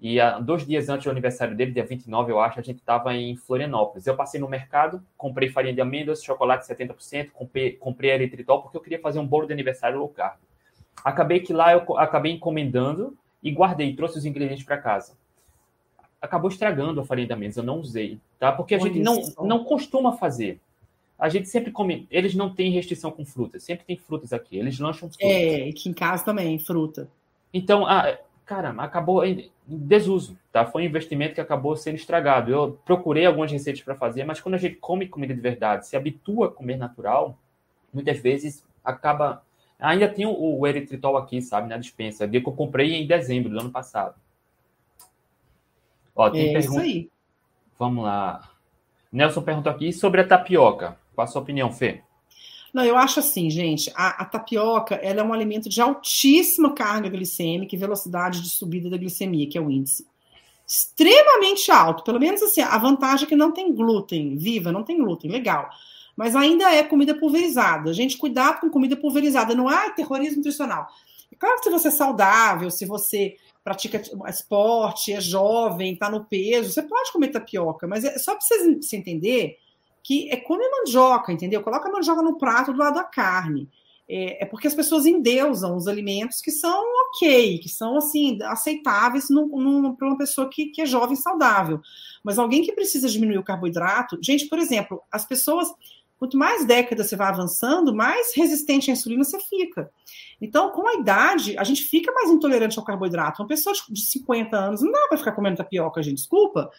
e 0.00 0.18
há 0.18 0.38
dois 0.38 0.66
dias 0.66 0.88
antes 0.88 1.04
do 1.04 1.10
aniversário 1.10 1.54
dele, 1.54 1.72
dia 1.72 1.84
29, 1.84 2.32
eu 2.32 2.40
acho, 2.40 2.58
a 2.58 2.62
gente 2.62 2.78
estava 2.78 3.14
em 3.14 3.36
Florianópolis. 3.36 4.06
Eu 4.06 4.16
passei 4.16 4.40
no 4.40 4.48
mercado, 4.48 5.02
comprei 5.16 5.50
farinha 5.50 5.74
de 5.74 5.80
amêndoas, 5.80 6.22
chocolate 6.24 6.66
70%, 6.66 7.30
comprei, 7.32 7.72
comprei 7.72 8.10
eritritol 8.10 8.62
porque 8.62 8.76
eu 8.76 8.80
queria 8.80 9.00
fazer 9.00 9.18
um 9.18 9.26
bolo 9.26 9.46
de 9.46 9.52
aniversário 9.52 9.98
low 9.98 10.08
carb. 10.08 10.38
Acabei 11.04 11.40
que 11.40 11.52
lá 11.52 11.72
eu 11.72 11.98
acabei 11.98 12.32
encomendando 12.32 13.16
e 13.42 13.50
guardei, 13.50 13.94
trouxe 13.94 14.18
os 14.18 14.24
ingredientes 14.24 14.64
para 14.64 14.78
casa 14.78 15.12
acabou 16.20 16.50
estragando 16.50 17.00
a 17.00 17.04
farinha 17.04 17.26
de 17.26 17.32
amêndoas, 17.32 17.56
eu 17.56 17.62
não 17.62 17.80
usei, 17.80 18.18
tá? 18.38 18.52
Porque 18.52 18.74
a 18.74 18.78
gente 18.78 18.98
não, 18.98 19.16
não 19.42 19.64
costuma 19.64 20.12
fazer. 20.12 20.60
A 21.18 21.28
gente 21.28 21.48
sempre 21.48 21.70
come. 21.70 22.06
Eles 22.10 22.34
não 22.34 22.52
têm 22.52 22.70
restrição 22.70 23.10
com 23.10 23.24
frutas, 23.24 23.62
sempre 23.62 23.84
tem 23.84 23.96
frutas 23.96 24.32
aqui. 24.32 24.58
Eles 24.58 24.78
lancham 24.78 25.08
frutas. 25.08 25.28
É, 25.28 25.68
aqui 25.68 25.88
em 25.88 25.92
casa 25.92 26.24
também, 26.24 26.58
fruta. 26.58 27.08
Então, 27.52 27.86
ah, 27.86 28.18
caramba, 28.50 28.82
acabou 28.82 29.24
em 29.24 29.48
desuso, 29.64 30.36
tá? 30.50 30.66
Foi 30.66 30.82
um 30.82 30.84
investimento 30.84 31.34
que 31.34 31.40
acabou 31.40 31.76
sendo 31.76 31.94
estragado. 31.94 32.50
Eu 32.50 32.80
procurei 32.84 33.24
algumas 33.24 33.52
receitas 33.52 33.80
para 33.80 33.94
fazer, 33.94 34.24
mas 34.24 34.40
quando 34.40 34.56
a 34.56 34.58
gente 34.58 34.74
come 34.74 35.06
comida 35.06 35.32
de 35.32 35.40
verdade, 35.40 35.86
se 35.86 35.96
habitua 35.96 36.48
a 36.48 36.50
comer 36.50 36.76
natural, 36.76 37.38
muitas 37.94 38.18
vezes 38.18 38.66
acaba. 38.84 39.44
Ainda 39.78 40.08
tem 40.08 40.26
o, 40.26 40.58
o 40.58 40.66
eritritol 40.66 41.16
aqui, 41.16 41.40
sabe, 41.40 41.68
na 41.68 41.76
dispensa, 41.76 42.26
que 42.26 42.38
eu 42.38 42.42
comprei 42.42 42.92
em 42.96 43.06
dezembro 43.06 43.50
do 43.50 43.60
ano 43.60 43.70
passado. 43.70 44.16
Ó, 46.16 46.28
tem 46.28 46.48
é 46.48 46.52
pergunta... 46.52 46.80
isso 46.80 46.80
aí. 46.80 47.10
Vamos 47.78 48.02
lá. 48.02 48.50
Nelson 49.12 49.42
perguntou 49.42 49.70
aqui 49.70 49.92
sobre 49.92 50.22
a 50.22 50.26
tapioca. 50.26 50.98
Qual 51.14 51.24
a 51.24 51.28
sua 51.28 51.40
opinião, 51.40 51.70
Fê? 51.70 52.02
Não, 52.72 52.84
eu 52.84 52.96
acho 52.96 53.18
assim, 53.18 53.50
gente, 53.50 53.90
a, 53.94 54.22
a, 54.22 54.24
tapioca 54.24 54.94
ela 54.96 55.20
é 55.20 55.24
um 55.24 55.32
alimento 55.32 55.68
de 55.68 55.80
altíssima 55.80 56.72
carga 56.72 57.08
glicêmica 57.08 57.74
e 57.74 57.78
velocidade 57.78 58.40
de 58.40 58.48
subida 58.48 58.88
da 58.88 58.96
glicemia, 58.96 59.48
que 59.48 59.58
é 59.58 59.60
o 59.60 59.70
índice. 59.70 60.06
Extremamente 60.66 61.70
alto, 61.72 62.04
pelo 62.04 62.20
menos 62.20 62.40
assim, 62.42 62.60
a 62.60 62.78
vantagem 62.78 63.26
é 63.26 63.28
que 63.28 63.34
não 63.34 63.50
tem 63.50 63.74
glúten, 63.74 64.36
viva, 64.36 64.70
não 64.70 64.84
tem 64.84 64.98
glúten, 64.98 65.30
legal. 65.30 65.68
Mas 66.16 66.36
ainda 66.36 66.72
é 66.72 66.82
comida 66.84 67.14
pulverizada. 67.14 67.92
Gente, 67.92 68.16
cuidado 68.16 68.60
com 68.60 68.70
comida 68.70 68.96
pulverizada, 68.96 69.54
não 69.54 69.70
é 69.70 69.90
terrorismo 69.90 70.36
nutricional. 70.36 70.86
É 71.32 71.36
claro 71.36 71.56
que 71.56 71.64
se 71.64 71.70
você 71.70 71.88
é 71.88 71.90
saudável, 71.90 72.70
se 72.70 72.84
você 72.84 73.36
pratica 73.64 74.00
esporte, 74.28 75.12
é 75.12 75.20
jovem, 75.20 75.92
está 75.92 76.08
no 76.08 76.24
peso, 76.24 76.70
você 76.70 76.82
pode 76.82 77.12
comer 77.12 77.28
tapioca, 77.28 77.86
mas 77.88 78.04
é 78.04 78.18
só 78.18 78.36
para 78.36 78.46
você 78.46 78.96
entender 78.96 79.58
que 80.02 80.30
é 80.30 80.36
comer 80.36 80.68
mandioca, 80.70 81.32
entendeu? 81.32 81.62
Coloca 81.62 81.88
a 81.88 81.92
mandioca 81.92 82.22
no 82.22 82.38
prato 82.38 82.72
do 82.72 82.78
lado 82.78 82.94
da 82.94 83.04
carne. 83.04 83.68
É, 84.08 84.42
é 84.42 84.46
porque 84.46 84.66
as 84.66 84.74
pessoas 84.74 85.06
endeusam 85.06 85.76
os 85.76 85.86
alimentos 85.86 86.40
que 86.40 86.50
são 86.50 86.82
ok, 87.06 87.58
que 87.58 87.68
são 87.68 87.96
assim 87.96 88.38
aceitáveis 88.42 89.28
para 89.28 90.08
uma 90.08 90.18
pessoa 90.18 90.48
que, 90.48 90.66
que 90.66 90.82
é 90.82 90.86
jovem 90.86 91.14
e 91.14 91.20
saudável. 91.20 91.80
Mas 92.24 92.38
alguém 92.38 92.62
que 92.62 92.72
precisa 92.72 93.08
diminuir 93.08 93.38
o 93.38 93.44
carboidrato, 93.44 94.18
gente, 94.20 94.46
por 94.46 94.58
exemplo, 94.58 95.00
as 95.12 95.24
pessoas 95.24 95.68
Quanto 96.20 96.36
mais 96.36 96.66
décadas 96.66 97.08
você 97.08 97.16
vai 97.16 97.28
avançando, 97.28 97.94
mais 97.94 98.36
resistente 98.36 98.90
à 98.90 98.92
insulina 98.92 99.24
você 99.24 99.40
fica. 99.40 99.90
Então, 100.38 100.70
com 100.70 100.86
a 100.86 100.92
idade, 100.92 101.56
a 101.56 101.64
gente 101.64 101.82
fica 101.84 102.12
mais 102.12 102.28
intolerante 102.28 102.78
ao 102.78 102.84
carboidrato. 102.84 103.40
Uma 103.40 103.48
pessoa 103.48 103.74
de 103.88 104.02
50 104.02 104.54
anos 104.54 104.82
não 104.82 104.92
dá 104.92 105.06
para 105.08 105.16
ficar 105.16 105.32
comendo 105.32 105.56
tapioca, 105.56 106.02
gente, 106.02 106.16
desculpa. 106.16 106.70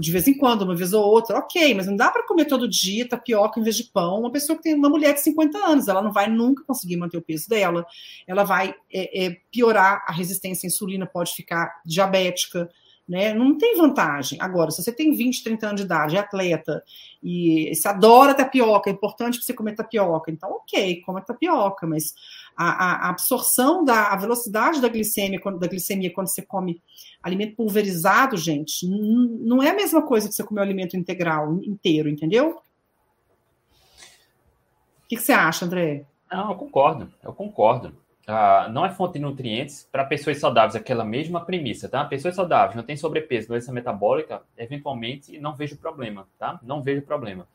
De 0.00 0.10
vez 0.10 0.26
em 0.26 0.34
quando, 0.34 0.62
uma 0.62 0.74
vez 0.74 0.92
ou 0.92 1.04
outra, 1.04 1.38
ok, 1.38 1.74
mas 1.74 1.86
não 1.86 1.96
dá 1.96 2.10
para 2.10 2.26
comer 2.26 2.46
todo 2.46 2.68
dia 2.68 3.08
tapioca 3.08 3.60
em 3.60 3.62
vez 3.62 3.76
de 3.76 3.84
pão. 3.84 4.20
Uma 4.20 4.30
pessoa 4.32 4.56
que 4.56 4.64
tem 4.64 4.74
uma 4.74 4.88
mulher 4.88 5.14
de 5.14 5.20
50 5.20 5.58
anos, 5.58 5.88
ela 5.88 6.02
não 6.02 6.12
vai 6.12 6.28
nunca 6.28 6.64
conseguir 6.64 6.96
manter 6.96 7.16
o 7.16 7.22
peso 7.22 7.48
dela, 7.48 7.86
ela 8.26 8.42
vai 8.42 8.74
é, 8.92 9.26
é, 9.26 9.36
piorar 9.50 10.04
a 10.06 10.12
resistência 10.12 10.66
à 10.66 10.68
insulina, 10.68 11.06
pode 11.06 11.32
ficar 11.32 11.80
diabética 11.84 12.68
né? 13.08 13.32
Não 13.32 13.56
tem 13.56 13.76
vantagem. 13.76 14.38
Agora, 14.40 14.70
se 14.70 14.82
você 14.82 14.92
tem 14.92 15.14
20, 15.14 15.44
30 15.44 15.66
anos 15.66 15.80
de 15.80 15.86
idade, 15.86 16.16
é 16.16 16.18
atleta, 16.18 16.82
e 17.22 17.72
se 17.74 17.86
adora 17.86 18.34
tapioca, 18.34 18.90
é 18.90 18.92
importante 18.92 19.42
você 19.42 19.52
comer 19.52 19.74
tapioca, 19.74 20.30
então 20.30 20.50
ok, 20.50 21.00
coma 21.02 21.20
tapioca, 21.20 21.86
mas 21.86 22.14
a, 22.56 23.06
a 23.06 23.10
absorção 23.10 23.84
da 23.84 24.08
a 24.12 24.16
velocidade 24.16 24.80
da 24.80 24.88
glicemia, 24.88 25.40
da 25.40 25.66
glicemia 25.66 26.12
quando 26.12 26.28
você 26.28 26.42
come 26.42 26.82
alimento 27.22 27.56
pulverizado, 27.56 28.36
gente, 28.36 28.86
não 28.88 29.62
é 29.62 29.70
a 29.70 29.74
mesma 29.74 30.02
coisa 30.02 30.28
que 30.28 30.34
você 30.34 30.44
comer 30.44 30.60
o 30.60 30.64
alimento 30.64 30.96
integral, 30.96 31.54
inteiro, 31.62 32.08
entendeu? 32.08 32.50
O 35.04 35.08
que, 35.08 35.16
que 35.16 35.22
você 35.22 35.32
acha, 35.32 35.64
André? 35.64 36.04
Não, 36.30 36.50
eu 36.50 36.56
concordo, 36.56 37.12
eu 37.22 37.32
concordo 37.32 37.92
uh, 38.28 38.70
não 38.70 38.84
é 38.84 38.90
fonte 38.90 39.14
de 39.14 39.20
nutrientes 39.20 39.88
para 39.90 40.04
pessoas 40.04 40.38
saudáveis, 40.38 40.76
aquela 40.76 41.04
mesma 41.04 41.44
premissa, 41.44 41.88
tá? 41.88 42.04
Pessoas 42.04 42.34
saudáveis, 42.34 42.76
não 42.76 42.82
tem 42.82 42.96
sobrepeso, 42.96 43.48
doença 43.48 43.72
metabólica, 43.72 44.42
eventualmente 44.56 45.38
não 45.38 45.54
vejo 45.54 45.76
problema, 45.76 46.26
tá? 46.38 46.58
Não 46.62 46.82
vejo 46.82 47.02
problema. 47.02 47.46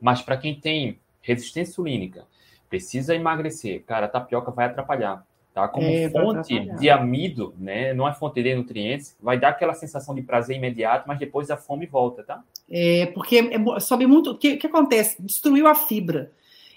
Mas 0.00 0.22
para 0.22 0.36
quem 0.36 0.54
tem 0.58 0.98
resistência 1.20 1.72
insulínica, 1.72 2.24
precisa 2.68 3.14
emagrecer, 3.14 3.82
cara, 3.84 4.06
a 4.06 4.08
tapioca 4.08 4.50
vai 4.50 4.66
atrapalhar. 4.66 5.26
tá? 5.52 5.68
Como 5.68 5.86
é, 5.86 6.08
fonte 6.08 6.60
de 6.76 6.88
amido, 6.88 7.54
né? 7.58 7.92
Não 7.92 8.08
é 8.08 8.14
fonte 8.14 8.42
de 8.42 8.54
nutrientes, 8.54 9.16
vai 9.20 9.38
dar 9.38 9.48
aquela 9.48 9.74
sensação 9.74 10.14
de 10.14 10.22
prazer 10.22 10.56
imediato, 10.56 11.06
mas 11.06 11.18
depois 11.18 11.50
a 11.50 11.56
fome 11.56 11.86
volta, 11.86 12.22
tá? 12.22 12.42
É, 12.70 13.06
porque 13.06 13.38
é, 13.38 13.80
sobe 13.80 14.06
muito. 14.06 14.30
O 14.30 14.38
que, 14.38 14.56
que 14.56 14.66
acontece? 14.66 15.20
Destruiu 15.20 15.66
a 15.66 15.74
fibra. 15.74 16.30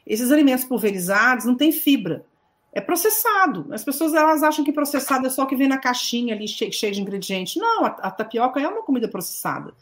Esses 0.05 0.31
alimentos 0.31 0.65
pulverizados 0.65 1.45
não 1.45 1.55
têm 1.55 1.71
fibra. 1.71 2.25
É 2.73 2.81
processado. 2.81 3.67
As 3.71 3.83
pessoas 3.83 4.13
elas 4.13 4.41
acham 4.41 4.65
que 4.65 4.73
processado 4.73 5.27
é 5.27 5.29
só 5.29 5.45
que 5.45 5.55
vem 5.55 5.67
na 5.67 5.77
caixinha 5.77 6.33
ali 6.33 6.47
cheio, 6.47 6.73
cheio 6.73 6.91
de 6.91 7.01
ingredientes. 7.01 7.55
Não, 7.55 7.85
a, 7.85 7.89
a 7.89 8.11
tapioca 8.11 8.59
é 8.59 8.67
uma 8.67 8.81
comida 8.81 9.07
processada. 9.07 9.73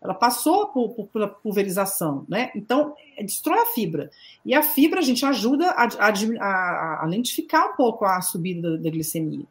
Ela 0.00 0.14
passou 0.14 0.68
por, 0.68 0.94
por, 0.94 1.08
pela 1.08 1.28
pulverização, 1.28 2.24
né? 2.28 2.50
Então, 2.54 2.94
é, 3.16 3.22
destrói 3.22 3.58
a 3.58 3.66
fibra. 3.66 4.10
E 4.44 4.54
a 4.54 4.62
fibra, 4.62 5.00
a 5.00 5.02
gente 5.02 5.26
ajuda 5.26 5.70
a, 5.70 5.88
a, 5.98 7.02
a 7.02 7.06
lentificar 7.06 7.72
um 7.72 7.76
pouco 7.76 8.04
a 8.04 8.20
subida 8.22 8.76
da, 8.76 8.82
da 8.84 8.90
glicemia, 8.90 9.44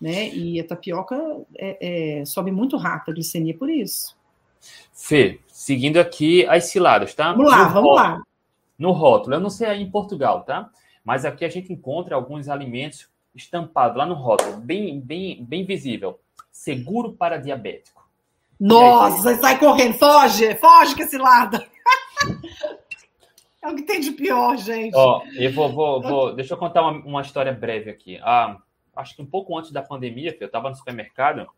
né? 0.00 0.28
E 0.28 0.60
a 0.60 0.64
tapioca 0.64 1.16
é, 1.58 2.20
é, 2.20 2.24
sobe 2.24 2.52
muito 2.52 2.76
rápido 2.76 3.10
a 3.10 3.14
glicemia 3.14 3.56
por 3.56 3.68
isso. 3.68 4.16
Fê, 4.92 5.40
seguindo 5.48 5.98
aqui 5.98 6.46
as 6.46 6.64
ciladas, 6.64 7.12
tá? 7.14 7.32
Vamos 7.32 7.50
lá, 7.50 7.64
no 7.64 7.74
vamos 7.74 7.90
rótulo, 7.90 7.94
lá. 7.94 8.22
No 8.78 8.92
rótulo, 8.92 9.36
eu 9.36 9.40
não 9.40 9.50
sei 9.50 9.66
aí 9.66 9.82
em 9.82 9.90
Portugal, 9.90 10.44
tá? 10.44 10.70
Mas 11.04 11.24
aqui 11.24 11.44
a 11.44 11.48
gente 11.48 11.72
encontra 11.72 12.14
alguns 12.14 12.48
alimentos 12.48 13.08
estampados 13.34 13.96
lá 13.96 14.04
no 14.04 14.14
rótulo, 14.14 14.58
bem, 14.58 15.00
bem, 15.00 15.44
bem 15.44 15.64
visível. 15.64 16.20
Seguro 16.50 17.12
para 17.12 17.38
diabético. 17.38 18.08
Nossa, 18.58 19.34
sai 19.36 19.58
correndo, 19.58 19.94
foge, 19.94 20.54
foge 20.56 20.94
que 20.94 21.02
esse 21.02 21.16
lado. 21.16 21.64
é 23.62 23.68
o 23.68 23.74
que 23.74 23.82
tem 23.82 24.00
de 24.00 24.12
pior, 24.12 24.56
gente. 24.58 24.94
Ó, 24.94 25.22
eu 25.34 25.52
vou, 25.52 25.72
vou, 25.72 26.02
vou 26.02 26.34
deixa 26.34 26.54
eu 26.54 26.58
contar 26.58 26.82
uma, 26.82 26.92
uma 27.04 27.22
história 27.22 27.52
breve 27.52 27.90
aqui. 27.90 28.18
Ah, 28.22 28.58
acho 28.94 29.16
que 29.16 29.22
um 29.22 29.26
pouco 29.26 29.56
antes 29.56 29.70
da 29.70 29.82
pandemia, 29.82 30.36
eu 30.38 30.46
estava 30.46 30.68
no 30.68 30.76
supermercado 30.76 31.48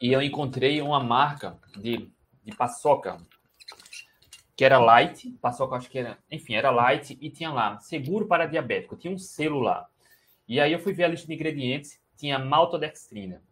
e 0.00 0.12
eu 0.12 0.22
encontrei 0.22 0.80
uma 0.80 1.02
marca 1.02 1.58
de, 1.76 2.08
de 2.44 2.56
paçoca 2.56 3.18
que 4.62 4.66
era 4.66 4.78
light, 4.78 5.28
paçoca 5.40 5.74
acho 5.74 5.90
que 5.90 5.98
era, 5.98 6.16
enfim, 6.30 6.54
era 6.54 6.70
light 6.70 7.18
e 7.20 7.28
tinha 7.28 7.50
lá 7.50 7.80
seguro 7.80 8.28
para 8.28 8.46
diabético, 8.46 8.94
tinha 8.94 9.12
um 9.12 9.18
selo 9.18 9.58
lá. 9.58 9.88
E 10.46 10.60
aí 10.60 10.72
eu 10.72 10.78
fui 10.78 10.92
ver 10.92 11.02
a 11.02 11.08
lista 11.08 11.26
de 11.26 11.34
ingredientes, 11.34 12.00
tinha 12.16 12.38
maltodextrina. 12.38 13.42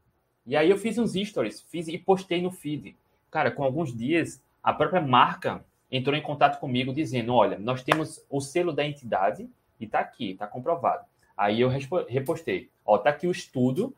E 0.46 0.54
aí 0.54 0.70
eu 0.70 0.78
fiz 0.78 0.98
uns 0.98 1.14
stories, 1.14 1.62
fiz 1.62 1.88
e 1.88 1.98
postei 1.98 2.40
no 2.40 2.52
feed. 2.52 2.94
Cara, 3.28 3.50
com 3.50 3.64
alguns 3.64 3.92
dias, 3.92 4.40
a 4.62 4.72
própria 4.72 5.00
marca 5.00 5.64
entrou 5.90 6.14
em 6.16 6.22
contato 6.22 6.60
comigo 6.60 6.94
dizendo: 6.94 7.34
olha, 7.34 7.58
nós 7.58 7.82
temos 7.82 8.24
o 8.30 8.40
selo 8.40 8.72
da 8.72 8.86
entidade 8.86 9.50
e 9.80 9.88
tá 9.88 9.98
aqui, 9.98 10.36
tá 10.36 10.46
comprovado. 10.46 11.04
Aí 11.36 11.60
eu 11.60 11.68
repostei: 12.08 12.70
ó, 12.86 12.96
tá 12.98 13.10
aqui 13.10 13.26
o 13.26 13.32
estudo 13.32 13.92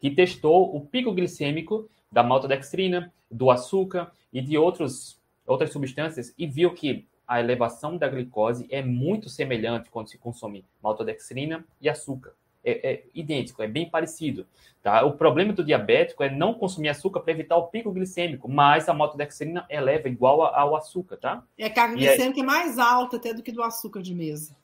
que 0.00 0.10
testou 0.10 0.74
o 0.74 0.80
pico 0.80 1.12
glicêmico 1.12 1.88
da 2.10 2.24
maltodextrina, 2.24 3.12
do 3.30 3.52
açúcar 3.52 4.10
e 4.32 4.42
de 4.42 4.58
outros, 4.58 5.19
outras 5.50 5.72
substâncias 5.72 6.34
e 6.38 6.46
viu 6.46 6.72
que 6.72 7.06
a 7.26 7.40
elevação 7.40 7.96
da 7.96 8.08
glicose 8.08 8.66
é 8.70 8.82
muito 8.82 9.28
semelhante 9.28 9.90
quando 9.90 10.08
se 10.08 10.18
consome 10.18 10.64
maltodextrina 10.82 11.64
e 11.80 11.88
açúcar 11.88 12.32
é, 12.64 12.90
é, 12.90 13.04
idêntico, 13.14 13.62
é 13.62 13.66
bem 13.66 13.88
parecido. 13.88 14.46
Tá? 14.82 15.04
O 15.04 15.12
problema 15.12 15.52
do 15.52 15.64
diabético 15.64 16.22
é 16.22 16.30
não 16.30 16.54
consumir 16.54 16.88
açúcar 16.88 17.20
para 17.20 17.32
evitar 17.32 17.56
o 17.56 17.68
pico 17.68 17.92
glicêmico, 17.92 18.48
mas 18.48 18.88
a 18.88 18.94
maltodextrina 18.94 19.66
eleva 19.68 20.08
igual 20.08 20.42
ao 20.42 20.76
açúcar, 20.76 21.16
tá? 21.16 21.44
É 21.56 21.66
a 21.66 21.70
carga 21.70 21.96
glicêmica 21.96 22.40
é... 22.40 22.42
é 22.42 22.46
mais 22.46 22.78
alta 22.78 23.16
até 23.16 23.32
do 23.32 23.42
que 23.42 23.52
do 23.52 23.62
açúcar 23.62 24.02
de 24.02 24.14
mesa. 24.14 24.56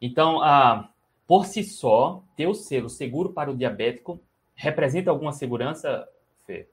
Então, 0.00 0.42
ah, 0.42 0.90
por 1.26 1.46
si 1.46 1.62
só, 1.62 2.22
ter 2.36 2.46
o 2.46 2.54
selo 2.54 2.88
seguro 2.88 3.32
para 3.32 3.50
o 3.50 3.56
diabético 3.56 4.20
representa 4.54 5.10
alguma 5.10 5.32
segurança, 5.32 6.08
Fê? 6.44 6.68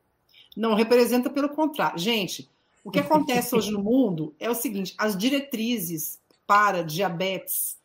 Não, 0.55 0.73
representa 0.73 1.29
pelo 1.29 1.49
contrário. 1.49 1.99
Gente, 1.99 2.49
o 2.87 2.91
que 2.91 2.99
acontece 2.99 3.53
hoje 3.53 3.69
no 3.69 3.83
mundo 3.83 4.33
é 4.39 4.49
o 4.49 4.55
seguinte: 4.55 4.95
as 4.97 5.17
diretrizes 5.17 6.21
para 6.47 6.81
diabetes 6.81 7.75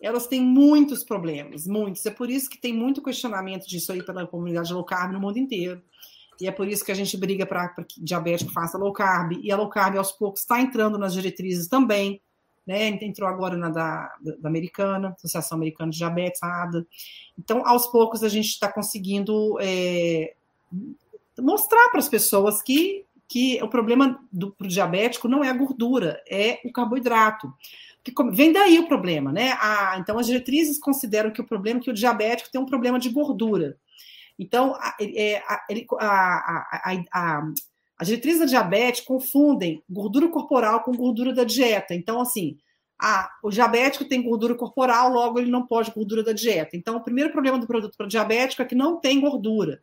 elas 0.00 0.26
têm 0.26 0.40
muitos 0.40 1.04
problemas, 1.04 1.66
muitos. 1.66 2.04
É 2.06 2.10
por 2.10 2.30
isso 2.30 2.48
que 2.48 2.56
tem 2.56 2.72
muito 2.72 3.02
questionamento 3.02 3.66
disso 3.66 3.92
aí 3.92 4.02
pela 4.02 4.26
comunidade 4.26 4.72
low 4.72 4.82
carb 4.82 5.12
no 5.12 5.20
mundo 5.20 5.38
inteiro. 5.38 5.82
E 6.40 6.46
é 6.46 6.50
por 6.50 6.66
isso 6.66 6.82
que 6.82 6.90
a 6.90 6.94
gente 6.94 7.16
briga 7.18 7.44
para 7.44 7.68
que 7.68 8.02
diabético 8.02 8.50
faça 8.50 8.78
low 8.78 8.94
carb. 8.94 9.32
E 9.42 9.52
a 9.52 9.56
low 9.56 9.68
carb, 9.68 9.98
aos 9.98 10.12
poucos, 10.12 10.40
está 10.40 10.58
entrando 10.58 10.98
nas 10.98 11.12
diretrizes 11.12 11.68
também. 11.68 12.22
Né? 12.66 12.88
Entrou 12.88 13.28
agora 13.28 13.58
na 13.58 13.68
da, 13.68 14.10
da 14.38 14.48
Americana, 14.48 15.14
Associação 15.18 15.56
Americana 15.56 15.90
de 15.90 15.98
Diabetes, 15.98 16.42
a 16.42 16.62
ADA. 16.62 16.86
Então, 17.38 17.66
aos 17.66 17.86
poucos, 17.88 18.22
a 18.22 18.28
gente 18.28 18.48
está 18.48 18.72
conseguindo 18.72 19.58
é, 19.60 20.34
mostrar 21.38 21.90
para 21.90 22.00
as 22.00 22.08
pessoas 22.08 22.62
que, 22.62 23.04
que 23.28 23.60
o 23.62 23.68
problema 23.68 24.20
do 24.32 24.54
diabético 24.62 25.28
não 25.28 25.42
é 25.42 25.48
a 25.48 25.56
gordura, 25.56 26.22
é 26.28 26.60
o 26.64 26.72
carboidrato 26.72 27.52
que 28.12 28.12
vem 28.32 28.52
daí 28.52 28.78
o 28.78 28.86
problema, 28.86 29.32
né? 29.32 29.52
A, 29.60 29.96
então, 29.98 30.18
as 30.18 30.26
diretrizes 30.26 30.78
consideram 30.78 31.32
que 31.32 31.40
o 31.40 31.46
problema 31.46 31.80
é 31.80 31.82
que 31.82 31.90
o 31.90 31.94
diabético 31.94 32.50
tem 32.50 32.60
um 32.60 32.66
problema 32.66 32.98
de 33.00 33.08
gordura. 33.08 33.76
Então, 34.38 34.74
a, 34.76 34.96
é, 35.00 35.38
a, 35.38 35.64
a, 37.12 37.42
as 37.98 38.06
diretrizes 38.06 38.40
da 38.40 38.46
diabetes 38.46 39.00
confundem 39.00 39.82
gordura 39.90 40.28
corporal 40.28 40.82
com 40.82 40.92
gordura 40.92 41.34
da 41.34 41.42
dieta. 41.42 41.94
Então, 41.94 42.20
assim, 42.20 42.56
o 43.42 43.50
diabético 43.50 44.04
tem 44.04 44.22
gordura 44.22 44.54
corporal, 44.54 45.10
logo 45.10 45.40
ele 45.40 45.50
não 45.50 45.66
pode 45.66 45.90
gordura 45.90 46.22
da 46.22 46.32
dieta. 46.32 46.76
Então, 46.76 46.96
o 46.96 47.02
primeiro 47.02 47.32
problema 47.32 47.58
do 47.58 47.66
produto 47.66 47.96
para 47.96 48.06
diabético 48.06 48.62
é 48.62 48.66
que 48.66 48.74
não 48.74 49.00
tem 49.00 49.20
gordura. 49.20 49.82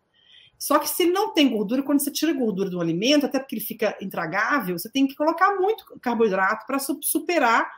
Só 0.64 0.80
que 0.80 0.90
se 0.90 1.04
ele 1.04 1.12
não 1.12 1.34
tem 1.34 1.50
gordura, 1.50 1.84
quando 1.84 2.00
você 2.00 2.10
tira 2.10 2.32
gordura 2.32 2.70
do 2.70 2.80
alimento, 2.80 3.26
até 3.26 3.38
porque 3.38 3.56
ele 3.56 3.66
fica 3.66 3.98
intragável, 4.00 4.80
você 4.80 4.90
tem 4.90 5.06
que 5.06 5.14
colocar 5.14 5.58
muito 5.58 5.84
carboidrato 6.00 6.66
para 6.66 6.80
superar 6.80 7.70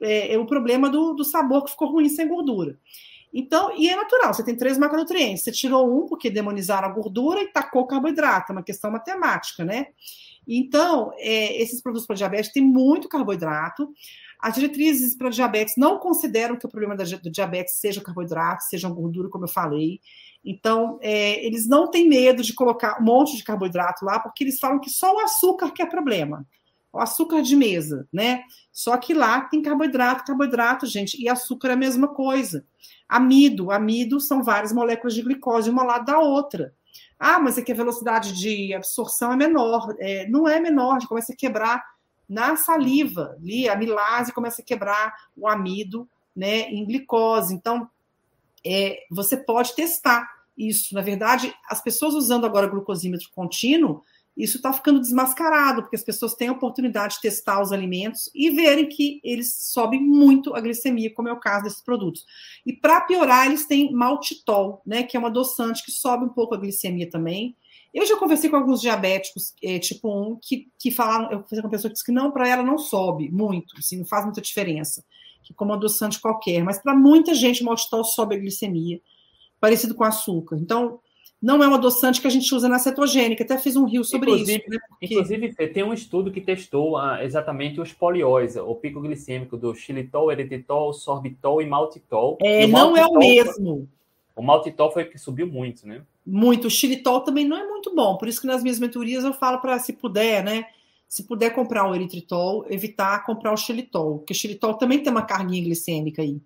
é, 0.00 0.32
é 0.32 0.38
o 0.38 0.46
problema 0.46 0.88
do, 0.88 1.14
do 1.14 1.24
sabor 1.24 1.64
que 1.64 1.72
ficou 1.72 1.90
ruim 1.90 2.08
sem 2.08 2.28
gordura. 2.28 2.78
Então, 3.34 3.76
e 3.76 3.88
é 3.88 3.96
natural, 3.96 4.32
você 4.32 4.44
tem 4.44 4.56
três 4.56 4.78
macronutrientes. 4.78 5.42
Você 5.42 5.50
tirou 5.50 5.84
um 5.92 6.06
porque 6.06 6.30
demonizaram 6.30 6.86
a 6.86 6.92
gordura 6.92 7.42
e 7.42 7.48
tacou 7.48 7.88
carboidrato, 7.88 8.52
é 8.52 8.54
uma 8.54 8.62
questão 8.62 8.92
matemática, 8.92 9.64
né? 9.64 9.88
Então, 10.46 11.12
é, 11.16 11.60
esses 11.60 11.80
produtos 11.82 12.06
para 12.06 12.14
diabetes 12.14 12.52
têm 12.52 12.62
muito 12.62 13.08
carboidrato. 13.08 13.92
As 14.38 14.54
diretrizes 14.54 15.16
para 15.16 15.28
diabetes 15.28 15.74
não 15.76 15.98
consideram 15.98 16.56
que 16.56 16.66
o 16.66 16.68
problema 16.68 16.96
do 16.96 17.30
diabetes 17.30 17.74
seja 17.74 18.00
carboidrato, 18.00 18.62
seja 18.62 18.88
gordura, 18.88 19.28
como 19.28 19.44
eu 19.44 19.48
falei. 19.48 20.00
Então, 20.44 20.98
é, 21.00 21.44
eles 21.44 21.68
não 21.68 21.90
têm 21.90 22.08
medo 22.08 22.42
de 22.42 22.52
colocar 22.52 23.00
um 23.00 23.04
monte 23.04 23.36
de 23.36 23.44
carboidrato 23.44 24.04
lá, 24.04 24.18
porque 24.18 24.44
eles 24.44 24.58
falam 24.58 24.80
que 24.80 24.90
só 24.90 25.14
o 25.14 25.20
açúcar 25.20 25.70
que 25.70 25.82
é 25.82 25.86
problema 25.86 26.46
o 26.92 27.00
açúcar 27.00 27.40
de 27.40 27.56
mesa, 27.56 28.06
né? 28.12 28.44
Só 28.70 28.96
que 28.98 29.14
lá 29.14 29.40
tem 29.42 29.62
carboidrato, 29.62 30.24
carboidrato, 30.24 30.86
gente, 30.86 31.20
e 31.20 31.28
açúcar 31.28 31.68
é 31.68 31.72
a 31.72 31.76
mesma 31.76 32.08
coisa. 32.08 32.66
Amido, 33.08 33.70
amido 33.70 34.20
são 34.20 34.42
várias 34.42 34.72
moléculas 34.72 35.14
de 35.14 35.22
glicose, 35.22 35.70
uma 35.70 35.82
lado 35.82 36.04
da 36.04 36.18
outra. 36.18 36.74
Ah, 37.18 37.40
mas 37.40 37.56
é 37.56 37.62
que 37.62 37.72
a 37.72 37.76
velocidade 37.76 38.32
de 38.32 38.74
absorção 38.74 39.32
é 39.32 39.36
menor. 39.36 39.94
É, 39.98 40.28
não 40.28 40.46
é 40.46 40.60
menor, 40.60 40.98
começa 41.06 41.32
a 41.32 41.36
quebrar 41.36 41.82
na 42.28 42.56
saliva, 42.56 43.36
ali 43.38 43.68
a 43.68 43.76
milase 43.76 44.32
começa 44.32 44.62
a 44.62 44.64
quebrar 44.64 45.14
o 45.36 45.48
amido, 45.48 46.08
né, 46.34 46.62
em 46.70 46.84
glicose. 46.84 47.54
Então, 47.54 47.88
é, 48.64 48.98
você 49.10 49.36
pode 49.36 49.74
testar 49.74 50.28
isso. 50.56 50.94
Na 50.94 51.02
verdade, 51.02 51.52
as 51.68 51.82
pessoas 51.82 52.14
usando 52.14 52.44
agora 52.44 52.66
glucosímetro 52.66 53.28
contínuo, 53.34 54.02
isso 54.36 54.56
está 54.56 54.72
ficando 54.72 55.00
desmascarado, 55.00 55.82
porque 55.82 55.96
as 55.96 56.02
pessoas 56.02 56.34
têm 56.34 56.48
a 56.48 56.52
oportunidade 56.52 57.16
de 57.16 57.20
testar 57.20 57.60
os 57.60 57.70
alimentos 57.70 58.30
e 58.34 58.50
verem 58.50 58.88
que 58.88 59.20
eles 59.22 59.54
sobem 59.70 60.00
muito 60.00 60.54
a 60.54 60.60
glicemia, 60.60 61.12
como 61.12 61.28
é 61.28 61.32
o 61.32 61.40
caso 61.40 61.64
desses 61.64 61.82
produtos. 61.82 62.24
E 62.64 62.72
para 62.72 63.02
piorar, 63.02 63.46
eles 63.46 63.66
têm 63.66 63.92
maltitol, 63.92 64.80
né, 64.86 65.02
que 65.02 65.16
é 65.16 65.20
um 65.20 65.26
adoçante 65.26 65.84
que 65.84 65.90
sobe 65.90 66.24
um 66.24 66.30
pouco 66.30 66.54
a 66.54 66.58
glicemia 66.58 67.10
também. 67.10 67.54
Eu 67.92 68.06
já 68.06 68.16
conversei 68.16 68.48
com 68.48 68.56
alguns 68.56 68.80
diabéticos, 68.80 69.52
é, 69.62 69.78
tipo 69.78 70.08
1, 70.08 70.38
que, 70.40 70.68
que 70.78 70.90
falaram, 70.90 71.24
eu 71.24 71.40
conversei 71.40 71.60
com 71.60 71.66
uma 71.66 71.70
pessoa 71.70 71.90
que 71.90 71.94
disse 71.94 72.06
que 72.06 72.12
não, 72.12 72.32
para 72.32 72.48
ela 72.48 72.62
não 72.62 72.78
sobe 72.78 73.30
muito, 73.30 73.74
assim, 73.78 73.98
não 73.98 74.06
faz 74.06 74.24
muita 74.24 74.40
diferença, 74.40 75.04
que 75.42 75.52
como 75.54 75.72
adoçante 75.72 76.20
qualquer, 76.20 76.62
mas 76.62 76.80
para 76.80 76.94
muita 76.94 77.34
gente 77.34 77.62
o 77.62 77.66
maltitol 77.66 78.04
sobe 78.04 78.36
a 78.36 78.38
glicemia, 78.38 79.00
parecido 79.60 79.94
com 79.94 80.04
açúcar. 80.04 80.56
Então, 80.56 81.00
não 81.42 81.60
é 81.60 81.68
um 81.68 81.74
adoçante 81.74 82.20
que 82.20 82.26
a 82.28 82.30
gente 82.30 82.54
usa 82.54 82.68
na 82.68 82.78
cetogênica. 82.78 83.42
Até 83.42 83.58
fiz 83.58 83.74
um 83.74 83.84
rio 83.84 84.04
sobre 84.04 84.30
inclusive, 84.30 84.60
isso. 84.60 84.70
Né? 84.70 84.78
Porque... 84.88 85.06
Inclusive, 85.06 85.52
tem 85.68 85.82
um 85.82 85.92
estudo 85.92 86.30
que 86.30 86.40
testou 86.40 86.96
uh, 86.96 87.16
exatamente 87.20 87.80
os 87.80 87.92
polióis, 87.92 88.54
o 88.54 88.74
pico 88.76 89.00
glicêmico 89.00 89.56
do 89.56 89.74
xilitol, 89.74 90.30
eritritol, 90.30 90.92
sorbitol 90.92 91.60
e 91.60 91.66
maltitol. 91.66 92.38
É, 92.40 92.62
e 92.62 92.66
não 92.68 92.96
é 92.96 93.04
o 93.04 93.18
mesmo. 93.18 93.88
O 94.36 94.42
maltitol 94.42 94.92
foi 94.92 95.02
o 95.02 95.10
que 95.10 95.18
subiu 95.18 95.48
muito, 95.48 95.86
né? 95.86 96.02
Muito. 96.24 96.68
O 96.68 96.70
xilitol 96.70 97.22
também 97.22 97.44
não 97.44 97.56
é 97.56 97.66
muito 97.66 97.92
bom. 97.92 98.16
Por 98.16 98.28
isso 98.28 98.40
que 98.40 98.46
nas 98.46 98.62
minhas 98.62 98.78
mentorias 98.78 99.24
eu 99.24 99.32
falo 99.32 99.58
para, 99.58 99.78
se 99.80 99.92
puder, 99.92 100.44
né? 100.44 100.66
Se 101.12 101.24
puder 101.24 101.54
comprar 101.54 101.86
o 101.86 101.94
eritritol, 101.94 102.64
evitar 102.70 103.26
comprar 103.26 103.52
o 103.52 103.56
xilitol. 103.56 104.20
Porque 104.20 104.32
o 104.32 104.34
xilitol 104.34 104.78
também 104.78 105.02
tem 105.02 105.12
uma 105.12 105.20
carguinha 105.20 105.62
glicêmica 105.62 106.22
aí. 106.22 106.40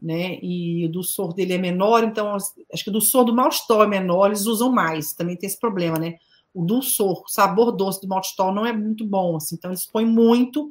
né? 0.00 0.38
E 0.42 0.86
o 0.86 0.88
dulçor 0.88 1.34
dele 1.34 1.52
é 1.52 1.58
menor, 1.58 2.02
então 2.02 2.34
acho 2.34 2.82
que 2.82 2.88
o 2.88 2.92
dulçor 2.94 3.26
do 3.26 3.34
maltitol 3.34 3.84
é 3.84 3.86
menor, 3.86 4.28
eles 4.28 4.46
usam 4.46 4.72
mais. 4.72 5.12
Também 5.12 5.36
tem 5.36 5.46
esse 5.46 5.60
problema, 5.60 5.98
né? 5.98 6.16
O 6.54 6.64
dulçor, 6.64 7.22
o 7.22 7.28
sabor 7.28 7.70
doce 7.70 8.00
do 8.00 8.08
maltitol 8.08 8.54
não 8.54 8.64
é 8.64 8.72
muito 8.72 9.04
bom, 9.04 9.36
assim, 9.36 9.56
então 9.56 9.70
eles 9.70 9.84
põem 9.84 10.06
muito, 10.06 10.70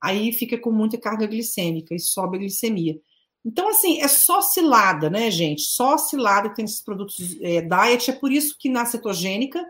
aí 0.00 0.32
fica 0.32 0.56
com 0.56 0.72
muita 0.72 0.96
carga 0.96 1.26
glicêmica 1.26 1.94
e 1.94 2.00
sobe 2.00 2.38
a 2.38 2.40
glicemia. 2.40 2.98
Então, 3.44 3.68
assim, 3.68 4.00
é 4.00 4.08
só 4.08 4.40
cilada, 4.40 5.10
né, 5.10 5.30
gente? 5.30 5.60
Só 5.60 5.98
cilada 5.98 6.48
que 6.48 6.56
tem 6.56 6.64
esses 6.64 6.80
produtos 6.80 7.36
é, 7.42 7.60
diet. 7.60 8.10
É 8.10 8.14
por 8.14 8.32
isso 8.32 8.56
que 8.58 8.70
na 8.70 8.86
cetogênica, 8.86 9.62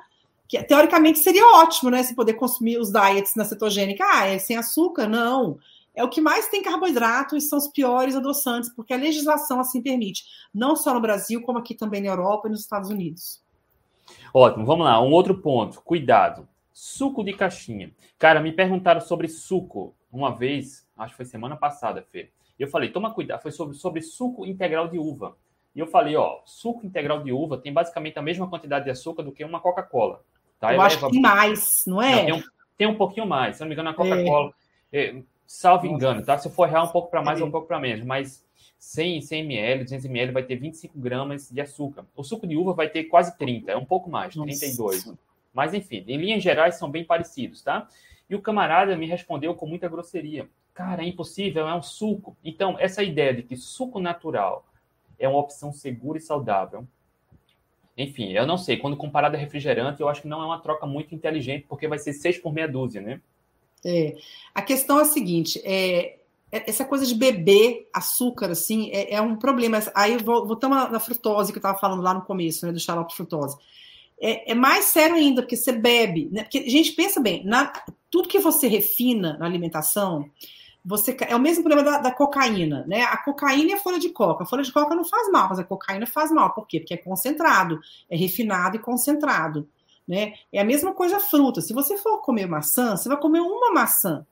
que 0.48 0.62
teoricamente 0.64 1.18
seria 1.18 1.46
ótimo, 1.56 1.90
né? 1.90 2.02
Se 2.02 2.14
poder 2.14 2.32
consumir 2.34 2.78
os 2.78 2.90
diets 2.90 3.34
na 3.36 3.44
cetogênica. 3.44 4.02
Ah, 4.10 4.26
é 4.26 4.38
sem 4.38 4.56
açúcar? 4.56 5.06
Não. 5.06 5.58
É 5.94 6.02
o 6.02 6.08
que 6.08 6.20
mais 6.20 6.48
tem 6.48 6.62
carboidrato 6.62 7.36
e 7.36 7.40
são 7.40 7.58
os 7.58 7.68
piores 7.68 8.16
adoçantes, 8.16 8.72
porque 8.74 8.94
a 8.94 8.96
legislação 8.96 9.60
assim 9.60 9.82
permite. 9.82 10.24
Não 10.54 10.74
só 10.74 10.94
no 10.94 11.00
Brasil, 11.00 11.42
como 11.42 11.58
aqui 11.58 11.74
também 11.74 12.00
na 12.00 12.08
Europa 12.08 12.48
e 12.48 12.50
nos 12.50 12.60
Estados 12.60 12.88
Unidos. 12.88 13.42
Ótimo, 14.32 14.64
vamos 14.64 14.86
lá. 14.86 15.02
Um 15.02 15.12
outro 15.12 15.36
ponto. 15.36 15.82
Cuidado. 15.82 16.48
Suco 16.72 17.22
de 17.22 17.32
caixinha. 17.34 17.92
Cara, 18.18 18.40
me 18.40 18.52
perguntaram 18.52 19.00
sobre 19.00 19.28
suco 19.28 19.94
uma 20.10 20.34
vez, 20.34 20.86
acho 20.96 21.12
que 21.12 21.16
foi 21.16 21.26
semana 21.26 21.56
passada, 21.56 22.02
Fê. 22.10 22.30
Eu 22.58 22.68
falei, 22.68 22.90
toma 22.90 23.12
cuidado, 23.12 23.42
foi 23.42 23.52
sobre, 23.52 23.76
sobre 23.76 24.00
suco 24.00 24.46
integral 24.46 24.88
de 24.88 24.98
uva. 24.98 25.36
E 25.74 25.80
eu 25.80 25.86
falei, 25.86 26.16
ó, 26.16 26.40
suco 26.44 26.86
integral 26.86 27.22
de 27.22 27.32
uva 27.32 27.58
tem 27.58 27.72
basicamente 27.72 28.18
a 28.18 28.22
mesma 28.22 28.48
quantidade 28.48 28.86
de 28.86 28.90
açúcar 28.90 29.22
do 29.22 29.32
que 29.32 29.44
uma 29.44 29.60
Coca-Cola. 29.60 30.24
Tá? 30.58 30.74
Eu 30.74 30.80
acho 30.80 30.98
que 30.98 31.10
tem 31.10 31.20
mais, 31.20 31.84
não 31.86 32.02
é? 32.02 32.16
Não, 32.16 32.24
tem, 32.24 32.32
um, 32.34 32.42
tem, 32.76 32.86
um, 32.88 32.94
pouquinho 32.94 33.26
mais. 33.26 33.56
Se 33.56 33.60
não 33.60 33.68
me 33.68 33.74
engano, 33.74 33.90
a 33.90 33.94
Coca-Cola, 33.94 34.52
é. 34.92 35.06
é, 35.06 35.22
salvo 35.46 35.84
Nossa. 35.84 35.94
engano, 35.94 36.24
tá? 36.24 36.36
Se 36.38 36.50
for 36.50 36.68
real, 36.68 36.86
um 36.86 36.90
pouco 36.90 37.10
para 37.10 37.22
mais 37.22 37.38
é. 37.38 37.42
ou 37.42 37.48
um 37.48 37.52
pouco 37.52 37.68
para 37.68 37.78
menos. 37.78 38.04
Mas 38.04 38.44
100, 38.78 39.22
100 39.22 39.40
ml, 39.40 39.84
200 39.84 40.04
ml 40.06 40.32
vai 40.32 40.42
ter 40.42 40.56
25 40.56 40.98
gramas 40.98 41.48
de 41.50 41.60
açúcar. 41.60 42.04
O 42.16 42.22
suco 42.22 42.46
de 42.46 42.56
uva 42.56 42.72
vai 42.72 42.88
ter 42.88 43.04
quase 43.04 43.36
30, 43.36 43.72
é 43.72 43.76
um 43.76 43.84
pouco 43.84 44.10
mais, 44.10 44.34
Nossa. 44.34 44.50
32. 44.50 45.12
Mas 45.52 45.74
enfim, 45.74 46.04
em 46.06 46.16
linhas 46.16 46.42
gerais 46.42 46.76
são 46.76 46.90
bem 46.90 47.04
parecidos, 47.04 47.62
tá? 47.62 47.88
E 48.28 48.34
o 48.34 48.42
camarada 48.42 48.96
me 48.96 49.06
respondeu 49.06 49.54
com 49.54 49.66
muita 49.66 49.88
grosseria. 49.88 50.48
Cara, 50.74 51.02
é 51.02 51.06
impossível, 51.06 51.66
é 51.66 51.74
um 51.74 51.82
suco. 51.82 52.36
Então, 52.44 52.76
essa 52.78 53.02
ideia 53.02 53.34
de 53.34 53.42
que 53.42 53.56
suco 53.56 53.98
natural 53.98 54.64
é 55.18 55.28
uma 55.28 55.40
opção 55.40 55.72
segura 55.72 56.18
e 56.18 56.20
saudável. 56.20 56.86
Enfim, 57.98 58.30
eu 58.30 58.46
não 58.46 58.56
sei. 58.56 58.76
Quando 58.76 58.96
comparado 58.96 59.36
a 59.36 59.38
refrigerante, 59.38 60.00
eu 60.00 60.08
acho 60.08 60.22
que 60.22 60.28
não 60.28 60.40
é 60.40 60.46
uma 60.46 60.60
troca 60.60 60.86
muito 60.86 61.14
inteligente, 61.14 61.66
porque 61.68 61.88
vai 61.88 61.98
ser 61.98 62.12
seis 62.12 62.38
por 62.38 62.52
meia 62.52 62.68
dúzia, 62.68 63.00
né? 63.00 63.20
É. 63.84 64.16
A 64.54 64.62
questão 64.62 65.00
é 65.00 65.02
a 65.02 65.04
seguinte: 65.04 65.60
é, 65.64 66.18
é 66.52 66.70
essa 66.70 66.84
coisa 66.84 67.04
de 67.04 67.14
beber 67.14 67.88
açúcar, 67.92 68.50
assim, 68.50 68.90
é, 68.92 69.14
é 69.14 69.20
um 69.20 69.34
problema. 69.34 69.80
Aí 69.96 70.16
voltamos 70.16 70.90
na 70.90 71.00
frutose 71.00 71.52
que 71.52 71.58
eu 71.58 71.60
estava 71.60 71.78
falando 71.78 72.02
lá 72.02 72.14
no 72.14 72.22
começo, 72.22 72.64
né, 72.64 72.72
do 72.72 72.78
xarope 72.78 73.16
frutose. 73.16 73.56
É, 74.20 74.52
é, 74.52 74.54
mais 74.54 74.86
sério 74.86 75.16
ainda, 75.16 75.42
porque 75.42 75.56
você 75.56 75.72
bebe. 75.72 76.28
Né? 76.30 76.42
Porque, 76.44 76.68
gente, 76.68 76.92
pensa 76.92 77.20
bem, 77.20 77.44
na, 77.44 77.72
tudo 78.10 78.28
que 78.28 78.38
você 78.38 78.68
refina 78.68 79.36
na 79.38 79.46
alimentação, 79.46 80.28
você 80.84 81.16
é 81.28 81.34
o 81.34 81.40
mesmo 81.40 81.62
problema 81.62 81.90
da, 81.90 81.98
da, 81.98 82.12
cocaína, 82.12 82.84
né? 82.86 83.02
A 83.02 83.16
cocaína 83.16 83.74
a 83.74 83.80
folha 83.80 83.98
de 83.98 84.10
coca. 84.10 84.44
A 84.44 84.46
folha 84.46 84.62
de 84.62 84.72
coca 84.72 84.94
não 84.94 85.04
faz 85.04 85.30
mal, 85.30 85.48
mas 85.48 85.58
a 85.58 85.64
cocaína 85.64 86.06
faz 86.06 86.30
mal. 86.30 86.54
Por 86.54 86.66
quê? 86.66 86.80
Porque 86.80 86.94
é 86.94 86.96
concentrado, 86.96 87.80
é 88.08 88.16
refinado 88.16 88.76
e 88.76 88.80
concentrado. 88.80 89.68
Né? 90.06 90.32
É 90.50 90.60
a 90.60 90.64
mesma 90.64 90.94
coisa 90.94 91.18
a 91.18 91.20
fruta. 91.20 91.60
Se 91.60 91.74
você 91.74 91.98
for 91.98 92.22
comer 92.22 92.46
maçã, 92.46 92.96
você 92.96 93.08
vai 93.08 93.18
comer 93.18 93.40
uma 93.40 93.72
maçã. 93.72 94.26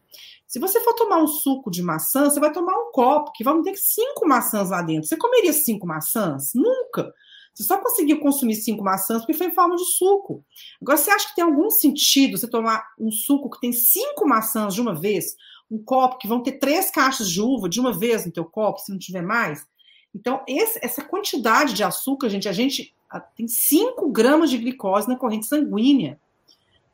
Se 0.46 0.58
você 0.58 0.80
for 0.80 0.94
tomar 0.94 1.18
um 1.18 1.26
suco 1.26 1.70
de 1.70 1.82
maçã, 1.82 2.30
você 2.30 2.40
vai 2.40 2.52
tomar 2.52 2.72
um 2.72 2.92
copo, 2.92 3.32
que 3.32 3.44
vão 3.44 3.62
ter 3.62 3.76
cinco 3.76 4.26
maçãs 4.26 4.70
lá 4.70 4.80
dentro. 4.80 5.08
Você 5.08 5.16
comeria 5.16 5.52
cinco 5.52 5.86
maçãs? 5.86 6.52
Nunca. 6.54 7.12
Você 7.52 7.64
só 7.64 7.78
conseguiu 7.78 8.20
consumir 8.20 8.54
cinco 8.54 8.84
maçãs 8.84 9.22
porque 9.22 9.32
foi 9.32 9.46
em 9.46 9.54
forma 9.54 9.76
de 9.76 9.84
suco. 9.84 10.44
Agora, 10.80 10.98
você 10.98 11.10
acha 11.10 11.28
que 11.28 11.34
tem 11.34 11.44
algum 11.44 11.70
sentido 11.70 12.36
você 12.36 12.46
tomar 12.46 12.86
um 12.98 13.10
suco 13.10 13.50
que 13.50 13.58
tem 13.58 13.72
cinco 13.72 14.28
maçãs 14.28 14.74
de 14.74 14.80
uma 14.80 14.94
vez? 14.94 15.34
Um 15.70 15.78
copo 15.78 16.18
que 16.18 16.28
vão 16.28 16.42
ter 16.42 16.52
três 16.52 16.90
caixas 16.90 17.30
de 17.30 17.40
uva 17.40 17.68
de 17.68 17.80
uma 17.80 17.92
vez 17.92 18.24
no 18.24 18.32
teu 18.32 18.44
copo, 18.44 18.80
se 18.80 18.90
não 18.90 18.98
tiver 18.98 19.22
mais. 19.22 19.66
Então, 20.14 20.42
esse, 20.46 20.78
essa 20.82 21.02
quantidade 21.02 21.74
de 21.74 21.82
açúcar, 21.82 22.28
gente, 22.28 22.48
a 22.48 22.52
gente 22.52 22.94
tem 23.34 23.46
5 23.46 24.08
gramas 24.10 24.50
de 24.50 24.58
glicose 24.58 25.08
na 25.08 25.16
corrente 25.16 25.46
sanguínea. 25.46 26.18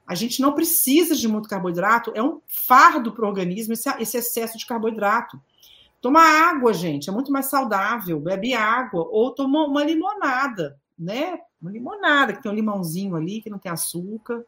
A 0.07 0.15
gente 0.15 0.41
não 0.41 0.53
precisa 0.53 1.15
de 1.15 1.29
muito 1.29 1.49
carboidrato, 1.49 2.13
é 2.15 2.23
um 2.23 2.41
fardo 2.47 3.13
para 3.13 3.25
o 3.25 3.29
organismo 3.29 3.73
esse, 3.73 3.89
esse 4.01 4.17
excesso 4.17 4.59
de 4.59 4.67
carboidrato. 4.67 5.41
Toma 6.01 6.21
água, 6.21 6.75
gente, 6.75 7.09
é 7.09 7.13
muito 7.13 7.31
mais 7.31 7.47
saudável. 7.47 8.19
Bebe 8.19 8.55
água 8.55 9.07
ou 9.09 9.31
toma 9.31 9.65
uma 9.65 9.85
limonada, 9.85 10.77
né? 10.99 11.39
Uma 11.61 11.71
limonada 11.71 12.33
que 12.33 12.43
tem 12.43 12.51
um 12.51 12.55
limãozinho 12.55 13.15
ali 13.15 13.41
que 13.41 13.49
não 13.49 13.59
tem 13.59 13.71
açúcar. 13.71 14.45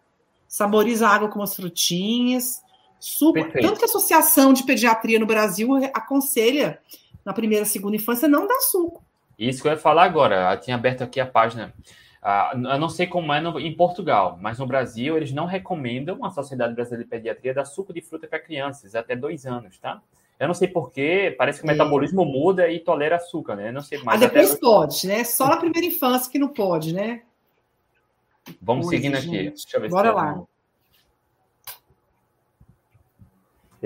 Saboriza 0.48 1.06
a 1.06 1.14
água 1.14 1.28
com 1.28 1.38
umas 1.38 1.54
frutinhas. 1.54 2.63
Super. 3.04 3.44
Perfeito. 3.44 3.66
Tanto 3.66 3.78
que 3.78 3.84
a 3.84 3.88
Associação 3.88 4.54
de 4.54 4.62
Pediatria 4.62 5.18
no 5.18 5.26
Brasil 5.26 5.74
aconselha 5.92 6.80
na 7.22 7.34
primeira 7.34 7.64
e 7.64 7.68
segunda 7.68 7.96
infância 7.96 8.26
não 8.26 8.46
dar 8.46 8.60
suco. 8.60 9.04
Isso 9.38 9.60
que 9.60 9.68
eu 9.68 9.72
ia 9.72 9.78
falar 9.78 10.04
agora. 10.04 10.54
Eu 10.54 10.60
tinha 10.60 10.74
aberto 10.74 11.04
aqui 11.04 11.20
a 11.20 11.26
página. 11.26 11.74
Uh, 12.22 12.66
eu 12.66 12.78
não 12.78 12.88
sei 12.88 13.06
como 13.06 13.30
é 13.30 13.42
no, 13.42 13.60
em 13.60 13.76
Portugal, 13.76 14.38
mas 14.40 14.58
no 14.58 14.66
Brasil 14.66 15.18
eles 15.18 15.32
não 15.32 15.44
recomendam 15.44 16.24
a 16.24 16.30
Sociedade 16.30 16.74
Brasileira 16.74 17.04
de 17.04 17.10
Pediatria 17.10 17.52
dar 17.52 17.66
suco 17.66 17.92
de 17.92 18.00
fruta 18.00 18.26
para 18.26 18.38
crianças 18.38 18.94
até 18.94 19.14
dois 19.14 19.44
anos, 19.44 19.78
tá? 19.78 20.00
Eu 20.40 20.46
não 20.46 20.54
sei 20.54 20.66
porquê, 20.66 21.34
parece 21.36 21.60
que 21.60 21.64
o 21.64 21.68
metabolismo 21.68 22.24
muda 22.24 22.70
e 22.70 22.80
tolera 22.80 23.16
açúcar, 23.16 23.54
né? 23.54 23.68
Eu 23.68 23.74
não 23.74 23.82
sei 23.82 23.98
mais. 23.98 24.18
Mas 24.18 24.30
depois 24.30 24.52
até... 24.52 24.60
pode, 24.60 25.06
né? 25.06 25.24
Só 25.24 25.46
na 25.46 25.58
primeira 25.60 25.86
infância 25.86 26.32
que 26.32 26.38
não 26.38 26.48
pode, 26.48 26.94
né? 26.94 27.20
Vamos 28.62 28.86
Coisa, 28.86 29.02
seguindo 29.02 29.18
aqui. 29.18 29.50
Deixa 29.50 29.76
eu 29.76 29.80
ver 29.82 29.90
Bora 29.90 30.08
se 30.08 30.14
lá. 30.14 30.42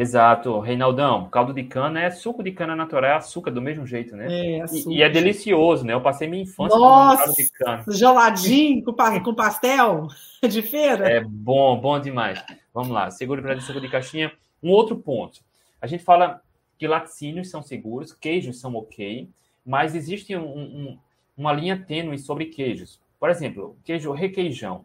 Exato, 0.00 0.60
Reinaldão. 0.60 1.28
Caldo 1.28 1.52
de 1.52 1.64
cana 1.64 2.00
é 2.00 2.08
suco 2.08 2.40
de 2.40 2.52
cana 2.52 2.76
natural, 2.76 3.10
é 3.10 3.14
açúcar 3.14 3.50
do 3.50 3.60
mesmo 3.60 3.84
jeito, 3.84 4.14
né? 4.14 4.26
É, 4.28 4.60
açúcar. 4.60 4.92
E, 4.92 4.98
e 4.98 5.02
é 5.02 5.08
delicioso, 5.08 5.84
né? 5.84 5.92
Eu 5.92 6.00
passei 6.00 6.28
minha 6.28 6.44
infância 6.44 6.78
Nossa, 6.78 7.16
com 7.16 7.24
caldo 7.24 7.36
de 7.36 7.50
cana. 7.50 7.84
Geladinho 7.88 8.84
com, 8.84 8.94
com 9.24 9.34
pastel 9.34 10.06
de 10.48 10.62
feira. 10.62 11.10
É 11.10 11.20
bom, 11.20 11.80
bom 11.80 11.98
demais. 11.98 12.40
Vamos 12.72 12.90
lá, 12.90 13.10
seguro 13.10 13.42
para 13.42 13.60
suco 13.60 13.80
de 13.80 13.88
caixinha. 13.88 14.32
Um 14.62 14.70
outro 14.70 14.96
ponto. 14.96 15.40
A 15.82 15.86
gente 15.88 16.04
fala 16.04 16.40
que 16.78 16.86
laticínios 16.86 17.50
são 17.50 17.60
seguros, 17.60 18.12
queijos 18.12 18.60
são 18.60 18.76
ok, 18.76 19.28
mas 19.66 19.96
existe 19.96 20.36
um, 20.36 20.46
um, 20.46 20.98
uma 21.36 21.52
linha 21.52 21.76
tênue 21.76 22.20
sobre 22.20 22.46
queijos. 22.46 23.00
Por 23.18 23.30
exemplo, 23.30 23.76
queijo 23.82 24.12
requeijão. 24.12 24.84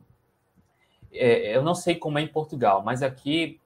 É, 1.12 1.56
eu 1.56 1.62
não 1.62 1.76
sei 1.76 1.94
como 1.94 2.18
é 2.18 2.24
em 2.24 2.28
Portugal, 2.28 2.82
mas 2.84 3.04
aqui 3.04 3.60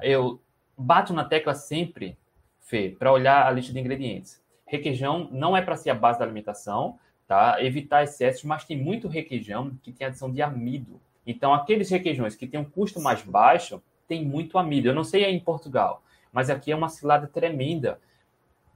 eu 0.00 0.40
bato 0.76 1.12
na 1.12 1.24
tecla 1.24 1.54
sempre, 1.54 2.16
Fê, 2.60 2.94
para 2.98 3.12
olhar 3.12 3.46
a 3.46 3.50
lista 3.50 3.72
de 3.72 3.80
ingredientes. 3.80 4.42
Requeijão 4.66 5.28
não 5.30 5.56
é 5.56 5.60
para 5.60 5.76
ser 5.76 5.90
a 5.90 5.94
base 5.94 6.18
da 6.18 6.24
alimentação, 6.24 6.98
tá? 7.26 7.62
Evitar 7.62 8.04
excessos, 8.04 8.44
mas 8.44 8.64
tem 8.64 8.76
muito 8.76 9.08
requeijão 9.08 9.78
que 9.82 9.92
tem 9.92 10.06
adição 10.06 10.30
de 10.30 10.40
amido. 10.40 11.00
Então, 11.26 11.52
aqueles 11.52 11.90
requeijões 11.90 12.34
que 12.34 12.46
têm 12.46 12.60
um 12.60 12.64
custo 12.64 13.00
mais 13.00 13.22
baixo, 13.22 13.82
tem 14.08 14.24
muito 14.24 14.58
amido. 14.58 14.88
Eu 14.88 14.94
não 14.94 15.04
sei 15.04 15.24
aí 15.24 15.34
em 15.34 15.40
Portugal, 15.40 16.02
mas 16.32 16.50
aqui 16.50 16.72
é 16.72 16.76
uma 16.76 16.88
cilada 16.88 17.26
tremenda 17.26 17.98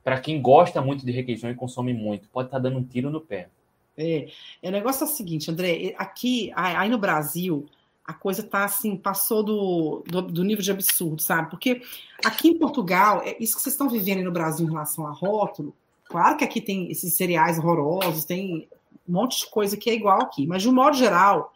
para 0.05 0.21
quem 0.21 0.41
gosta 0.41 0.81
muito 0.81 1.05
de 1.05 1.13
requeijão 1.13 1.51
e 1.51 1.55
consome 1.55 1.93
muito. 1.93 2.29
Pode 2.29 2.49
estar 2.49 2.59
tá 2.59 2.63
dando 2.63 2.79
um 2.79 2.85
tiro 2.85 3.11
no 3.11 3.21
pé. 3.21 3.49
É, 3.97 4.29
é 4.63 4.69
o 4.69 4.73
negócio 4.73 5.05
é 5.05 5.07
o 5.07 5.11
seguinte, 5.11 5.51
André, 5.51 5.95
aqui, 5.97 6.53
aí 6.55 6.89
no 6.89 6.99
Brasil, 6.99 7.67
a 8.07 8.15
coisa 8.15 8.43
tá 8.43 8.65
assim, 8.65 8.97
passou 8.97 9.43
do, 9.43 10.05
do, 10.07 10.23
do, 10.23 10.45
nível 10.45 10.63
de 10.63 10.71
absurdo, 10.71 11.21
sabe? 11.21 11.51
Porque 11.51 11.83
aqui 12.25 12.49
em 12.49 12.59
Portugal, 12.59 13.21
é 13.25 13.37
isso 13.41 13.57
que 13.57 13.63
vocês 13.63 13.75
estão 13.75 13.89
vivendo 13.89 14.23
no 14.23 14.31
Brasil 14.31 14.67
em 14.67 14.71
relação 14.71 15.07
a 15.07 15.11
rótulo, 15.11 15.75
claro 16.05 16.37
que 16.37 16.45
aqui 16.45 16.61
tem 16.61 16.91
esses 16.91 17.15
cereais 17.15 17.59
horrorosos, 17.59 18.25
tem 18.25 18.69
um 19.09 19.13
monte 19.13 19.41
de 19.41 19.51
coisa 19.51 19.77
que 19.77 19.91
é 19.91 19.95
igual 19.95 20.23
aqui, 20.23 20.47
mas 20.47 20.63
de 20.63 20.69
um 20.69 20.75
modo 20.75 20.97
geral, 20.97 21.53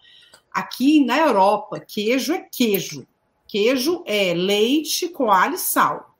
aqui 0.52 1.04
na 1.04 1.18
Europa, 1.18 1.78
queijo 1.78 2.32
é 2.32 2.40
queijo. 2.40 3.06
Queijo 3.46 4.02
é 4.06 4.34
leite 4.34 5.08
com 5.08 5.30
alho 5.30 5.54
e 5.54 5.58
sal. 5.58 6.16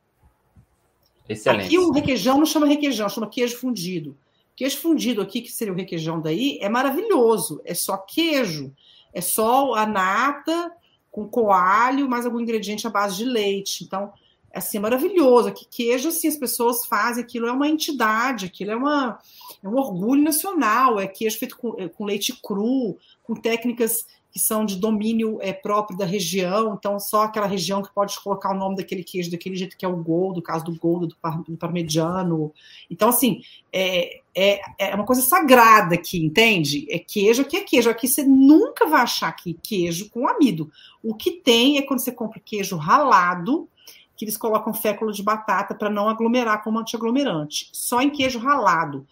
Excelente. 1.29 1.67
Aqui 1.67 1.79
o 1.79 1.93
requeijão 1.93 2.39
não 2.39 2.47
chama 2.47 2.67
requeijão, 2.67 3.09
chama 3.09 3.29
queijo 3.29 3.57
fundido. 3.57 4.17
Queijo 4.57 4.79
fundido 4.79 5.23
aqui, 5.23 5.41
que 5.41 5.51
seria 5.51 5.73
o 5.73 5.77
requeijão 5.77 6.21
daí, 6.21 6.59
é 6.61 6.69
maravilhoso, 6.69 7.61
é 7.65 7.73
só 7.73 7.97
queijo. 7.97 8.73
É 9.13 9.21
só 9.21 9.75
a 9.75 9.87
nata 9.87 10.73
com 11.11 11.29
coalho, 11.29 12.09
mais 12.09 12.25
algum 12.25 12.41
ingrediente 12.41 12.87
à 12.87 12.91
base 12.91 13.17
de 13.17 13.25
leite. 13.25 13.85
Então, 13.85 14.13
é 14.53 14.59
assim, 14.59 14.79
é 14.79 14.81
maravilhoso. 14.81 15.53
Que 15.53 15.65
queijo, 15.65 16.09
assim, 16.09 16.29
as 16.29 16.37
pessoas 16.37 16.85
fazem, 16.85 17.23
aquilo 17.23 17.47
é 17.47 17.53
uma 17.53 17.69
entidade, 17.69 18.47
aquilo 18.47 18.71
é, 18.71 18.77
uma, 18.77 19.19
é 19.63 19.69
um 19.69 19.77
orgulho 19.77 20.23
nacional. 20.23 20.99
É 21.01 21.07
queijo 21.07 21.39
feito 21.39 21.57
com, 21.57 21.75
é, 21.79 21.89
com 21.89 22.05
leite 22.05 22.39
cru, 22.43 22.97
com 23.25 23.35
técnicas 23.35 24.07
que 24.33 24.39
são 24.39 24.65
de 24.65 24.77
domínio 24.77 25.39
é, 25.41 25.53
próprio 25.53 25.99
da 25.99 26.05
região, 26.05 26.75
então 26.79 27.01
só 27.01 27.25
aquela 27.25 27.47
região 27.47 27.83
que 27.83 27.93
pode 27.93 28.19
colocar 28.21 28.53
o 28.53 28.59
nome 28.59 28.77
daquele 28.77 29.03
queijo 29.03 29.31
daquele 29.31 29.57
jeito 29.57 29.77
que 29.77 29.85
é 29.85 29.89
o 29.89 29.97
Gol, 29.97 30.33
do 30.33 30.41
caso 30.41 30.65
do 30.65 30.77
Gol, 30.77 31.07
do, 31.07 31.17
par, 31.17 31.43
do 31.43 31.57
parmegiano. 31.57 32.53
Então, 32.89 33.09
assim, 33.09 33.43
é, 33.73 34.21
é, 34.35 34.61
é 34.79 34.95
uma 34.95 35.05
coisa 35.05 35.23
sagrada 35.23 35.97
aqui, 35.97 36.25
entende? 36.25 36.87
É 36.89 36.99
queijo, 36.99 37.43
aqui 37.43 37.57
é 37.57 37.61
queijo. 37.63 37.91
Aqui 37.91 38.07
você 38.07 38.23
nunca 38.23 38.87
vai 38.87 39.03
achar 39.03 39.29
aqui 39.29 39.59
queijo 39.61 40.09
com 40.11 40.29
amido. 40.29 40.71
O 41.03 41.15
que 41.15 41.33
tem 41.33 41.79
é 41.79 41.83
quando 41.83 41.99
você 41.99 42.13
compra 42.13 42.41
queijo 42.45 42.77
ralado, 42.77 43.69
que 44.17 44.25
eles 44.25 44.37
colocam 44.37 44.73
fécula 44.73 45.13
de 45.13 45.23
batata 45.23 45.75
para 45.75 45.91
não 45.91 46.09
aglomerar 46.09 46.63
como 46.63 46.79
antiaglomerante. 46.79 47.69
Só 47.73 48.01
em 48.01 48.11
queijo 48.11 48.39
ralado. 48.39 49.05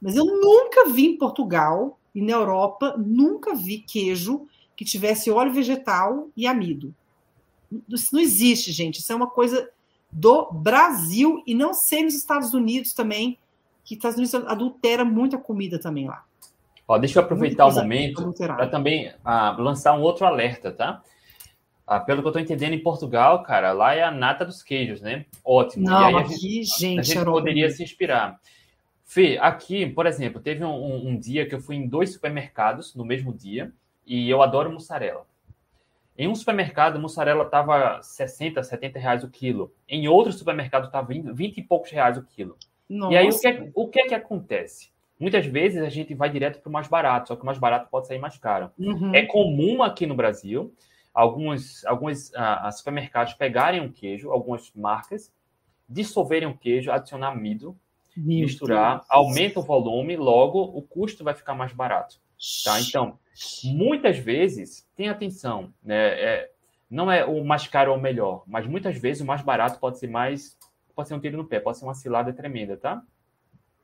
Mas 0.00 0.14
eu 0.14 0.26
nunca 0.26 0.90
vi 0.90 1.06
em 1.06 1.16
Portugal 1.16 1.98
e 2.14 2.20
na 2.20 2.32
Europa, 2.32 2.94
nunca 2.98 3.54
vi 3.54 3.78
queijo 3.78 4.46
que 4.78 4.84
tivesse 4.84 5.28
óleo 5.28 5.52
vegetal 5.52 6.28
e 6.36 6.46
amido. 6.46 6.94
Isso 7.88 8.14
não 8.14 8.20
existe, 8.20 8.70
gente. 8.70 9.00
Isso 9.00 9.12
é 9.12 9.16
uma 9.16 9.26
coisa 9.26 9.68
do 10.08 10.52
Brasil 10.52 11.42
e 11.44 11.52
não 11.52 11.74
sei 11.74 12.04
nos 12.04 12.14
Estados 12.14 12.54
Unidos 12.54 12.92
também, 12.92 13.36
que 13.84 13.96
Estados 13.96 14.16
Unidos 14.16 14.36
adultera 14.36 15.04
muita 15.04 15.36
comida 15.36 15.80
também 15.80 16.06
lá. 16.06 16.24
Ó, 16.86 16.96
deixa 16.96 17.18
eu 17.18 17.24
aproveitar 17.24 17.66
o 17.66 17.74
momento 17.74 18.32
para 18.38 18.68
também 18.68 19.12
ah, 19.24 19.50
lançar 19.58 19.94
um 19.94 20.00
outro 20.00 20.24
alerta, 20.24 20.70
tá? 20.70 21.02
Ah, 21.84 21.98
pelo 21.98 22.22
que 22.22 22.28
eu 22.28 22.30
estou 22.30 22.42
entendendo, 22.42 22.74
em 22.74 22.82
Portugal, 22.82 23.42
cara, 23.42 23.72
lá 23.72 23.96
é 23.96 24.04
a 24.04 24.12
nata 24.12 24.44
dos 24.44 24.62
queijos, 24.62 25.00
né? 25.00 25.26
Ótimo. 25.44 25.86
Não, 25.86 26.02
e 26.02 26.14
aí 26.14 26.22
aqui, 26.22 26.60
a 26.60 26.78
gente, 26.78 27.00
a 27.00 27.02
gente 27.02 27.24
poderia 27.24 27.68
se 27.68 27.82
inspirar. 27.82 28.38
Fê, 29.04 29.38
aqui, 29.42 29.86
por 29.86 30.06
exemplo, 30.06 30.40
teve 30.40 30.64
um, 30.64 30.70
um, 30.70 31.08
um 31.08 31.18
dia 31.18 31.48
que 31.48 31.54
eu 31.56 31.60
fui 31.60 31.74
em 31.74 31.88
dois 31.88 32.12
supermercados 32.12 32.94
no 32.94 33.04
mesmo 33.04 33.32
dia 33.32 33.72
e 34.08 34.28
eu 34.28 34.42
adoro 34.42 34.72
mussarela. 34.72 35.26
Em 36.16 36.26
um 36.26 36.34
supermercado, 36.34 36.98
mussarela 36.98 37.44
estava 37.44 38.02
60, 38.02 38.60
70 38.62 38.98
reais 38.98 39.22
o 39.22 39.28
quilo. 39.28 39.72
Em 39.88 40.08
outro 40.08 40.32
supermercado, 40.32 40.86
estava 40.86 41.06
20, 41.06 41.32
20 41.32 41.58
e 41.58 41.62
poucos 41.62 41.90
reais 41.90 42.18
o 42.18 42.24
quilo. 42.24 42.56
Nossa. 42.88 43.12
E 43.12 43.16
aí, 43.16 43.28
o 43.28 43.38
que, 43.38 43.46
é, 43.46 43.70
o 43.74 43.88
que 43.88 44.00
é 44.00 44.06
que 44.08 44.14
acontece? 44.14 44.90
Muitas 45.20 45.46
vezes 45.46 45.82
a 45.82 45.88
gente 45.88 46.14
vai 46.14 46.30
direto 46.30 46.60
para 46.60 46.68
o 46.68 46.72
mais 46.72 46.88
barato, 46.88 47.28
só 47.28 47.36
que 47.36 47.42
o 47.42 47.46
mais 47.46 47.58
barato 47.58 47.88
pode 47.90 48.08
sair 48.08 48.18
mais 48.18 48.38
caro. 48.38 48.70
Uhum. 48.78 49.14
É 49.14 49.26
comum 49.26 49.82
aqui 49.82 50.06
no 50.06 50.14
Brasil 50.14 50.72
alguns, 51.12 51.84
alguns 51.84 52.30
uh, 52.30 52.72
supermercados 52.72 53.34
pegarem 53.34 53.80
um 53.80 53.90
queijo, 53.90 54.30
algumas 54.30 54.72
marcas, 54.74 55.32
dissolverem 55.88 56.48
o 56.48 56.56
queijo, 56.56 56.92
adicionar 56.92 57.32
amido, 57.32 57.76
Meu 58.18 58.46
misturar, 58.46 58.96
Deus. 58.96 59.06
aumenta 59.08 59.60
o 59.60 59.62
volume, 59.62 60.16
logo 60.16 60.60
o 60.60 60.82
custo 60.82 61.22
vai 61.22 61.34
ficar 61.34 61.54
mais 61.54 61.72
barato. 61.72 62.16
Tá? 62.64 62.80
Então, 62.80 63.18
muitas 63.64 64.18
vezes, 64.18 64.86
tem 64.96 65.08
atenção, 65.08 65.72
né? 65.82 65.96
É, 65.96 66.50
não 66.90 67.10
é 67.10 67.24
o 67.24 67.44
mais 67.44 67.66
caro 67.66 67.92
ou 67.92 67.98
o 67.98 68.00
melhor, 68.00 68.42
mas 68.46 68.66
muitas 68.66 68.96
vezes 68.96 69.22
o 69.22 69.26
mais 69.26 69.42
barato 69.42 69.78
pode 69.78 69.98
ser 69.98 70.08
mais. 70.08 70.56
Pode 70.94 71.08
ser 71.08 71.14
um 71.14 71.20
tiro 71.20 71.36
no 71.36 71.44
pé, 71.44 71.60
pode 71.60 71.78
ser 71.78 71.84
uma 71.84 71.94
cilada 71.94 72.32
tremenda, 72.32 72.76
tá? 72.76 73.02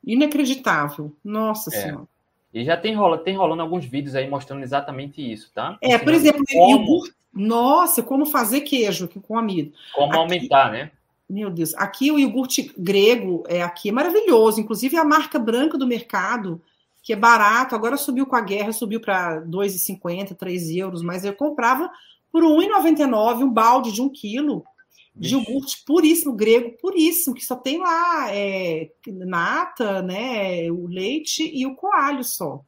Inacreditável. 0.03 1.15
Nossa 1.23 1.73
é. 1.73 1.81
Senhora. 1.81 2.07
E 2.53 2.63
já 2.63 2.77
tem, 2.77 2.95
rola, 2.95 3.17
tem 3.17 3.35
rolando 3.35 3.61
alguns 3.61 3.85
vídeos 3.85 4.15
aí 4.15 4.29
mostrando 4.29 4.63
exatamente 4.63 5.21
isso, 5.21 5.51
tá? 5.53 5.77
É, 5.81 5.97
por 5.97 6.13
exemplo, 6.13 6.41
como... 6.51 6.71
iogurte. 6.71 7.15
Nossa, 7.33 8.01
como 8.01 8.25
fazer 8.25 8.61
queijo 8.61 9.09
com 9.09 9.37
amido. 9.37 9.73
Como 9.93 10.07
aqui, 10.07 10.17
aumentar, 10.17 10.71
né? 10.71 10.91
Meu 11.29 11.49
Deus, 11.49 11.73
aqui 11.75 12.11
o 12.11 12.19
iogurte 12.19 12.71
grego 12.77 13.43
é 13.47 13.61
aqui 13.61 13.89
é 13.89 13.91
maravilhoso. 13.91 14.59
Inclusive 14.59 14.97
a 14.97 15.03
marca 15.03 15.39
branca 15.39 15.77
do 15.77 15.87
mercado 15.87 16.61
que 17.01 17.13
é 17.13 17.15
barato, 17.15 17.75
agora 17.75 17.97
subiu 17.97 18.25
com 18.25 18.35
a 18.35 18.41
guerra, 18.41 18.71
subiu 18.71 18.99
para 18.99 19.39
2,50, 19.41 20.35
3 20.35 20.71
euros, 20.71 21.03
mas 21.03 21.23
eu 21.23 21.35
comprava 21.35 21.91
por 22.31 22.41
R$ 22.43 22.49
1,99 22.67 23.43
um 23.43 23.49
balde 23.49 23.91
de 23.91 24.01
um 24.01 24.09
quilo 24.09 24.65
de 25.15 25.33
iogurte 25.33 25.83
puríssimo, 25.85 26.33
grego 26.33 26.71
puríssimo, 26.81 27.35
que 27.35 27.45
só 27.45 27.55
tem 27.55 27.79
lá 27.79 28.27
é, 28.31 28.89
nata, 29.07 30.01
né, 30.01 30.69
o 30.69 30.87
leite 30.87 31.49
e 31.53 31.65
o 31.65 31.75
coalho 31.75 32.23
só. 32.23 32.61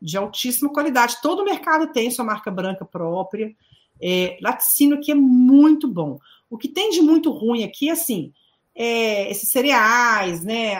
De 0.00 0.16
altíssima 0.16 0.72
qualidade. 0.72 1.20
Todo 1.20 1.40
o 1.40 1.44
mercado 1.44 1.92
tem 1.92 2.10
sua 2.10 2.24
marca 2.24 2.50
branca 2.50 2.84
própria. 2.84 3.54
É, 4.00 4.38
laticínio 4.40 4.98
aqui 4.98 5.10
é 5.10 5.14
muito 5.14 5.88
bom. 5.88 6.18
O 6.52 6.58
que 6.58 6.68
tem 6.68 6.90
de 6.90 7.00
muito 7.00 7.30
ruim 7.30 7.64
aqui, 7.64 7.88
assim, 7.88 8.30
é, 8.74 9.30
esses 9.30 9.50
cereais, 9.50 10.44
né? 10.44 10.78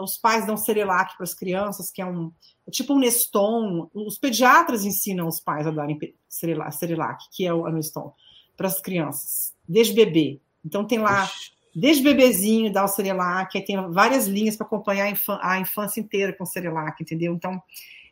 Os 0.00 0.16
pais 0.16 0.46
dão 0.46 0.56
cerelac 0.56 1.14
para 1.14 1.24
as 1.24 1.34
crianças, 1.34 1.90
que 1.90 2.00
é 2.00 2.06
um 2.06 2.32
é 2.66 2.70
tipo 2.70 2.94
um 2.94 2.98
Neston. 2.98 3.90
Os 3.92 4.18
pediatras 4.18 4.82
ensinam 4.82 5.28
os 5.28 5.38
pais 5.38 5.66
a 5.66 5.70
darem 5.70 5.98
cerelac, 6.26 7.22
que 7.30 7.44
é 7.44 7.52
o 7.52 7.68
Neston, 7.68 8.14
para 8.56 8.66
as 8.66 8.80
crianças, 8.80 9.54
desde 9.68 9.92
bebê. 9.92 10.40
Então 10.64 10.86
tem 10.86 10.98
lá, 10.98 11.30
desde 11.76 12.02
bebezinho, 12.02 12.72
dá 12.72 12.82
o 12.82 12.88
cerelac, 12.88 13.54
aí 13.58 13.62
tem 13.62 13.76
várias 13.92 14.26
linhas 14.26 14.56
para 14.56 14.66
acompanhar 14.66 15.04
a, 15.04 15.10
infância, 15.10 15.46
a 15.46 15.60
infância 15.60 16.00
inteira 16.00 16.32
com 16.32 16.46
cerelac, 16.46 16.98
entendeu? 17.02 17.34
Então 17.34 17.62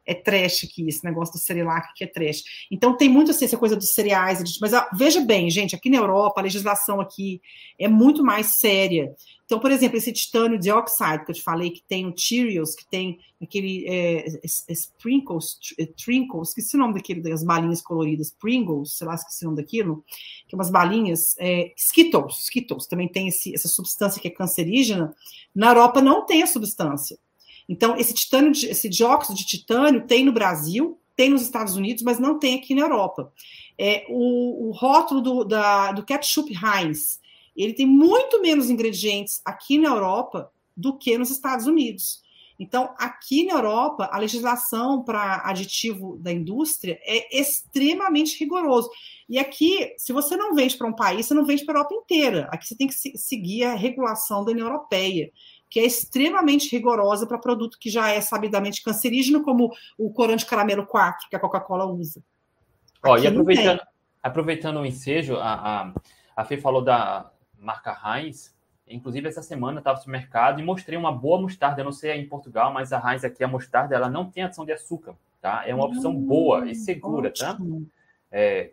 é 0.08 0.14
trash 0.14 0.64
aqui, 0.64 0.88
esse 0.88 1.04
negócio 1.04 1.34
do 1.34 1.38
Cerelac 1.38 1.92
que 1.94 2.02
é 2.02 2.06
trash. 2.06 2.42
Então 2.70 2.96
tem 2.96 3.08
muito 3.08 3.30
assim, 3.30 3.44
essa 3.44 3.58
coisa 3.58 3.76
dos 3.76 3.92
cereais, 3.92 4.42
mas 4.58 4.72
ó, 4.72 4.88
veja 4.94 5.20
bem, 5.20 5.50
gente, 5.50 5.76
aqui 5.76 5.90
na 5.90 5.98
Europa 5.98 6.40
a 6.40 6.42
legislação 6.42 6.98
aqui 6.98 7.42
é 7.78 7.86
muito 7.86 8.24
mais 8.24 8.58
séria. 8.58 9.14
Então, 9.44 9.58
por 9.58 9.70
exemplo, 9.70 9.96
esse 9.96 10.12
titânio 10.12 10.58
dioxide 10.58 11.24
que 11.24 11.30
eu 11.30 11.34
te 11.34 11.42
falei, 11.42 11.70
que 11.70 11.82
tem 11.82 12.06
o 12.06 12.14
Cheerios, 12.16 12.74
que 12.74 12.88
tem 12.88 13.18
aquele 13.40 13.86
é, 13.86 14.26
Sprinkles, 14.44 15.58
é, 15.78 15.86
Trinkles, 15.86 16.48
esqueci 16.48 16.76
o 16.76 16.78
nome 16.78 16.94
daquele, 16.94 17.20
das 17.20 17.44
balinhas 17.44 17.80
coloridas, 17.80 18.30
Pringles, 18.30 18.96
sei 18.96 19.06
lá, 19.06 19.14
esqueci 19.14 19.44
o 19.44 19.50
nome 19.50 19.62
daquilo, 19.62 20.04
que 20.46 20.54
é 20.54 20.56
umas 20.56 20.70
balinhas, 20.70 21.34
é, 21.38 21.72
Skittles, 21.76 22.40
Skittles, 22.40 22.86
também 22.86 23.08
tem 23.08 23.28
esse, 23.28 23.54
essa 23.54 23.68
substância 23.68 24.20
que 24.20 24.28
é 24.28 24.30
cancerígena. 24.30 25.14
Na 25.54 25.68
Europa 25.68 26.00
não 26.00 26.26
tem 26.26 26.42
a 26.42 26.46
substância. 26.46 27.18
Então, 27.68 27.96
esse 27.96 28.14
titânio, 28.14 28.52
esse 28.52 28.88
dióxido 28.88 29.36
de 29.36 29.44
titânio 29.44 30.06
tem 30.06 30.24
no 30.24 30.32
Brasil, 30.32 30.98
tem 31.14 31.30
nos 31.30 31.42
Estados 31.42 31.76
Unidos, 31.76 32.02
mas 32.02 32.18
não 32.18 32.38
tem 32.38 32.56
aqui 32.56 32.74
na 32.74 32.82
Europa. 32.82 33.32
É, 33.76 34.06
o, 34.08 34.68
o 34.68 34.70
rótulo 34.72 35.20
do, 35.20 35.44
da, 35.44 35.92
do 35.92 36.02
ketchup 36.02 36.52
Heinz, 36.52 37.20
ele 37.56 37.74
tem 37.74 37.86
muito 37.86 38.40
menos 38.40 38.70
ingredientes 38.70 39.40
aqui 39.44 39.78
na 39.78 39.88
Europa 39.88 40.50
do 40.76 40.96
que 40.96 41.18
nos 41.18 41.30
Estados 41.30 41.66
Unidos. 41.66 42.22
Então, 42.58 42.92
aqui 42.98 43.44
na 43.44 43.54
Europa, 43.54 44.08
a 44.12 44.18
legislação 44.18 45.04
para 45.04 45.42
aditivo 45.44 46.16
da 46.18 46.32
indústria 46.32 46.98
é 47.02 47.38
extremamente 47.38 48.38
rigoroso. 48.38 48.90
E 49.28 49.38
aqui, 49.38 49.94
se 49.96 50.12
você 50.12 50.36
não 50.36 50.54
vende 50.54 50.76
para 50.76 50.88
um 50.88 50.92
país, 50.92 51.26
você 51.26 51.34
não 51.34 51.44
vende 51.44 51.64
para 51.64 51.74
a 51.74 51.78
Europa 51.78 51.94
inteira. 51.94 52.48
Aqui 52.50 52.66
você 52.66 52.76
tem 52.76 52.88
que 52.88 52.94
seguir 52.94 53.64
a 53.64 53.74
regulação 53.74 54.44
da 54.44 54.50
União 54.50 54.66
Europeia 54.66 55.30
que 55.70 55.80
é 55.80 55.84
extremamente 55.84 56.70
rigorosa 56.70 57.26
para 57.26 57.38
produto 57.38 57.78
que 57.78 57.90
já 57.90 58.10
é 58.10 58.20
sabidamente 58.20 58.82
cancerígeno, 58.82 59.42
como 59.42 59.72
o 59.96 60.10
corante 60.12 60.46
caramelo 60.46 60.86
4, 60.86 61.28
que 61.28 61.36
a 61.36 61.40
Coca-Cola 61.40 61.86
usa. 61.86 62.22
Ó, 63.04 63.16
e 63.16 63.26
aproveitando, 63.26 63.80
aproveitando 64.22 64.80
o 64.80 64.86
ensejo, 64.86 65.36
a, 65.36 65.54
a, 65.54 65.94
a 66.36 66.44
Fê 66.44 66.56
falou 66.56 66.82
da 66.82 67.30
marca 67.58 67.96
Heinz, 68.04 68.56
inclusive 68.86 69.28
essa 69.28 69.42
semana 69.42 69.78
estava 69.78 69.96
no 69.96 70.02
supermercado 70.02 70.60
e 70.60 70.64
mostrei 70.64 70.98
uma 70.98 71.12
boa 71.12 71.40
mostarda, 71.40 71.80
eu 71.80 71.84
não 71.84 71.92
sei 71.92 72.12
aí 72.12 72.20
em 72.20 72.28
Portugal, 72.28 72.72
mas 72.72 72.92
a 72.92 72.98
Heinz 72.98 73.24
aqui, 73.24 73.44
a 73.44 73.48
mostarda, 73.48 73.94
ela 73.94 74.08
não 74.08 74.30
tem 74.30 74.42
adição 74.42 74.64
de 74.64 74.72
açúcar, 74.72 75.14
tá? 75.40 75.62
É 75.66 75.74
uma 75.74 75.84
opção 75.84 76.12
hum, 76.12 76.26
boa 76.26 76.68
e 76.68 76.74
segura, 76.74 77.32
tá? 77.32 77.52
ótimo. 77.52 77.82
tá? 77.82 77.86
É, 78.30 78.70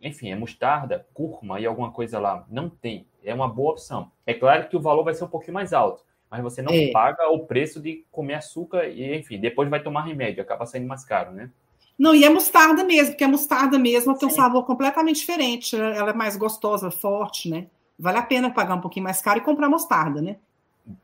enfim, 0.00 0.30
é 0.30 0.36
mostarda, 0.36 1.06
cúrcuma 1.12 1.60
e 1.60 1.66
alguma 1.66 1.90
coisa 1.90 2.18
lá, 2.18 2.44
não 2.48 2.68
tem. 2.68 3.06
É 3.24 3.34
uma 3.34 3.48
boa 3.48 3.72
opção. 3.72 4.10
É 4.24 4.32
claro 4.32 4.68
que 4.68 4.76
o 4.76 4.80
valor 4.80 5.04
vai 5.04 5.14
ser 5.14 5.24
um 5.24 5.28
pouquinho 5.28 5.54
mais 5.54 5.72
alto, 5.72 6.04
mas 6.30 6.42
você 6.42 6.62
não 6.62 6.72
é. 6.72 6.90
paga 6.90 7.28
o 7.28 7.46
preço 7.46 7.80
de 7.80 8.04
comer 8.10 8.34
açúcar 8.34 8.86
e, 8.86 9.16
enfim, 9.16 9.38
depois 9.38 9.68
vai 9.68 9.82
tomar 9.82 10.02
remédio, 10.02 10.42
acaba 10.42 10.66
saindo 10.66 10.86
mais 10.86 11.04
caro, 11.04 11.32
né? 11.32 11.50
Não, 11.98 12.14
e 12.14 12.24
é 12.24 12.30
mostarda 12.30 12.84
mesmo, 12.84 13.12
porque 13.12 13.24
a 13.24 13.28
mostarda 13.28 13.78
mesmo 13.78 14.16
tem 14.16 14.28
um 14.28 14.32
sabor 14.32 14.64
completamente 14.64 15.16
diferente. 15.16 15.74
Ela 15.74 16.10
é 16.10 16.14
mais 16.14 16.36
gostosa, 16.36 16.92
forte, 16.92 17.50
né? 17.50 17.66
Vale 17.98 18.18
a 18.18 18.22
pena 18.22 18.50
pagar 18.50 18.76
um 18.76 18.80
pouquinho 18.80 19.04
mais 19.04 19.20
caro 19.20 19.40
e 19.40 19.42
comprar 19.42 19.68
mostarda, 19.68 20.22
né? 20.22 20.36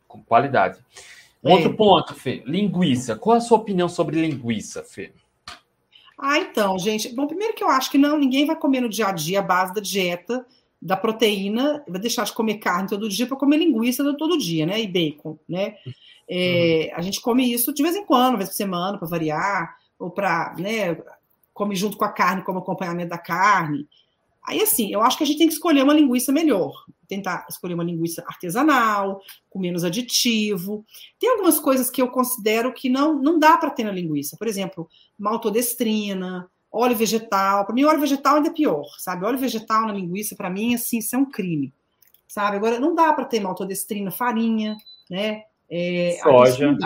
Com 0.06 0.22
qualidade. 0.22 0.78
É. 1.42 1.50
outro 1.50 1.74
ponto, 1.74 2.14
Fê. 2.14 2.44
Linguiça. 2.46 3.16
Qual 3.16 3.36
a 3.36 3.40
sua 3.40 3.58
opinião 3.58 3.88
sobre 3.88 4.20
linguiça, 4.20 4.84
Fê? 4.84 5.12
Ah, 6.16 6.38
então, 6.38 6.78
gente. 6.78 7.12
Bom, 7.12 7.26
primeiro 7.26 7.54
que 7.54 7.64
eu 7.64 7.68
acho 7.68 7.90
que 7.90 7.98
não, 7.98 8.16
ninguém 8.16 8.46
vai 8.46 8.54
comer 8.54 8.80
no 8.80 8.88
dia 8.88 9.08
a 9.08 9.12
dia 9.12 9.40
a 9.40 9.42
base 9.42 9.74
da 9.74 9.80
dieta 9.80 10.46
da 10.84 10.98
proteína, 10.98 11.82
vai 11.88 11.98
deixar 11.98 12.24
de 12.24 12.34
comer 12.34 12.56
carne 12.56 12.90
todo 12.90 13.08
dia 13.08 13.26
para 13.26 13.38
comer 13.38 13.56
linguiça 13.56 14.04
todo 14.18 14.36
dia, 14.36 14.66
né? 14.66 14.82
E 14.82 14.86
bacon, 14.86 15.38
né? 15.48 15.76
É, 16.28 16.90
uhum. 16.90 16.98
A 16.98 17.00
gente 17.00 17.22
come 17.22 17.50
isso 17.50 17.72
de 17.72 17.82
vez 17.82 17.96
em 17.96 18.04
quando, 18.04 18.32
uma 18.32 18.36
vez 18.36 18.50
por 18.50 18.56
semana, 18.56 18.98
para 18.98 19.08
variar, 19.08 19.78
ou 19.98 20.10
para, 20.10 20.54
né? 20.58 20.98
Come 21.54 21.74
junto 21.74 21.96
com 21.96 22.04
a 22.04 22.12
carne 22.12 22.42
como 22.42 22.58
acompanhamento 22.58 23.08
da 23.08 23.16
carne. 23.16 23.88
Aí, 24.46 24.60
assim, 24.60 24.92
eu 24.92 25.00
acho 25.00 25.16
que 25.16 25.24
a 25.24 25.26
gente 25.26 25.38
tem 25.38 25.48
que 25.48 25.54
escolher 25.54 25.82
uma 25.82 25.94
linguiça 25.94 26.30
melhor. 26.30 26.84
Tentar 27.08 27.46
escolher 27.48 27.72
uma 27.72 27.84
linguiça 27.84 28.22
artesanal, 28.26 29.22
com 29.48 29.58
menos 29.58 29.84
aditivo. 29.84 30.84
Tem 31.18 31.30
algumas 31.30 31.58
coisas 31.58 31.88
que 31.88 32.02
eu 32.02 32.08
considero 32.08 32.74
que 32.74 32.90
não, 32.90 33.14
não 33.14 33.38
dá 33.38 33.56
para 33.56 33.70
ter 33.70 33.84
na 33.84 33.90
linguiça. 33.90 34.36
Por 34.36 34.46
exemplo, 34.46 34.86
maltodestrina, 35.18 36.50
óleo 36.74 36.96
vegetal. 36.96 37.64
Para 37.64 37.74
mim, 37.74 37.84
óleo 37.84 38.00
vegetal 38.00 38.36
ainda 38.36 38.48
é 38.48 38.52
pior, 38.52 38.84
sabe? 38.98 39.24
Óleo 39.24 39.38
vegetal 39.38 39.86
na 39.86 39.92
linguiça, 39.92 40.34
para 40.34 40.50
mim, 40.50 40.74
assim, 40.74 40.98
isso 40.98 41.14
é 41.14 41.18
um 41.18 41.24
crime, 41.24 41.72
sabe? 42.26 42.56
Agora, 42.56 42.80
não 42.80 42.94
dá 42.94 43.12
para 43.12 43.24
ter 43.24 43.40
maltodestrina, 43.40 44.10
farinha, 44.10 44.76
né? 45.08 45.44
É, 45.70 46.18
soja. 46.22 46.76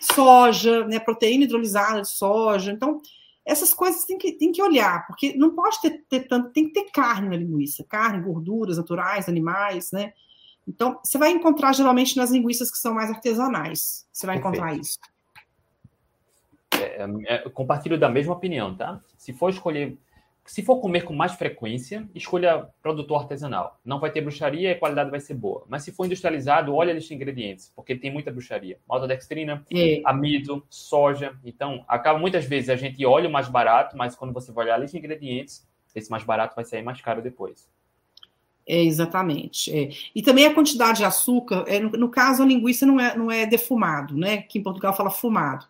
Soja, 0.00 0.84
né? 0.86 0.98
Proteína 0.98 1.44
hidrolisada 1.44 2.02
de 2.02 2.08
soja. 2.08 2.72
Então, 2.72 3.00
essas 3.44 3.74
coisas 3.74 4.04
tem 4.04 4.16
que, 4.16 4.32
tem 4.32 4.50
que 4.50 4.62
olhar, 4.62 5.06
porque 5.06 5.36
não 5.36 5.54
pode 5.54 5.80
ter, 5.82 6.04
ter 6.08 6.20
tanto, 6.26 6.50
tem 6.50 6.66
que 6.66 6.72
ter 6.72 6.90
carne 6.90 7.28
na 7.28 7.36
linguiça, 7.36 7.84
carne, 7.84 8.22
gorduras 8.22 8.78
naturais, 8.78 9.28
animais, 9.28 9.92
né? 9.92 10.12
Então, 10.66 10.98
você 11.04 11.18
vai 11.18 11.30
encontrar 11.30 11.74
geralmente 11.74 12.16
nas 12.16 12.30
linguiças 12.30 12.70
que 12.70 12.78
são 12.78 12.94
mais 12.94 13.10
artesanais. 13.10 14.06
Você 14.10 14.26
vai 14.26 14.36
Perfeito. 14.36 14.56
encontrar 14.56 14.80
isso. 14.80 14.98
É, 16.80 17.02
é, 17.02 17.34
é, 17.34 17.38
compartilho 17.50 17.98
da 17.98 18.08
mesma 18.08 18.32
opinião, 18.32 18.74
tá? 18.74 19.00
Se 19.16 19.32
for 19.32 19.50
escolher, 19.50 19.96
se 20.44 20.62
for 20.62 20.80
comer 20.80 21.04
com 21.04 21.14
mais 21.14 21.32
frequência, 21.32 22.08
escolha 22.14 22.68
produtor 22.82 23.22
artesanal. 23.22 23.80
Não 23.84 23.98
vai 23.98 24.10
ter 24.10 24.20
bruxaria 24.20 24.70
e 24.70 24.72
a 24.72 24.78
qualidade 24.78 25.10
vai 25.10 25.20
ser 25.20 25.34
boa. 25.34 25.64
Mas 25.68 25.82
se 25.82 25.92
for 25.92 26.04
industrializado, 26.04 26.74
olha 26.74 26.92
a 26.92 26.94
lista 26.94 27.08
de 27.08 27.14
ingredientes, 27.14 27.72
porque 27.74 27.94
tem 27.94 28.12
muita 28.12 28.30
bruxaria. 28.30 28.78
Maltodextrina, 28.88 29.64
é. 29.72 30.02
amido, 30.04 30.64
soja. 30.68 31.34
Então, 31.44 31.84
acaba 31.88 32.18
muitas 32.18 32.44
vezes 32.44 32.68
a 32.70 32.76
gente 32.76 33.04
olha 33.06 33.28
o 33.28 33.32
mais 33.32 33.48
barato, 33.48 33.96
mas 33.96 34.14
quando 34.14 34.32
você 34.32 34.52
vai 34.52 34.66
olhar 34.66 34.74
a 34.74 34.78
lista 34.78 34.98
de 34.98 35.04
ingredientes, 35.04 35.66
esse 35.94 36.10
mais 36.10 36.24
barato 36.24 36.56
vai 36.56 36.64
sair 36.64 36.82
mais 36.82 37.00
caro 37.00 37.22
depois. 37.22 37.68
É, 38.66 38.82
exatamente. 38.82 39.70
É. 39.76 39.90
E 40.14 40.22
também 40.22 40.46
a 40.46 40.54
quantidade 40.54 40.98
de 40.98 41.04
açúcar, 41.04 41.64
é, 41.66 41.78
no, 41.78 41.90
no, 41.90 42.08
caso, 42.08 42.42
a 42.42 42.46
linguiça 42.46 42.86
não 42.86 42.98
é, 42.98 43.16
não 43.16 43.30
é 43.30 43.46
defumado, 43.46 44.16
né? 44.16 44.38
Que 44.38 44.58
em 44.58 44.62
Portugal 44.62 44.96
fala 44.96 45.10
fumado. 45.10 45.66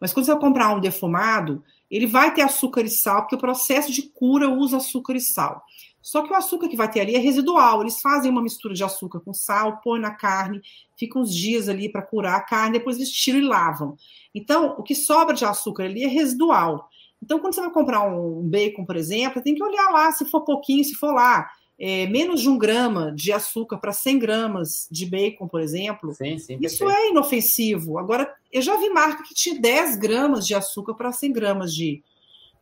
Mas 0.00 0.12
quando 0.12 0.26
você 0.26 0.32
vai 0.32 0.40
comprar 0.40 0.74
um 0.74 0.80
defumado, 0.80 1.62
ele 1.90 2.06
vai 2.06 2.32
ter 2.32 2.42
açúcar 2.42 2.82
e 2.82 2.90
sal, 2.90 3.22
porque 3.22 3.34
o 3.34 3.38
processo 3.38 3.92
de 3.92 4.02
cura 4.02 4.48
usa 4.48 4.76
açúcar 4.76 5.16
e 5.16 5.20
sal. 5.20 5.62
Só 6.00 6.22
que 6.22 6.32
o 6.32 6.36
açúcar 6.36 6.68
que 6.68 6.76
vai 6.76 6.90
ter 6.90 7.00
ali 7.00 7.14
é 7.14 7.18
residual. 7.18 7.82
Eles 7.82 8.00
fazem 8.00 8.30
uma 8.30 8.42
mistura 8.42 8.74
de 8.74 8.84
açúcar 8.84 9.20
com 9.20 9.34
sal, 9.34 9.80
põem 9.82 10.00
na 10.00 10.12
carne, 10.12 10.60
fica 10.96 11.18
uns 11.18 11.34
dias 11.34 11.68
ali 11.68 11.90
para 11.90 12.02
curar 12.02 12.36
a 12.36 12.40
carne, 12.40 12.78
depois 12.78 12.96
eles 12.96 13.10
tiram 13.10 13.38
e 13.38 13.42
lavam. 13.42 13.96
Então, 14.34 14.74
o 14.78 14.82
que 14.82 14.94
sobra 14.94 15.34
de 15.34 15.44
açúcar 15.44 15.84
ali 15.84 16.04
é 16.04 16.08
residual. 16.08 16.88
Então, 17.22 17.38
quando 17.38 17.54
você 17.54 17.60
vai 17.60 17.70
comprar 17.70 18.02
um 18.02 18.42
bacon, 18.42 18.84
por 18.84 18.96
exemplo, 18.96 19.42
tem 19.42 19.54
que 19.54 19.62
olhar 19.62 19.90
lá 19.90 20.12
se 20.12 20.24
for 20.24 20.42
pouquinho, 20.42 20.84
se 20.84 20.94
for 20.94 21.12
lá 21.12 21.50
é, 21.78 22.06
menos 22.06 22.40
de 22.40 22.48
um 22.48 22.58
grama 22.58 23.12
de 23.12 23.32
açúcar 23.32 23.78
para 23.78 23.92
100 23.92 24.18
gramas 24.18 24.88
de 24.90 25.06
bacon, 25.06 25.46
por 25.46 25.60
exemplo, 25.60 26.12
sim, 26.12 26.36
sim, 26.38 26.58
isso 26.60 26.88
é 26.90 27.10
inofensivo. 27.10 27.98
Agora, 27.98 28.34
eu 28.50 28.60
já 28.60 28.76
vi 28.76 28.90
marca 28.90 29.22
que 29.22 29.34
tinha 29.34 29.60
10 29.60 29.96
gramas 29.96 30.44
de 30.44 30.54
açúcar 30.54 30.94
para 30.94 31.12
100 31.12 31.32
gramas 31.32 31.72
de. 31.72 32.02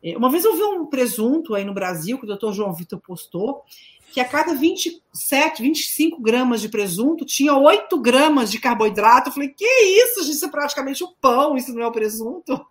É, 0.03 0.17
uma 0.17 0.31
vez 0.31 0.45
eu 0.45 0.55
vi 0.55 0.63
um 0.63 0.85
presunto 0.85 1.55
aí 1.55 1.65
no 1.65 1.73
Brasil, 1.73 2.19
que 2.19 2.25
o 2.25 2.29
doutor 2.29 2.53
João 2.53 2.75
Vitor 2.75 3.01
postou, 3.01 3.63
que 4.13 4.21
a 4.21 4.25
cada 4.25 4.55
27, 4.55 5.63
25 5.63 6.21
gramas 6.21 6.61
de 6.61 6.69
presunto 6.69 7.25
tinha 7.25 7.57
8 7.57 7.99
gramas 7.99 8.51
de 8.51 8.61
carboidrato. 8.61 9.31
Eu 9.31 9.33
falei, 9.33 9.49
que 9.49 9.65
isso, 9.65 10.23
gente? 10.25 10.35
Isso 10.35 10.45
é 10.45 10.49
praticamente 10.49 11.03
o 11.03 11.09
um 11.09 11.13
pão, 11.19 11.57
isso 11.57 11.73
não 11.73 11.83
é 11.83 11.87
o 11.87 11.93
presunto. 11.93 12.67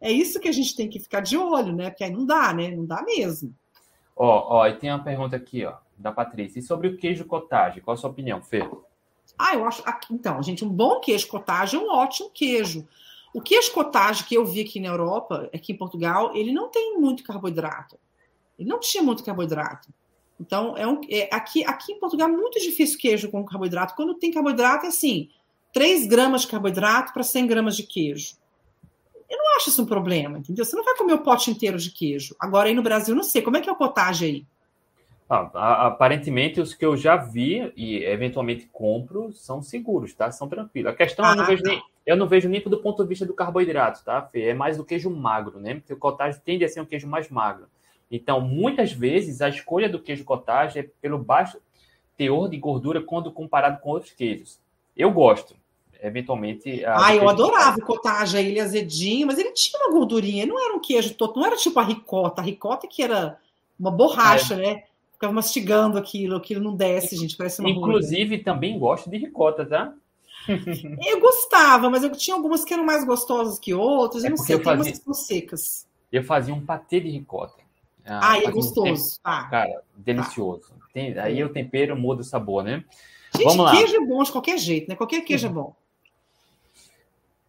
É 0.00 0.10
isso 0.10 0.40
que 0.40 0.48
a 0.48 0.52
gente 0.52 0.74
tem 0.74 0.88
que 0.88 0.98
ficar 0.98 1.20
de 1.20 1.36
olho, 1.36 1.72
né? 1.72 1.90
Porque 1.90 2.02
aí 2.02 2.10
não 2.10 2.26
dá, 2.26 2.52
né? 2.52 2.70
Não 2.74 2.84
dá 2.84 3.02
mesmo. 3.02 3.54
Ó, 4.22 4.58
ó, 4.58 4.66
e 4.66 4.76
tem 4.76 4.90
uma 4.90 5.02
pergunta 5.02 5.34
aqui, 5.34 5.64
ó, 5.64 5.76
da 5.96 6.12
Patrícia. 6.12 6.58
E 6.58 6.62
sobre 6.62 6.88
o 6.88 6.96
queijo 6.98 7.24
cottage, 7.24 7.80
qual 7.80 7.94
a 7.94 7.96
sua 7.96 8.10
opinião, 8.10 8.42
Fê? 8.42 8.68
Ah, 9.38 9.54
eu 9.54 9.64
acho. 9.64 9.82
Então, 10.10 10.42
gente, 10.42 10.62
um 10.62 10.68
bom 10.68 11.00
queijo 11.00 11.26
cottage 11.26 11.74
é 11.74 11.78
um 11.78 11.90
ótimo 11.90 12.28
queijo. 12.28 12.86
O 13.32 13.40
queijo 13.40 13.72
cottage 13.72 14.24
que 14.24 14.34
eu 14.34 14.44
vi 14.44 14.60
aqui 14.60 14.78
na 14.78 14.88
Europa, 14.88 15.48
aqui 15.54 15.72
em 15.72 15.76
Portugal, 15.76 16.36
ele 16.36 16.52
não 16.52 16.68
tem 16.68 16.98
muito 16.98 17.24
carboidrato. 17.24 17.98
Ele 18.58 18.68
não 18.68 18.78
tinha 18.78 19.02
muito 19.02 19.24
carboidrato. 19.24 19.88
Então, 20.38 20.76
é 20.76 20.86
um, 20.86 21.00
é, 21.08 21.34
aqui, 21.34 21.64
aqui 21.64 21.92
em 21.92 21.98
Portugal 21.98 22.28
é 22.28 22.32
muito 22.32 22.60
difícil 22.60 22.98
queijo 22.98 23.30
com 23.30 23.42
carboidrato. 23.42 23.94
Quando 23.94 24.16
tem 24.16 24.30
carboidrato, 24.30 24.84
é 24.84 24.90
assim: 24.90 25.30
3 25.72 26.06
gramas 26.06 26.42
de 26.42 26.48
carboidrato 26.48 27.14
para 27.14 27.22
100 27.22 27.46
gramas 27.46 27.74
de 27.74 27.84
queijo. 27.84 28.34
Eu 29.30 29.38
não 29.38 29.56
acho 29.56 29.68
isso 29.68 29.82
um 29.82 29.86
problema, 29.86 30.38
entendeu? 30.38 30.64
Você 30.64 30.74
não 30.74 30.84
vai 30.84 30.96
comer 30.96 31.14
o 31.14 31.22
pote 31.22 31.50
inteiro 31.50 31.78
de 31.78 31.92
queijo. 31.92 32.34
Agora, 32.38 32.68
aí 32.68 32.74
no 32.74 32.82
Brasil, 32.82 33.14
não 33.14 33.22
sei. 33.22 33.40
Como 33.40 33.56
é 33.56 33.60
que 33.60 33.68
é 33.70 33.72
o 33.72 33.76
potagem 33.76 34.28
aí? 34.28 34.46
Ah, 35.32 35.86
aparentemente, 35.86 36.60
os 36.60 36.74
que 36.74 36.84
eu 36.84 36.96
já 36.96 37.16
vi 37.16 37.72
e 37.76 38.02
eventualmente 38.02 38.68
compro 38.72 39.32
são 39.32 39.62
seguros, 39.62 40.12
tá? 40.12 40.32
São 40.32 40.48
tranquilos. 40.48 40.90
A 40.90 40.96
questão 40.96 41.24
ah, 41.24 41.30
eu, 41.30 41.36
não 41.36 41.46
vejo 41.46 41.62
tá. 41.62 41.68
nem, 41.70 41.82
eu 42.04 42.16
não 42.16 42.26
vejo 42.26 42.48
nem 42.48 42.60
do 42.60 42.82
ponto 42.82 43.00
de 43.00 43.08
vista 43.08 43.24
do 43.24 43.32
carboidrato, 43.32 44.02
tá, 44.04 44.20
Fê? 44.22 44.48
É 44.48 44.54
mais 44.54 44.76
do 44.76 44.84
queijo 44.84 45.08
magro, 45.08 45.60
né? 45.60 45.74
Porque 45.74 45.94
o 45.94 45.96
cottage 45.96 46.40
tende 46.40 46.64
a 46.64 46.68
ser 46.68 46.80
um 46.80 46.84
queijo 46.84 47.06
mais 47.06 47.30
magro. 47.30 47.68
Então, 48.10 48.40
muitas 48.40 48.92
vezes, 48.92 49.40
a 49.40 49.48
escolha 49.48 49.88
do 49.88 50.00
queijo 50.02 50.24
cottage 50.24 50.80
é 50.80 50.90
pelo 51.00 51.16
baixo 51.16 51.58
teor 52.16 52.48
de 52.48 52.58
gordura 52.58 53.00
quando 53.00 53.30
comparado 53.30 53.80
com 53.80 53.90
outros 53.90 54.12
queijos. 54.12 54.58
Eu 54.96 55.12
gosto, 55.12 55.54
eventualmente. 56.02 56.84
Ah, 56.84 57.14
eu 57.14 57.28
adorava 57.28 57.78
o 57.78 57.84
cottage, 57.84 58.38
ele 58.38 58.60
azedinho, 58.60 59.26
mas 59.26 59.38
ele 59.38 59.52
tinha 59.52 59.80
uma 59.82 59.92
gordurinha, 59.92 60.46
não 60.46 60.62
era 60.62 60.74
um 60.74 60.80
queijo 60.80 61.14
todo, 61.14 61.36
não 61.36 61.46
era 61.46 61.56
tipo 61.56 61.78
a 61.78 61.84
ricota. 61.84 62.40
A 62.40 62.44
ricota 62.44 62.86
que 62.86 63.02
era 63.02 63.38
uma 63.78 63.90
borracha, 63.90 64.54
é. 64.54 64.56
né? 64.56 64.82
Ficava 65.12 65.32
mastigando 65.32 65.98
aquilo, 65.98 66.36
aquilo 66.36 66.62
não 66.62 66.74
desce, 66.74 67.16
gente, 67.16 67.36
parece 67.36 67.60
uma 67.60 67.68
Inclusive, 67.68 68.38
também 68.38 68.78
gosto 68.78 69.10
de 69.10 69.18
ricota, 69.18 69.66
tá? 69.66 69.92
eu 70.48 71.20
gostava, 71.20 71.90
mas 71.90 72.02
eu 72.02 72.10
tinha 72.12 72.34
algumas 72.34 72.64
que 72.64 72.72
eram 72.72 72.84
mais 72.84 73.04
gostosas 73.04 73.58
que 73.58 73.74
outras, 73.74 74.24
é 74.24 74.28
eu 74.28 74.30
não 74.30 74.36
sei, 74.38 74.56
eu 74.56 74.62
fazia... 74.62 74.82
umas 74.82 74.98
que 74.98 75.04
são 75.04 75.12
secas. 75.12 75.86
Eu 76.10 76.24
fazia 76.24 76.54
um 76.54 76.64
patê 76.64 77.00
de 77.00 77.10
ricota. 77.10 77.60
Ah, 78.06 78.32
ah 78.32 78.38
é 78.38 78.50
gostoso. 78.50 79.16
Um 79.16 79.20
ah. 79.24 79.44
Cara, 79.44 79.82
delicioso. 79.94 80.72
Tem... 80.92 81.16
Aí 81.18 81.44
o 81.44 81.50
tempero 81.50 81.94
muda 81.94 82.22
o 82.22 82.24
sabor, 82.24 82.64
né? 82.64 82.82
Gente, 83.36 83.44
Vamos 83.44 83.64
lá. 83.64 83.70
queijo 83.72 83.94
é 83.94 84.06
bom 84.06 84.22
de 84.22 84.32
qualquer 84.32 84.58
jeito, 84.58 84.88
né? 84.88 84.96
Qualquer 84.96 85.20
queijo 85.20 85.46
é 85.46 85.50
bom 85.50 85.74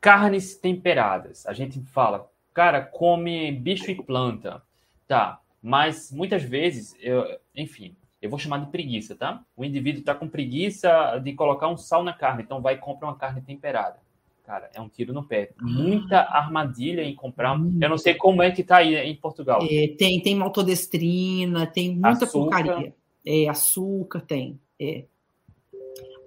carnes 0.02 0.56
temperadas. 0.56 1.46
A 1.46 1.54
gente 1.54 1.80
fala, 1.86 2.30
cara, 2.54 2.82
come 2.82 3.52
bicho 3.52 3.90
e 3.92 3.96
planta. 3.96 4.62
Tá, 5.08 5.40
mas 5.62 6.12
muitas 6.12 6.42
vezes, 6.42 6.96
eu, 7.00 7.26
enfim, 7.56 7.96
eu 8.22 8.30
vou 8.30 8.40
chamar 8.40 8.60
de 8.60 8.72
preguiça, 8.72 9.16
tá? 9.16 9.44
O 9.56 9.64
indivíduo 9.64 10.00
está 10.00 10.16
com 10.16 10.28
preguiça 10.28 11.20
de 11.24 11.34
colocar 11.34 11.68
um 11.68 11.78
sal 11.78 12.04
na 12.04 12.14
carne, 12.14 12.44
então 12.44 12.62
vai 12.62 12.76
e 12.76 12.78
compra 12.78 13.08
uma 13.08 13.18
carne 13.18 13.42
temperada. 13.42 14.00
Cara, 14.46 14.70
é 14.74 14.82
um 14.82 14.90
tiro 14.90 15.14
no 15.14 15.24
pé. 15.24 15.52
Muita 15.62 16.22
armadilha 16.22 17.04
em 17.04 17.16
comprar. 17.16 17.58
Eu 17.58 17.90
não 17.90 17.98
sei 17.98 18.16
como 18.16 18.42
é 18.42 18.52
que 18.52 18.64
tá 18.64 18.78
aí 18.78 18.96
em 18.96 19.16
Portugal. 19.16 19.62
É, 19.70 19.88
tem, 19.98 20.20
tem 20.22 20.36
maltodestrina, 20.36 21.68
tem 21.68 21.94
muita 21.94 22.26
açúcar. 22.26 22.64
porcaria. 22.64 22.94
É, 23.26 23.48
açúcar 23.48 24.22
tem. 24.22 24.60
É. 24.80 25.06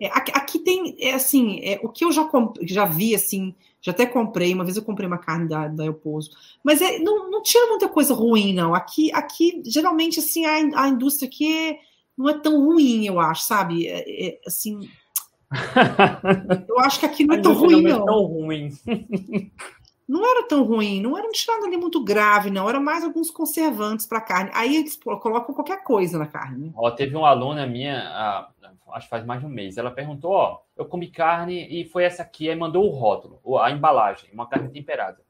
É, 0.00 0.06
aqui, 0.08 0.32
aqui, 0.34 0.58
tem, 0.58 0.96
é, 0.98 1.14
assim, 1.14 1.60
é, 1.62 1.80
o 1.82 1.88
que 1.88 2.04
eu 2.04 2.12
já, 2.12 2.28
já 2.62 2.84
vi, 2.84 3.14
assim, 3.14 3.54
já 3.80 3.92
até 3.92 4.06
comprei, 4.06 4.52
uma 4.52 4.64
vez 4.64 4.76
eu 4.76 4.82
comprei 4.82 5.06
uma 5.06 5.18
carne 5.18 5.48
da, 5.48 5.68
da 5.68 5.84
Euposo, 5.84 6.30
mas 6.62 6.82
é, 6.82 6.98
não, 6.98 7.30
não 7.30 7.42
tinha 7.42 7.66
muita 7.68 7.88
coisa 7.88 8.14
ruim, 8.14 8.52
não. 8.52 8.74
Aqui, 8.74 9.12
aqui 9.12 9.62
geralmente, 9.64 10.18
assim, 10.18 10.44
a, 10.46 10.82
a 10.82 10.88
indústria 10.88 11.28
aqui 11.28 11.54
é, 11.54 11.78
não 12.16 12.28
é 12.28 12.38
tão 12.38 12.64
ruim, 12.64 13.06
eu 13.06 13.20
acho, 13.20 13.42
sabe? 13.42 13.86
É, 13.86 14.26
é 14.26 14.40
assim, 14.46 14.88
eu 16.68 16.78
acho 16.80 17.00
que 17.00 17.06
aqui 17.06 17.24
não 17.24 17.34
é 17.34 17.40
tão 17.40 17.52
ruim, 17.52 17.82
não. 17.82 18.02
É 18.02 18.04
tão 18.04 18.24
ruim. 18.24 18.70
não 20.08 20.30
era 20.30 20.46
tão 20.46 20.64
ruim, 20.64 21.00
não 21.00 21.16
era 21.16 21.26
um 21.26 21.32
tirando 21.32 21.64
ali 21.64 21.76
muito 21.76 22.02
grave, 22.02 22.50
não. 22.50 22.68
Era 22.68 22.80
mais 22.80 23.04
alguns 23.04 23.30
conservantes 23.30 24.06
para 24.06 24.20
carne. 24.20 24.50
Aí 24.54 24.76
eles 24.76 24.96
colocam 24.96 25.54
qualquer 25.54 25.82
coisa 25.82 26.18
na 26.18 26.26
carne. 26.26 26.66
Né? 26.66 26.72
Ó, 26.76 26.90
teve 26.90 27.16
uma 27.16 27.28
aluna 27.28 27.66
minha, 27.66 28.48
acho 28.92 29.06
que 29.06 29.10
faz 29.10 29.24
mais 29.24 29.40
de 29.40 29.46
um 29.46 29.50
mês, 29.50 29.76
ela 29.76 29.90
perguntou: 29.90 30.32
Ó, 30.32 30.60
eu 30.76 30.84
comi 30.84 31.08
carne 31.08 31.66
e 31.68 31.84
foi 31.84 32.04
essa 32.04 32.22
aqui, 32.22 32.48
aí 32.48 32.56
mandou 32.56 32.86
o 32.86 32.90
rótulo, 32.90 33.40
a 33.58 33.70
embalagem, 33.70 34.30
uma 34.32 34.48
carne 34.48 34.68
temperada. 34.68 35.22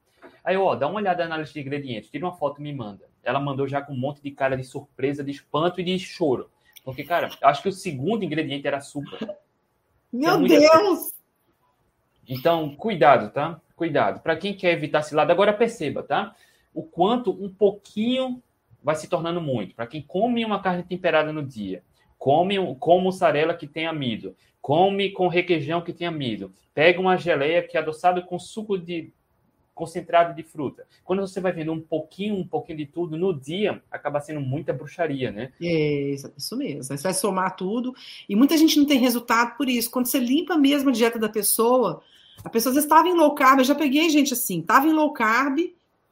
Aí, 0.45 0.57
ó, 0.57 0.75
dá 0.75 0.87
uma 0.87 0.97
olhada 0.97 1.27
na 1.27 1.39
lista 1.39 1.55
de 1.55 1.61
ingredientes, 1.61 2.11
tira 2.11 2.27
uma 2.27 2.37
foto 2.37 2.61
e 2.61 2.63
me 2.63 2.73
manda. 2.73 3.09
Ela 3.23 3.41
mandou 3.41 3.67
já 3.67 3.81
com 3.81 3.95
um 3.95 3.99
monte 3.99 4.23
de 4.23 4.31
cara 4.31 4.57
de 4.57 4.65
surpresa, 4.65 5.25
de 5.25 5.31
espanto 5.31 5.81
e 5.81 5.85
de 5.85 5.99
choro. 5.99 6.51
Porque, 6.85 7.03
cara, 7.03 7.31
eu 7.41 7.49
acho 7.49 7.63
que 7.63 7.69
o 7.69 7.73
segundo 7.73 8.25
ingrediente 8.25 8.67
era 8.67 8.77
açúcar. 8.77 9.37
Meu 10.13 10.39
Deus! 10.47 11.15
Então, 12.29 12.77
cuidado, 12.77 13.31
tá? 13.33 13.59
Cuidado. 13.75 14.21
Para 14.21 14.37
quem 14.37 14.55
quer 14.55 14.73
evitar 14.73 15.03
cilada, 15.03 15.33
agora 15.33 15.53
perceba, 15.53 16.03
tá? 16.03 16.35
O 16.75 16.83
quanto 16.83 17.31
um 17.31 17.49
pouquinho 17.49 18.43
vai 18.83 18.95
se 18.95 19.09
tornando 19.09 19.41
muito. 19.41 19.75
Para 19.75 19.87
quem 19.87 20.03
come 20.03 20.45
uma 20.45 20.61
carne 20.61 20.83
temperada 20.83 21.33
no 21.33 21.43
dia, 21.43 21.83
come 22.19 22.57
com 22.79 23.01
mussarela 23.01 23.55
que 23.55 23.67
tem 23.67 23.87
amido, 23.87 24.35
come 24.61 25.11
com 25.11 25.29
requeijão 25.29 25.83
que 25.83 25.93
tem 25.93 26.07
amido, 26.07 26.53
pega 26.73 27.01
uma 27.01 27.17
geleia 27.17 27.63
que 27.63 27.77
é 27.77 27.81
adoçada 27.81 28.23
com 28.23 28.39
suco 28.39 28.79
de 28.79 29.13
concentrado 29.75 30.35
de 30.35 30.43
fruta. 30.43 30.87
Quando 31.05 31.21
você 31.21 31.41
vai 31.41 31.53
vendo 31.53 31.73
um 31.73 31.81
pouquinho, 31.81 32.37
um 32.37 32.47
pouquinho 32.47 32.79
de 32.79 32.87
tudo 32.87 33.17
no 33.17 33.39
dia, 33.39 33.83
acaba 33.91 34.21
sendo 34.21 34.41
muita 34.41 34.73
bruxaria, 34.73 35.33
né? 35.33 35.53
É, 35.61 36.15
isso 36.37 36.57
mesmo. 36.57 36.85
Você 36.85 36.97
vai 36.97 37.13
somar 37.13 37.57
tudo. 37.57 37.95
E 38.29 38.37
muita 38.37 38.57
gente 38.57 38.79
não 38.79 38.87
tem 38.87 39.01
resultado 39.01 39.57
por 39.57 39.69
isso. 39.69 39.91
Quando 39.91 40.07
você 40.07 40.19
limpa 40.19 40.57
mesmo 40.57 40.91
a 40.91 40.93
dieta 40.93 41.19
da 41.19 41.29
pessoa, 41.29 42.01
a 42.45 42.49
pessoa 42.49 42.71
às 42.71 42.77
vezes 42.77 42.89
estava 42.89 43.09
em 43.09 43.15
low 43.15 43.35
carb, 43.35 43.59
eu 43.59 43.65
já 43.65 43.75
peguei 43.75 44.09
gente 44.11 44.33
assim, 44.33 44.61
estava 44.61 44.87
em 44.87 44.93
low 44.93 45.13
carb, 45.13 45.59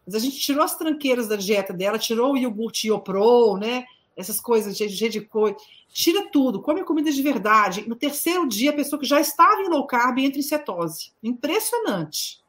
Mas 0.05 0.15
a 0.17 0.19
gente 0.19 0.39
tirou 0.39 0.65
as 0.65 0.77
tranqueiras 0.77 1.29
da 1.29 1.37
dieta 1.37 1.73
dela, 1.73 1.99
tirou 1.99 2.33
o 2.33 2.37
iogurte 2.37 2.89
Iopro, 2.89 3.57
né? 3.57 3.85
Essas 4.17 4.41
coisas, 4.41 4.77
cheio 4.77 5.11
de 5.11 5.21
coisa. 5.21 5.57
Tira 5.89 6.29
tudo, 6.31 6.61
come 6.61 6.85
comida 6.85 7.11
de 7.11 7.23
verdade. 7.23 7.89
No 7.89 7.97
terceiro 7.97 8.47
dia, 8.49 8.71
a 8.71 8.75
pessoa 8.75 9.01
que 9.01 9.07
já 9.07 9.21
estava 9.21 9.63
em 9.63 9.69
low 9.69 9.87
carb 9.87 10.19
entra 10.19 10.39
em 10.39 10.43
cetose. 10.43 11.13
Impressionante. 11.23 12.41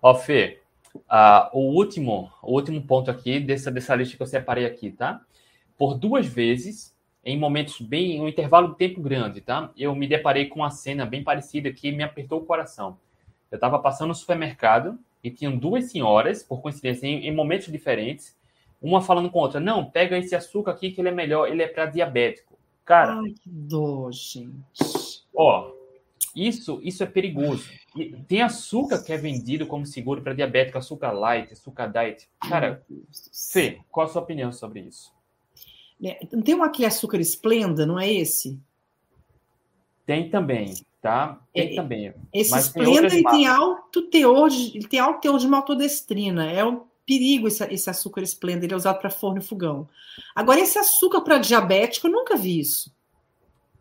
Ó, 0.00 0.14
Fê, 0.14 0.60
uh, 0.94 1.48
o, 1.52 1.74
último, 1.74 2.30
o 2.42 2.54
último 2.54 2.82
ponto 2.82 3.10
aqui 3.10 3.38
dessa, 3.38 3.70
dessa 3.70 3.94
lista 3.94 4.16
que 4.16 4.22
eu 4.22 4.26
separei 4.26 4.66
aqui, 4.66 4.90
tá? 4.90 5.20
Por 5.78 5.94
duas 5.94 6.26
vezes, 6.26 6.94
em 7.24 7.38
momentos 7.38 7.80
bem, 7.80 8.20
um 8.20 8.28
intervalo 8.28 8.68
de 8.68 8.76
tempo 8.76 9.00
grande, 9.00 9.40
tá? 9.40 9.70
Eu 9.76 9.94
me 9.94 10.08
deparei 10.08 10.46
com 10.46 10.60
uma 10.60 10.70
cena 10.70 11.06
bem 11.06 11.22
parecida 11.22 11.72
que 11.72 11.92
me 11.92 12.02
apertou 12.02 12.40
o 12.40 12.44
coração. 12.44 12.98
Eu 13.50 13.56
estava 13.56 13.78
passando 13.78 14.08
no 14.08 14.14
supermercado 14.14 14.98
e 15.22 15.30
tinham 15.30 15.56
duas 15.56 15.90
senhoras, 15.90 16.42
por 16.42 16.60
coincidência, 16.60 17.06
em, 17.06 17.26
em, 17.26 17.34
momentos 17.34 17.70
diferentes, 17.70 18.36
uma 18.82 19.00
falando 19.00 19.30
com 19.30 19.38
a 19.38 19.42
outra: 19.42 19.60
Não, 19.60 19.84
pega 19.84 20.18
esse 20.18 20.34
açúcar 20.34 20.72
aqui 20.72 20.90
que 20.90 21.00
ele 21.00 21.08
é 21.08 21.12
melhor, 21.12 21.48
ele 21.48 21.62
é 21.62 21.68
para 21.68 21.86
diabético. 21.86 22.58
Cara. 22.84 23.20
Ai, 23.20 23.30
que 23.30 23.48
dor, 23.48 24.12
gente. 24.12 25.24
Ó, 25.34 25.72
isso, 26.34 26.80
isso 26.82 27.02
é 27.02 27.06
perigoso. 27.06 27.70
E 27.94 28.16
tem 28.26 28.42
açúcar 28.42 29.02
que 29.02 29.12
é 29.12 29.16
vendido 29.16 29.66
como 29.66 29.86
seguro 29.86 30.22
para 30.22 30.34
diabético, 30.34 30.78
açúcar 30.78 31.12
light, 31.12 31.52
açúcar 31.52 31.86
diet. 31.86 32.28
Cara, 32.40 32.84
Fê, 33.52 33.80
qual 33.90 34.06
a 34.06 34.10
sua 34.10 34.22
opinião 34.22 34.50
sobre 34.50 34.80
isso? 34.80 35.12
É, 36.02 36.26
não 36.32 36.42
tem 36.42 36.54
um 36.54 36.64
aquele 36.64 36.86
açúcar 36.86 37.20
esplenda, 37.20 37.86
não 37.86 37.98
é 37.98 38.12
esse? 38.12 38.58
Tem 40.04 40.28
também, 40.28 40.74
tá? 41.00 41.40
Tem 41.54 41.72
é, 41.72 41.76
também. 41.76 42.12
Esse 42.32 42.50
Mas 42.50 42.66
esplenda 42.66 43.08
tem, 43.08 43.22
tem 43.22 43.46
alto 43.46 44.02
teor 44.02 44.48
de, 44.48 44.76
ele 44.76 44.88
tem 44.88 44.98
alto 44.98 45.20
teor 45.20 45.38
de 45.38 45.46
maltodestrina. 45.46 46.50
É 46.50 46.64
um 46.64 46.82
perigo 47.06 47.48
esse, 47.48 47.64
esse 47.64 47.90
açúcar 47.90 48.22
esplenda, 48.22 48.64
ele 48.64 48.74
é 48.74 48.76
usado 48.76 48.98
para 48.98 49.10
forno 49.10 49.38
e 49.38 49.44
fogão. 49.44 49.88
Agora, 50.34 50.60
esse 50.60 50.78
açúcar 50.78 51.20
para 51.20 51.38
diabético, 51.38 52.06
eu 52.06 52.12
nunca 52.12 52.36
vi 52.36 52.60
isso. 52.60 52.92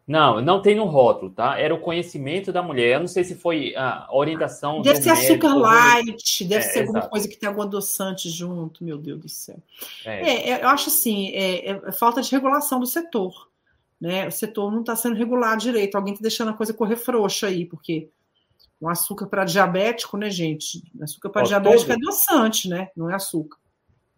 Não, 0.08 0.42
não 0.42 0.62
tem 0.62 0.76
no 0.76 0.86
rótulo, 0.86 1.32
tá? 1.32 1.58
Era 1.58 1.74
o 1.74 1.80
conhecimento 1.80 2.52
da 2.52 2.62
mulher. 2.62 2.96
Eu 2.96 3.00
não 3.02 3.08
sei 3.08 3.24
se 3.24 3.36
foi 3.36 3.74
a 3.78 4.08
orientação. 4.12 4.82
Deve 4.82 5.02
ser 5.02 5.14
médico, 5.14 5.48
açúcar 5.48 5.54
light, 5.56 6.44
deve 6.44 6.66
é, 6.66 6.68
ser 6.68 6.80
alguma 6.82 7.00
exato. 7.00 7.12
coisa 7.12 7.28
que 7.30 7.38
tem 7.38 7.48
algum 7.48 7.62
adoçante 7.62 8.30
junto, 8.30 8.84
meu 8.84 8.98
Deus 8.98 9.22
do 9.22 9.30
céu. 9.30 9.58
É. 10.04 10.30
é, 10.30 10.50
é 10.50 10.64
eu 10.64 10.68
acho 10.68 10.90
assim, 10.90 11.30
é, 11.30 11.70
é, 11.70 11.92
falta 11.94 12.22
de 12.22 12.32
regulação 12.32 12.80
do 12.80 12.86
setor. 12.86 13.50
Né? 14.02 14.28
O 14.28 14.32
setor 14.32 14.72
não 14.72 14.82
está 14.82 14.96
sendo 14.96 15.16
regulado 15.16 15.62
direito. 15.62 15.96
Alguém 15.96 16.14
está 16.14 16.24
deixando 16.24 16.50
a 16.50 16.56
coisa 16.56 16.74
correr 16.74 16.98
frouxa 16.98 17.48
aí, 17.48 17.66
porque 17.66 18.10
o 18.82 18.90
açúcar 18.90 19.28
para 19.28 19.46
diabético, 19.46 20.18
né, 20.18 20.30
gente? 20.30 20.84
Açúcar 21.02 21.30
para 21.30 21.44
diabético 21.44 21.92
todo... 21.92 21.92
é 21.92 21.96
adoçante, 21.96 22.68
né? 22.68 22.90
Não 22.98 23.10
é 23.10 23.14
açúcar 23.14 23.62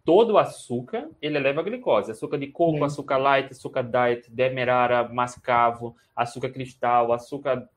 todo 0.04 0.36
açúcar 0.36 1.08
ele 1.20 1.38
eleva 1.38 1.60
a 1.60 1.64
glicose. 1.64 2.10
Açúcar 2.10 2.36
de 2.36 2.48
coco, 2.48 2.78
é. 2.78 2.84
açúcar 2.84 3.16
light, 3.16 3.50
açúcar 3.50 3.82
diet, 3.82 4.30
demerara, 4.30 5.08
mascavo, 5.08 5.96
açúcar 6.14 6.50
cristal, 6.50 7.12
açúcar 7.12 7.68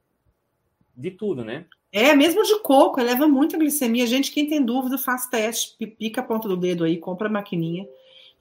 de 0.95 1.11
tudo, 1.11 1.43
né? 1.43 1.65
É, 1.91 2.13
mesmo 2.13 2.43
de 2.43 2.59
coco, 2.59 2.99
eleva 2.99 3.27
muito 3.27 3.55
a 3.55 3.59
glicemia. 3.59 4.05
Gente, 4.05 4.31
quem 4.31 4.47
tem 4.47 4.63
dúvida, 4.63 4.97
faz 4.97 5.27
teste, 5.27 5.75
pica 5.87 6.21
a 6.21 6.23
ponta 6.23 6.47
do 6.47 6.57
dedo 6.57 6.83
aí, 6.83 6.97
compra 6.97 7.29
a 7.29 7.31
maquininha, 7.31 7.87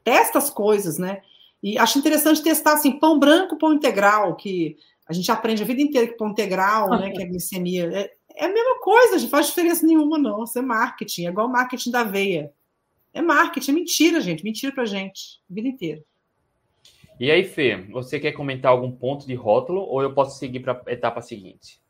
testa 0.03 0.39
as 0.39 0.51
coisas, 0.51 0.99
né? 0.99 1.23
E 1.63 1.79
acho 1.79 1.99
interessante 1.99 2.43
testar 2.43 2.75
assim, 2.75 2.99
pão 2.99 3.19
branco, 3.19 3.57
pão 3.57 3.73
integral, 3.73 4.35
que 4.35 4.77
a 5.07 5.13
gente 5.13 5.31
aprende 5.31 5.63
a 5.63 5.67
vida 5.67 5.81
inteira 5.81 6.09
que 6.09 6.17
pão 6.17 6.31
integral, 6.31 6.91
né, 6.91 7.11
que 7.11 7.23
a 7.23 7.27
glicemia 7.27 7.89
é, 7.93 8.13
é 8.37 8.45
a 8.45 8.53
mesma 8.53 8.79
coisa, 8.81 9.19
não 9.19 9.29
faz 9.29 9.47
diferença 9.47 9.87
nenhuma, 9.87 10.19
não. 10.19 10.45
Isso 10.45 10.59
é 10.59 10.63
marketing, 10.63 11.27
é 11.27 11.29
igual 11.31 11.47
o 11.47 11.53
marketing 11.53 11.91
da 11.91 12.01
aveia. 12.01 12.53
É 13.13 13.23
marketing, 13.23 13.71
é 13.71 13.75
mentira, 13.75 14.21
gente. 14.21 14.45
Mentira 14.45 14.73
pra 14.73 14.85
gente. 14.85 15.41
A 15.51 15.55
vida 15.55 15.69
inteira. 15.69 16.05
E 17.19 17.31
aí, 17.31 17.45
Fê, 17.45 17.77
você 17.91 18.21
quer 18.21 18.33
comentar 18.33 18.71
algum 18.71 18.93
ponto 18.93 19.27
de 19.27 19.35
rótulo 19.35 19.81
ou 19.81 20.03
eu 20.03 20.13
posso 20.13 20.39
seguir 20.39 20.61
para 20.61 20.83
a 20.87 20.93
etapa 20.93 21.23
seguinte? 21.23 21.81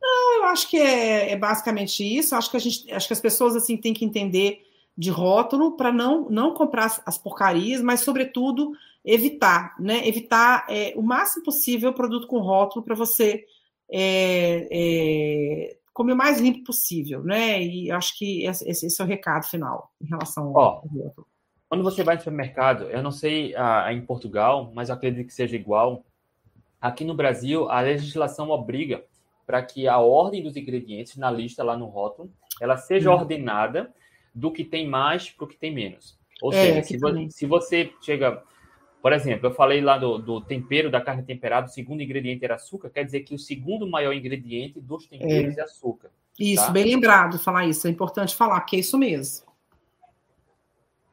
Não, 0.00 0.36
eu 0.36 0.44
acho 0.44 0.70
que 0.70 0.78
é, 0.78 1.32
é, 1.32 1.36
basicamente 1.36 2.04
isso. 2.04 2.36
Acho 2.36 2.48
que 2.48 2.56
a 2.56 2.60
gente, 2.60 2.92
acho 2.92 3.08
que 3.08 3.12
as 3.12 3.20
pessoas 3.20 3.56
assim 3.56 3.76
têm 3.76 3.92
que 3.92 4.04
entender 4.04 4.64
de 4.96 5.10
rótulo 5.10 5.76
para 5.76 5.92
não 5.92 6.30
não 6.30 6.54
comprar 6.54 7.02
as 7.04 7.18
porcarias, 7.18 7.82
mas 7.82 8.00
sobretudo 8.00 8.72
evitar, 9.04 9.74
né? 9.78 10.06
Evitar 10.06 10.64
é, 10.68 10.94
o 10.96 11.02
máximo 11.02 11.44
possível 11.44 11.92
produto 11.92 12.28
com 12.28 12.38
rótulo 12.38 12.84
para 12.84 12.94
você 12.94 13.44
é, 13.90 14.68
é, 14.70 15.76
comer 15.92 16.12
o 16.12 16.16
mais 16.16 16.40
limpo 16.40 16.64
possível, 16.64 17.22
né? 17.22 17.62
E 17.62 17.90
acho 17.90 18.18
que 18.18 18.44
esse, 18.44 18.68
esse 18.68 19.00
é 19.00 19.04
o 19.04 19.08
recado 19.08 19.46
final 19.46 19.90
em 20.00 20.06
relação 20.06 20.56
ao 20.56 20.82
outro. 20.94 21.26
Quando 21.68 21.82
você 21.82 22.04
vai 22.04 22.14
no 22.14 22.20
supermercado, 22.20 22.84
eu 22.84 23.02
não 23.02 23.10
sei 23.10 23.54
ah, 23.56 23.92
em 23.92 24.00
Portugal, 24.00 24.70
mas 24.74 24.90
acredito 24.90 25.26
que 25.26 25.34
seja 25.34 25.56
igual. 25.56 26.04
Aqui 26.80 27.04
no 27.04 27.14
Brasil, 27.14 27.68
a 27.68 27.80
legislação 27.80 28.50
obriga 28.50 29.04
para 29.46 29.62
que 29.62 29.88
a 29.88 29.98
ordem 29.98 30.42
dos 30.42 30.56
ingredientes 30.56 31.16
na 31.16 31.30
lista 31.30 31.64
lá 31.64 31.76
no 31.76 31.86
rótulo, 31.86 32.30
ela 32.60 32.76
seja 32.76 33.10
hum. 33.10 33.14
ordenada 33.14 33.92
do 34.34 34.52
que 34.52 34.64
tem 34.64 34.86
mais 34.86 35.30
para 35.30 35.44
o 35.44 35.48
que 35.48 35.56
tem 35.56 35.72
menos. 35.72 36.18
Ou 36.42 36.52
é, 36.52 36.56
seja, 36.56 36.82
se, 36.82 36.98
vo 36.98 37.30
se 37.30 37.46
você 37.46 37.92
chega 38.02 38.42
por 39.06 39.12
exemplo, 39.12 39.46
eu 39.46 39.54
falei 39.54 39.80
lá 39.80 39.96
do, 39.96 40.18
do, 40.18 40.40
tempero 40.40 40.90
da 40.90 41.00
carne 41.00 41.22
temperada, 41.22 41.68
o 41.68 41.70
segundo 41.70 42.02
ingrediente 42.02 42.44
era 42.44 42.56
açúcar, 42.56 42.90
quer 42.90 43.04
dizer 43.04 43.20
que 43.20 43.36
o 43.36 43.38
segundo 43.38 43.88
maior 43.88 44.12
ingrediente 44.12 44.80
dos 44.80 45.06
temperos 45.06 45.56
é, 45.56 45.60
é 45.60 45.62
açúcar. 45.62 46.10
Isso, 46.36 46.66
tá? 46.66 46.72
bem 46.72 46.86
lembrado 46.86 47.38
falar 47.38 47.66
isso, 47.66 47.86
é 47.86 47.90
importante 47.92 48.34
falar, 48.34 48.60
que 48.62 48.74
é 48.74 48.80
isso 48.80 48.98
mesmo. 48.98 49.46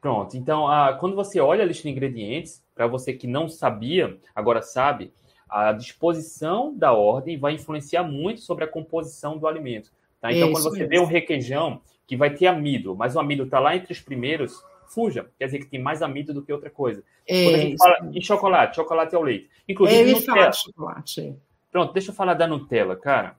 Pronto, 0.02 0.36
então, 0.36 0.68
a, 0.68 0.94
quando 0.94 1.16
você 1.16 1.40
olha 1.40 1.62
a 1.62 1.68
lista 1.68 1.84
de 1.84 1.90
ingredientes, 1.90 2.64
para 2.74 2.88
você 2.88 3.14
que 3.14 3.28
não 3.28 3.48
sabia, 3.48 4.18
agora 4.34 4.64
sabe, 4.64 5.14
a 5.48 5.72
disposição 5.72 6.76
da 6.76 6.94
ordem 6.94 7.38
vai 7.38 7.54
influenciar 7.54 8.02
muito 8.02 8.42
sobre 8.42 8.64
a 8.64 8.68
composição 8.68 9.38
do 9.38 9.46
alimento. 9.46 9.92
Tá? 10.20 10.32
Então, 10.32 10.48
é 10.48 10.52
quando 10.52 10.64
você 10.64 10.80
mesmo. 10.80 10.90
vê 10.90 11.00
um 11.00 11.06
requeijão 11.06 11.80
que 12.08 12.18
vai 12.18 12.34
ter 12.34 12.48
amido, 12.48 12.96
mas 12.96 13.16
o 13.16 13.20
amido 13.20 13.44
está 13.44 13.60
lá 13.60 13.76
entre 13.76 13.94
os 13.94 14.02
primeiros, 14.02 14.64
fuja. 14.88 15.30
Quer 15.38 15.46
dizer 15.46 15.60
que 15.60 15.66
tem 15.66 15.82
mais 15.82 16.02
amido 16.02 16.34
do 16.34 16.42
que 16.42 16.52
outra 16.52 16.70
coisa. 16.70 17.04
É, 17.28 17.44
Quando 17.44 17.56
a 17.56 17.60
gente 17.60 17.78
fala 17.78 18.12
em 18.14 18.22
chocolate, 18.22 18.76
chocolate 18.76 19.16
é 19.16 19.18
o 19.18 19.22
leite. 19.22 19.50
Inclusive, 19.68 20.12
é, 20.12 20.14
Nutella. 20.14 20.50
De 20.50 20.58
chocolate. 20.58 21.22
É. 21.22 21.34
Pronto, 21.72 21.94
deixa 21.94 22.12
eu 22.12 22.16
falar 22.16 22.34
da 22.36 22.48
Nutella, 22.48 22.96
cara. 22.96 23.36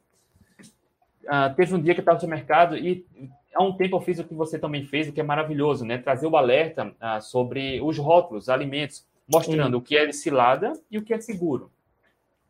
Uh, 1.24 1.55
teve 1.57 1.74
um 1.74 1.80
dia 1.80 1.95
que 1.95 2.01
eu 2.01 2.03
estava 2.03 2.20
no 2.20 2.28
mercado 2.28 2.76
e 2.76 3.07
há 3.55 3.62
um 3.62 3.72
tempo 3.72 3.97
eu 3.97 4.01
fiz 4.01 4.18
o 4.18 4.24
que 4.24 4.34
você 4.34 4.59
também 4.59 4.84
fez, 4.84 5.09
o 5.09 5.12
que 5.12 5.20
é 5.20 5.24
maravilhoso, 5.24 5.84
né? 5.84 5.99
Trazer 5.99 6.26
o 6.26 6.36
alerta 6.36 6.88
uh, 6.88 7.22
sobre 7.22 7.80
os 7.80 7.97
rótulos, 7.97 8.49
alimentos, 8.49 9.07
mostrando 9.26 9.76
é. 9.76 9.78
o 9.78 9.80
que 9.80 9.97
é 9.97 10.12
cilada 10.12 10.72
e 10.90 10.99
o 10.99 11.03
que 11.03 11.14
é 11.14 11.20
seguro. 11.20 11.70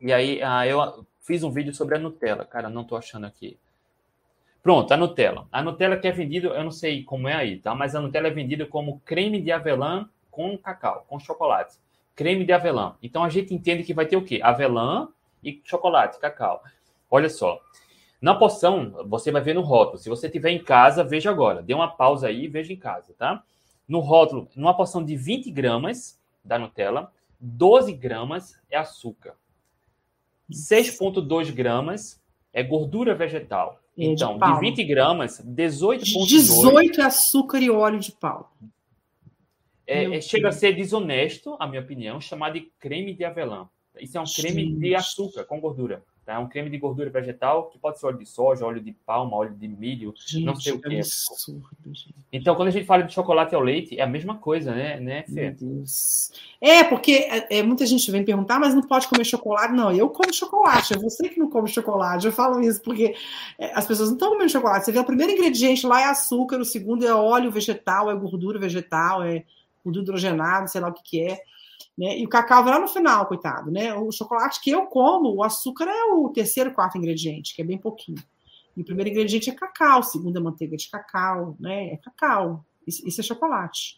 E 0.00 0.12
aí 0.12 0.40
uh, 0.42 0.64
eu 0.64 1.06
fiz 1.20 1.42
um 1.42 1.50
vídeo 1.50 1.74
sobre 1.74 1.96
a 1.96 1.98
Nutella, 1.98 2.44
cara, 2.44 2.68
não 2.68 2.82
estou 2.82 2.98
achando 2.98 3.26
aqui. 3.26 3.58
Pronto, 4.64 4.90
a 4.94 4.96
Nutella. 4.96 5.46
A 5.52 5.62
Nutella 5.62 5.98
que 5.98 6.08
é 6.08 6.10
vendida, 6.10 6.48
eu 6.48 6.64
não 6.64 6.70
sei 6.70 7.04
como 7.04 7.28
é 7.28 7.34
aí, 7.34 7.58
tá? 7.58 7.74
Mas 7.74 7.94
a 7.94 8.00
Nutella 8.00 8.28
é 8.28 8.30
vendida 8.30 8.64
como 8.64 8.98
creme 9.00 9.38
de 9.38 9.52
avelã 9.52 10.08
com 10.30 10.56
cacau, 10.56 11.04
com 11.06 11.20
chocolate. 11.20 11.76
Creme 12.16 12.46
de 12.46 12.52
avelã. 12.54 12.96
Então 13.02 13.22
a 13.22 13.28
gente 13.28 13.52
entende 13.52 13.82
que 13.82 13.92
vai 13.92 14.06
ter 14.06 14.16
o 14.16 14.24
quê? 14.24 14.40
Avelã 14.42 15.08
e 15.42 15.60
chocolate, 15.64 16.18
cacau. 16.18 16.62
Olha 17.10 17.28
só. 17.28 17.60
Na 18.22 18.34
poção, 18.34 19.04
você 19.06 19.30
vai 19.30 19.42
ver 19.42 19.54
no 19.54 19.60
rótulo. 19.60 19.98
Se 19.98 20.08
você 20.08 20.30
tiver 20.30 20.52
em 20.52 20.64
casa, 20.64 21.04
veja 21.04 21.30
agora. 21.30 21.62
Dê 21.62 21.74
uma 21.74 21.94
pausa 21.94 22.28
aí 22.28 22.44
e 22.44 22.48
veja 22.48 22.72
em 22.72 22.78
casa, 22.78 23.12
tá? 23.18 23.44
No 23.86 24.00
rótulo, 24.00 24.48
numa 24.56 24.74
poção 24.74 25.04
de 25.04 25.14
20 25.14 25.50
gramas 25.50 26.18
da 26.42 26.58
Nutella, 26.58 27.12
12 27.38 27.92
gramas 27.92 28.58
é 28.70 28.78
açúcar. 28.78 29.34
6,2 30.50 31.52
gramas 31.52 32.18
é 32.50 32.62
gordura 32.62 33.14
vegetal. 33.14 33.83
Então, 33.96 34.38
de, 34.38 34.54
de 34.54 34.60
20 34.60 34.84
gramas, 34.84 35.40
18,2. 35.40 36.26
18 36.26 37.00
é 37.00 37.04
açúcar 37.04 37.58
e 37.60 37.70
óleo 37.70 38.00
de 38.00 38.12
palma. 38.12 38.50
É, 39.86 40.16
é, 40.16 40.20
chega 40.20 40.48
a 40.48 40.52
ser 40.52 40.72
desonesto, 40.74 41.56
a 41.60 41.66
minha 41.66 41.80
opinião, 41.80 42.20
chamar 42.20 42.50
de 42.50 42.62
creme 42.78 43.14
de 43.14 43.24
avelã. 43.24 43.68
Isso 44.00 44.18
é 44.18 44.20
um 44.20 44.24
creme 44.24 44.74
de 44.74 44.94
açúcar 44.94 45.44
com 45.44 45.60
gordura. 45.60 46.02
Tá? 46.24 46.34
É 46.34 46.38
um 46.38 46.48
creme 46.48 46.70
de 46.70 46.78
gordura 46.78 47.10
vegetal 47.10 47.68
que 47.68 47.78
pode 47.78 47.98
ser 47.98 48.06
óleo 48.06 48.18
de 48.18 48.24
soja, 48.24 48.64
óleo 48.64 48.80
de 48.80 48.92
palma, 48.92 49.36
óleo 49.36 49.54
de 49.54 49.68
milho, 49.68 50.14
gente, 50.16 50.44
não 50.44 50.56
sei 50.56 50.72
o 50.72 50.80
que. 50.80 50.94
É 50.94 50.98
absurdo, 51.00 51.68
então, 52.32 52.54
quando 52.54 52.68
a 52.68 52.70
gente 52.70 52.86
fala 52.86 53.02
de 53.02 53.12
chocolate 53.12 53.54
ao 53.54 53.60
leite, 53.60 53.98
é 53.98 54.02
a 54.02 54.06
mesma 54.06 54.38
coisa, 54.38 54.74
né, 54.74 54.98
né 54.98 55.22
Fê? 55.24 55.50
Meu 55.50 55.54
Deus. 55.54 56.32
É, 56.60 56.82
porque 56.82 57.12
é, 57.12 57.58
é, 57.58 57.62
muita 57.62 57.84
gente 57.84 58.10
vem 58.10 58.24
perguntar, 58.24 58.58
mas 58.58 58.74
não 58.74 58.82
pode 58.82 59.06
comer 59.06 59.24
chocolate. 59.24 59.74
Não, 59.74 59.92
eu 59.92 60.08
como 60.08 60.32
chocolate, 60.32 60.94
é 60.94 60.96
você 60.96 61.28
que 61.28 61.38
não 61.38 61.50
come 61.50 61.68
chocolate. 61.68 62.24
Eu 62.24 62.32
falo 62.32 62.60
isso 62.60 62.80
porque 62.80 63.14
é, 63.58 63.72
as 63.74 63.86
pessoas 63.86 64.08
não 64.08 64.16
estão 64.16 64.30
comendo 64.30 64.50
chocolate. 64.50 64.86
Você 64.86 64.92
vê 64.92 64.98
o 64.98 65.04
primeiro 65.04 65.32
ingrediente 65.32 65.86
lá 65.86 66.00
é 66.00 66.04
açúcar, 66.06 66.58
o 66.58 66.64
segundo 66.64 67.06
é 67.06 67.14
óleo 67.14 67.50
vegetal, 67.50 68.10
é 68.10 68.14
gordura 68.16 68.58
vegetal, 68.58 69.22
é 69.22 69.44
gordura 69.84 70.04
hidrogenada, 70.04 70.66
sei 70.68 70.80
lá 70.80 70.88
o 70.88 70.92
que, 70.94 71.02
que 71.02 71.20
é. 71.20 71.38
Né? 71.96 72.18
E 72.18 72.24
o 72.24 72.28
cacau 72.28 72.64
vai 72.64 72.74
lá 72.74 72.80
no 72.80 72.88
final, 72.88 73.26
coitado. 73.26 73.70
Né? 73.70 73.94
O 73.94 74.10
chocolate 74.10 74.60
que 74.60 74.70
eu 74.70 74.86
como, 74.86 75.34
o 75.34 75.42
açúcar 75.42 75.88
é 75.88 76.04
o 76.12 76.28
terceiro, 76.28 76.72
quarto 76.72 76.98
ingrediente, 76.98 77.54
que 77.54 77.62
é 77.62 77.64
bem 77.64 77.78
pouquinho. 77.78 78.22
E 78.76 78.82
o 78.82 78.84
primeiro 78.84 79.10
ingrediente 79.10 79.50
é 79.50 79.54
cacau, 79.54 80.00
o 80.00 80.02
segundo 80.02 80.36
é 80.36 80.40
manteiga 80.40 80.76
de 80.76 80.90
cacau, 80.90 81.56
né? 81.60 81.92
É 81.92 81.96
cacau. 81.98 82.64
Isso, 82.86 83.06
isso 83.06 83.20
é 83.20 83.24
chocolate. 83.24 83.96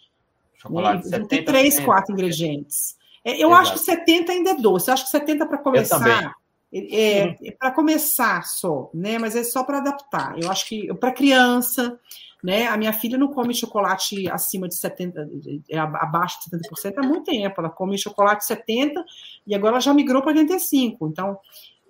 Chocolate 0.56 1.08
né? 1.08 1.24
Tem 1.26 1.44
três, 1.44 1.80
quatro 1.80 2.12
ingredientes. 2.12 2.96
É, 3.24 3.32
eu 3.32 3.48
Exato. 3.48 3.54
acho 3.62 3.72
que 3.72 3.78
70 3.80 4.32
ainda 4.32 4.50
é 4.50 4.54
doce. 4.54 4.88
Eu 4.88 4.94
acho 4.94 5.04
que 5.04 5.10
70 5.10 5.46
para 5.46 5.58
começar. 5.58 6.36
É, 6.72 7.36
é 7.42 7.50
para 7.58 7.70
começar 7.70 8.44
só, 8.44 8.90
né? 8.92 9.18
Mas 9.18 9.34
é 9.34 9.42
só 9.42 9.64
para 9.64 9.78
adaptar. 9.78 10.38
Eu 10.40 10.50
acho 10.50 10.68
que 10.68 10.92
para 10.94 11.12
criança, 11.12 11.98
né? 12.42 12.66
A 12.66 12.76
minha 12.76 12.92
filha 12.92 13.18
não 13.18 13.28
come 13.28 13.54
chocolate 13.54 14.28
acima 14.30 14.68
de 14.68 14.74
70, 14.76 15.28
é, 15.70 15.78
abaixo 15.78 16.38
de 16.40 16.56
70% 16.56 16.94
há 16.98 17.02
muito 17.02 17.30
tempo. 17.30 17.54
Ela 17.58 17.70
come 17.70 17.98
chocolate 17.98 18.44
70 18.44 19.04
e 19.46 19.54
agora 19.54 19.74
ela 19.74 19.80
já 19.80 19.94
migrou 19.94 20.22
para 20.22 20.32
85. 20.32 21.08
Então, 21.08 21.38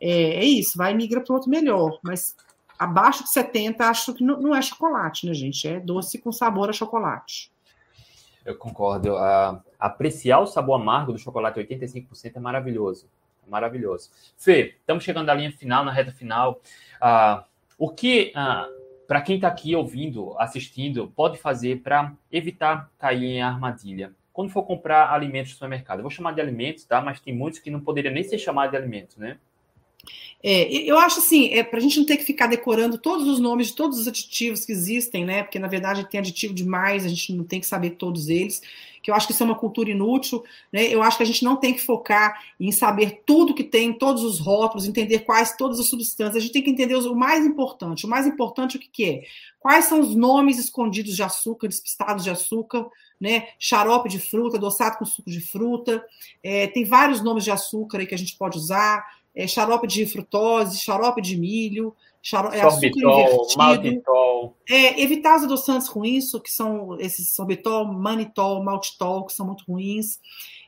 é, 0.01 0.11
é, 0.11 0.45
isso, 0.45 0.77
vai 0.77 0.95
migra 0.95 1.21
para 1.21 1.35
outro 1.35 1.51
melhor. 1.51 1.99
Mas 2.03 2.37
abaixo 2.79 3.25
de 3.25 3.31
70, 3.31 3.85
acho 3.89 4.15
que 4.15 4.25
não, 4.25 4.41
não, 4.41 4.55
é 4.55 4.63
chocolate, 4.63 5.27
né, 5.27 5.35
gente? 5.35 5.67
É 5.67 5.81
doce 5.81 6.19
com 6.19 6.31
sabor 6.31 6.71
a 6.71 6.73
chocolate. 6.73 7.51
Eu 8.45 8.57
concordo. 8.57 9.15
Uh, 9.15 9.61
apreciar 9.79 10.39
o 10.41 10.47
sabor 10.47 10.81
amargo 10.81 11.13
do 11.13 11.19
chocolate 11.19 11.59
85% 11.61 12.33
é 12.37 12.41
maravilhoso. 12.41 13.09
É 13.47 13.51
maravilhoso. 13.51 14.11
Fê, 14.37 14.77
estamos 14.79 15.03
chegando 15.03 15.31
à 15.31 15.35
linha 15.35 15.51
final, 15.51 15.85
na 15.85 15.91
reta 15.91 16.13
final. 16.13 16.61
Uh, 17.03 17.43
o 17.79 17.91
que, 17.91 18.33
uh, 18.37 18.76
para 19.07 19.21
quem 19.21 19.37
está 19.37 19.49
aqui 19.49 19.75
ouvindo, 19.75 20.39
assistindo, 20.39 21.13
pode 21.15 21.39
fazer 21.39 21.81
para 21.83 22.13
evitar 22.31 22.91
cair 22.99 23.25
em 23.25 23.43
armadilha? 23.43 24.13
Quando 24.33 24.51
for 24.51 24.65
comprar 24.65 25.13
alimentos 25.13 25.53
no 25.53 25.55
supermercado, 25.55 25.99
eu 25.99 26.03
vou 26.03 26.11
chamar 26.11 26.33
de 26.33 26.41
alimentos, 26.41 26.85
tá? 26.85 27.01
Mas 27.01 27.21
tem 27.21 27.35
muitos 27.35 27.61
que 27.61 27.71
não 27.71 27.81
poderiam 27.81 28.13
nem 28.13 28.23
ser 28.23 28.39
chamados 28.39 28.73
de 28.73 28.77
alimentos, 28.77 29.17
né? 29.17 29.39
É, 30.49 30.73
eu 30.89 30.99
acho 30.99 31.19
assim, 31.19 31.49
é, 31.49 31.63
para 31.63 31.79
a 31.79 31.83
gente 31.83 31.99
não 31.99 32.07
ter 32.07 32.17
que 32.17 32.25
ficar 32.25 32.47
decorando 32.47 32.99
todos 32.99 33.27
os 33.27 33.41
nomes 33.41 33.69
de 33.69 33.75
todos 33.75 33.99
os 33.99 34.07
aditivos 34.07 34.65
que 34.65 34.71
existem, 34.71 35.25
né? 35.25 35.43
Porque 35.43 35.59
na 35.59 35.67
verdade 35.67 36.09
tem 36.09 36.21
aditivo 36.21 36.55
demais, 36.55 37.05
a 37.05 37.09
gente 37.09 37.33
não 37.33 37.43
tem 37.43 37.59
que 37.59 37.67
saber 37.67 37.91
todos 37.91 38.29
eles. 38.29 38.63
Que 39.03 39.11
eu 39.11 39.15
acho 39.15 39.27
que 39.27 39.33
isso 39.33 39.43
é 39.43 39.47
uma 39.47 39.57
cultura 39.57 39.91
inútil, 39.91 40.45
né? 40.73 40.85
Eu 40.87 41.03
acho 41.03 41.17
que 41.17 41.23
a 41.23 41.27
gente 41.27 41.45
não 41.45 41.57
tem 41.57 41.75
que 41.75 41.81
focar 41.81 42.41
em 42.61 42.71
saber 42.71 43.23
tudo 43.27 43.55
que 43.55 43.65
tem, 43.65 43.93
todos 43.93 44.23
os 44.23 44.39
rótulos, 44.39 44.87
entender 44.87 45.21
quais 45.21 45.57
todas 45.57 45.81
as 45.81 45.89
substâncias. 45.89 46.37
A 46.37 46.41
gente 46.41 46.53
tem 46.53 46.63
que 46.63 46.71
entender 46.71 46.95
o 46.95 47.15
mais 47.15 47.45
importante. 47.45 48.07
O 48.07 48.09
mais 48.09 48.27
importante 48.27 48.77
o 48.77 48.81
que, 48.81 48.89
que 48.89 49.05
é? 49.05 49.23
Quais 49.59 49.87
são 49.87 50.01
os 50.01 50.15
nomes 50.15 50.59
escondidos 50.59 51.17
de 51.17 51.23
açúcar, 51.23 51.67
despistados 51.67 52.23
de 52.23 52.31
açúcar, 52.31 52.87
né? 53.21 53.49
Xarope 53.59 54.09
de 54.09 54.21
fruta, 54.21 54.59
adoçado 54.59 54.99
com 54.99 55.05
suco 55.05 55.31
de 55.31 55.41
fruta. 55.41 56.05
É, 56.43 56.69
tem 56.69 56.85
vários 56.85 57.21
nomes 57.21 57.43
de 57.43 57.51
açúcar 57.51 57.99
aí 57.99 58.07
que 58.07 58.15
a 58.15 58.19
gente 58.19 58.37
pode 58.37 58.59
usar 58.59 59.05
é, 59.37 59.47
xarope 59.47 59.87
de 59.87 60.07
frutose, 60.07 60.81
xarope 60.81 61.21
de 61.21 61.37
milho, 61.37 61.95
xarope, 62.23 62.57
é, 62.57 62.71
sorbitol, 62.71 63.47
maltitol. 63.55 64.57
É, 64.67 65.03
evitar 65.03 65.37
os 65.37 65.45
adoçantes 65.45 65.89
ruins, 65.89 66.33
que 66.43 66.51
são 66.51 66.99
esses 66.99 67.35
sorbitol, 67.35 67.85
manitol, 67.85 68.65
maltitol, 68.65 69.27
que 69.27 69.35
são 69.35 69.47
muito 69.47 69.65
ruins. 69.69 70.19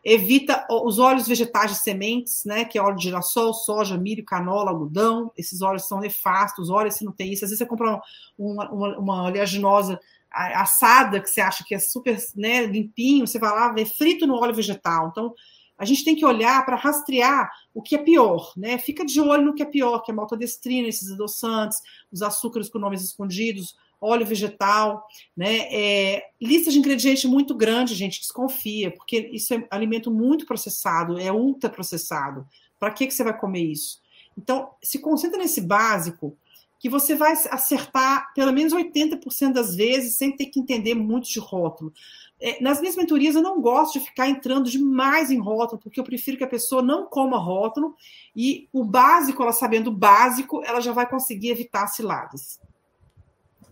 Evita 0.04 0.66
os 0.70 0.98
óleos 0.98 1.26
vegetais 1.26 1.72
de 1.72 1.78
sementes, 1.78 2.44
né, 2.44 2.64
que 2.64 2.78
é 2.78 2.82
óleo 2.82 2.96
de 2.96 3.04
girassol, 3.04 3.54
soja, 3.54 3.96
milho, 3.96 4.24
canola, 4.24 4.70
algodão. 4.70 5.32
Esses 5.36 5.62
óleos 5.62 5.88
são 5.88 5.98
nefastos, 5.98 6.68
óleo 6.68 6.92
se 6.92 7.04
não 7.04 7.12
tem 7.12 7.32
isso. 7.32 7.44
Às 7.44 7.50
vezes 7.50 7.58
você 7.58 7.66
compra 7.66 8.00
uma, 8.38 8.70
uma, 8.70 8.98
uma 8.98 9.24
oleaginosa 9.24 9.98
assada, 10.30 11.20
que 11.20 11.28
você 11.28 11.40
acha 11.40 11.64
que 11.66 11.74
é 11.74 11.78
super 11.78 12.18
né, 12.36 12.66
limpinho, 12.66 13.26
você 13.26 13.38
vai 13.38 13.50
lá, 13.50 13.72
vê 13.72 13.86
frito 13.86 14.26
no 14.26 14.36
óleo 14.36 14.54
vegetal. 14.54 15.08
Então, 15.08 15.34
a 15.78 15.84
gente 15.84 16.04
tem 16.04 16.16
que 16.16 16.26
olhar 16.26 16.66
para 16.66 16.76
rastrear 16.76 17.50
o 17.72 17.80
que 17.80 17.94
é 17.94 17.98
pior, 17.98 18.52
né? 18.56 18.76
Fica 18.78 19.04
de 19.04 19.20
olho 19.20 19.44
no 19.44 19.54
que 19.54 19.62
é 19.62 19.66
pior, 19.66 20.00
que 20.00 20.10
é 20.10 20.14
maltodestrina, 20.14 20.88
esses 20.88 21.12
adoçantes, 21.12 21.80
os 22.10 22.20
açúcares 22.20 22.68
com 22.68 22.80
nomes 22.80 23.02
escondidos, 23.02 23.76
óleo 24.00 24.26
vegetal, 24.26 25.06
né? 25.36 25.72
É, 25.72 26.24
lista 26.40 26.70
de 26.70 26.78
ingredientes 26.78 27.24
muito 27.24 27.54
grande, 27.54 27.94
gente, 27.94 28.20
desconfia, 28.20 28.90
porque 28.90 29.30
isso 29.32 29.54
é 29.54 29.66
alimento 29.70 30.10
muito 30.10 30.44
processado, 30.44 31.18
é 31.18 31.32
ultra 31.32 31.70
processado. 31.70 32.46
Para 32.78 32.90
que, 32.90 33.06
que 33.06 33.14
você 33.14 33.22
vai 33.22 33.38
comer 33.38 33.62
isso? 33.62 34.00
Então, 34.36 34.70
se 34.82 35.00
concentra 35.00 35.38
nesse 35.38 35.60
básico, 35.60 36.36
que 36.78 36.88
você 36.88 37.14
vai 37.14 37.32
acertar 37.32 38.32
pelo 38.34 38.52
menos 38.52 38.72
80% 38.72 39.52
das 39.52 39.74
vezes 39.74 40.14
sem 40.14 40.34
ter 40.34 40.46
que 40.46 40.60
entender 40.60 40.94
muito 40.94 41.28
de 41.28 41.40
rótulo. 41.40 41.92
É, 42.40 42.62
nas 42.62 42.80
minhas 42.80 42.94
mentorias 42.94 43.34
eu 43.34 43.42
não 43.42 43.60
gosto 43.60 43.98
de 43.98 44.04
ficar 44.06 44.28
entrando 44.28 44.70
demais 44.70 45.30
em 45.30 45.38
rótulo, 45.38 45.80
porque 45.80 45.98
eu 45.98 46.04
prefiro 46.04 46.36
que 46.36 46.44
a 46.44 46.48
pessoa 46.48 46.80
não 46.80 47.06
coma 47.06 47.36
rótulo 47.36 47.96
e 48.34 48.68
o 48.72 48.84
básico, 48.84 49.42
ela 49.42 49.52
sabendo 49.52 49.88
o 49.88 49.92
básico, 49.92 50.62
ela 50.64 50.80
já 50.80 50.92
vai 50.92 51.08
conseguir 51.08 51.50
evitar 51.50 51.88
ciladas. 51.88 52.60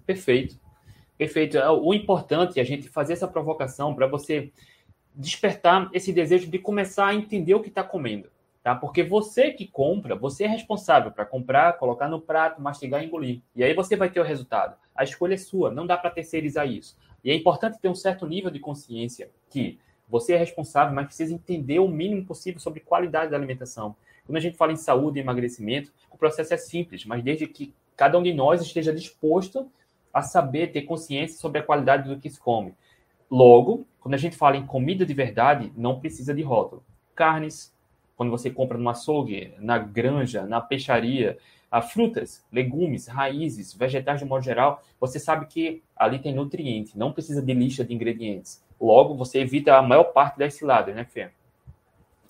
Perfeito. 0.05 0.59
Perfeito. 1.17 1.57
É, 1.57 1.71
o 1.71 1.95
importante 1.95 2.59
é 2.59 2.63
a 2.63 2.67
gente 2.67 2.89
fazer 2.89 3.13
essa 3.13 3.29
provocação 3.29 3.95
para 3.95 4.07
você 4.07 4.53
despertar 5.15 5.89
esse 5.95 6.13
desejo 6.13 6.51
de 6.51 6.59
começar 6.59 7.07
a 7.07 7.15
entender 7.15 7.55
o 7.55 7.63
que 7.63 7.69
está 7.69 7.83
comendo. 7.83 8.29
Tá? 8.67 8.75
Porque 8.75 9.05
você 9.05 9.53
que 9.53 9.65
compra, 9.65 10.17
você 10.17 10.43
é 10.43 10.49
responsável 10.49 11.13
para 11.13 11.25
comprar, 11.25 11.75
colocar 11.75 12.09
no 12.09 12.21
prato, 12.21 12.61
mastigar 12.61 13.01
e 13.01 13.07
engolir. 13.07 13.41
E 13.55 13.63
aí 13.63 13.73
você 13.73 13.95
vai 13.95 14.11
ter 14.11 14.19
o 14.19 14.25
resultado. 14.25 14.77
A 14.93 15.05
escolha 15.05 15.35
é 15.35 15.37
sua, 15.37 15.71
não 15.71 15.87
dá 15.87 15.97
para 15.97 16.11
terceirizar 16.11 16.67
isso. 16.67 16.99
E 17.23 17.31
é 17.31 17.35
importante 17.37 17.79
ter 17.79 17.89
um 17.89 17.95
certo 17.95 18.27
nível 18.27 18.51
de 18.51 18.59
consciência 18.59 19.31
que 19.49 19.79
você 20.09 20.33
é 20.33 20.37
responsável, 20.37 20.93
mas 20.93 21.07
precisa 21.07 21.33
entender 21.33 21.79
o 21.79 21.87
mínimo 21.87 22.27
possível 22.27 22.59
sobre 22.59 22.81
qualidade 22.81 23.31
da 23.31 23.37
alimentação. 23.37 23.95
Quando 24.25 24.39
a 24.39 24.41
gente 24.41 24.57
fala 24.57 24.73
em 24.73 24.77
saúde 24.77 25.21
e 25.21 25.23
emagrecimento, 25.23 25.93
o 26.11 26.19
processo 26.19 26.53
é 26.53 26.57
simples, 26.57 27.05
mas 27.05 27.23
desde 27.23 27.47
que 27.47 27.73
cada 27.97 28.19
um 28.19 28.23
de 28.25 28.35
nós 28.35 28.61
esteja 28.61 28.93
disposto 28.93 29.71
a 30.13 30.23
saber 30.23 30.73
ter 30.73 30.83
consciência 30.83 31.39
sobre 31.39 31.61
a 31.61 31.63
qualidade 31.63 32.09
do 32.09 32.19
que 32.19 32.29
se 32.29 32.41
come. 32.41 32.75
Logo, 33.31 33.87
quando 34.01 34.15
a 34.15 34.19
gente 34.19 34.37
fala 34.37 34.57
em 34.57 34.67
comida 34.67 35.07
de 35.07 35.15
verdade, 35.15 35.73
não 35.77 36.01
precisa 36.01 36.35
de 36.35 36.43
rótulo. 36.43 36.85
Carnes, 37.15 37.76
quando 38.17 38.31
você 38.31 38.51
compra 38.51 38.79
no 38.79 38.89
açougue, 38.89 39.53
na 39.59 39.79
granja, 39.79 40.47
na 40.47 40.61
peixaria, 40.61 41.39
frutas, 41.83 42.45
legumes, 42.51 43.07
raízes, 43.07 43.75
vegetais 43.75 44.21
de 44.21 44.25
modo 44.25 44.43
geral, 44.43 44.83
você 44.99 45.19
sabe 45.19 45.47
que 45.47 45.83
ali 45.95 46.19
tem 46.19 46.35
nutriente, 46.35 46.97
não 46.97 47.13
precisa 47.13 47.43
de 47.43 47.53
lista 47.53 47.85
de 47.85 47.95
ingredientes. 47.95 48.63
Logo, 48.81 49.15
você 49.15 49.41
evita 49.41 49.77
a 49.77 49.83
maior 49.83 50.05
parte 50.05 50.39
das 50.39 50.55
ciladas, 50.55 50.95
né, 50.95 51.05
Fê? 51.05 51.31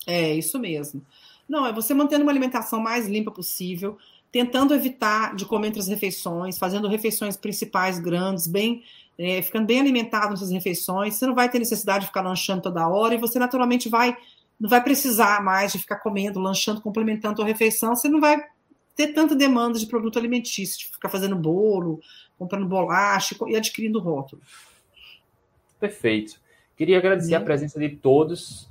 É, 0.07 0.35
isso 0.35 0.59
mesmo. 0.59 1.03
Não, 1.49 1.67
é 1.67 1.73
você 1.73 1.95
mantendo 1.95 2.23
uma 2.23 2.33
alimentação 2.33 2.81
mais 2.81 3.07
limpa 3.09 3.31
possível, 3.31 3.99
tentando 4.33 4.75
evitar 4.75 5.35
de 5.35 5.45
comer 5.45 5.69
entre 5.69 5.81
as 5.81 5.89
refeições, 5.89 6.59
fazendo 6.59 6.89
refeições 6.89 7.37
principais 7.37 7.99
grandes, 7.99 8.47
bem, 8.47 8.83
é, 9.19 9.41
ficando 9.43 9.67
bem 9.67 9.81
alimentado 9.81 10.31
nessas 10.31 10.51
refeições. 10.51 11.15
Você 11.15 11.27
não 11.27 11.35
vai 11.35 11.49
ter 11.49 11.59
necessidade 11.59 12.01
de 12.01 12.07
ficar 12.07 12.23
lanchando 12.23 12.63
toda 12.63 12.89
hora 12.89 13.15
e 13.15 13.19
você 13.19 13.39
naturalmente 13.39 13.89
vai 13.89 14.17
não 14.59 14.69
vai 14.69 14.83
precisar 14.83 15.43
mais 15.43 15.73
de 15.73 15.79
ficar 15.79 15.97
comendo, 15.97 16.41
lanchando, 16.41 16.81
complementando 16.81 17.43
a 17.43 17.45
refeição. 17.45 17.95
Você 17.95 18.09
não 18.09 18.21
vai 18.21 18.43
ter 18.95 19.09
tanta 19.09 19.37
demanda 19.37 19.79
de 19.79 19.87
produto 19.87 20.19
alimentício, 20.19 20.79
de 20.79 20.87
ficar 20.87 21.09
fazendo 21.09 21.37
bolo, 21.37 22.01
comprando 22.39 22.67
bolacha 22.67 23.37
e 23.47 23.57
adquirindo 23.57 24.01
rótulo. 24.01 24.41
Perfeito. 25.79 26.41
Queria 26.77 26.99
agradecer 26.99 27.35
a 27.35 27.41
presença 27.41 27.79
de 27.79 27.91
todos. 27.91 28.69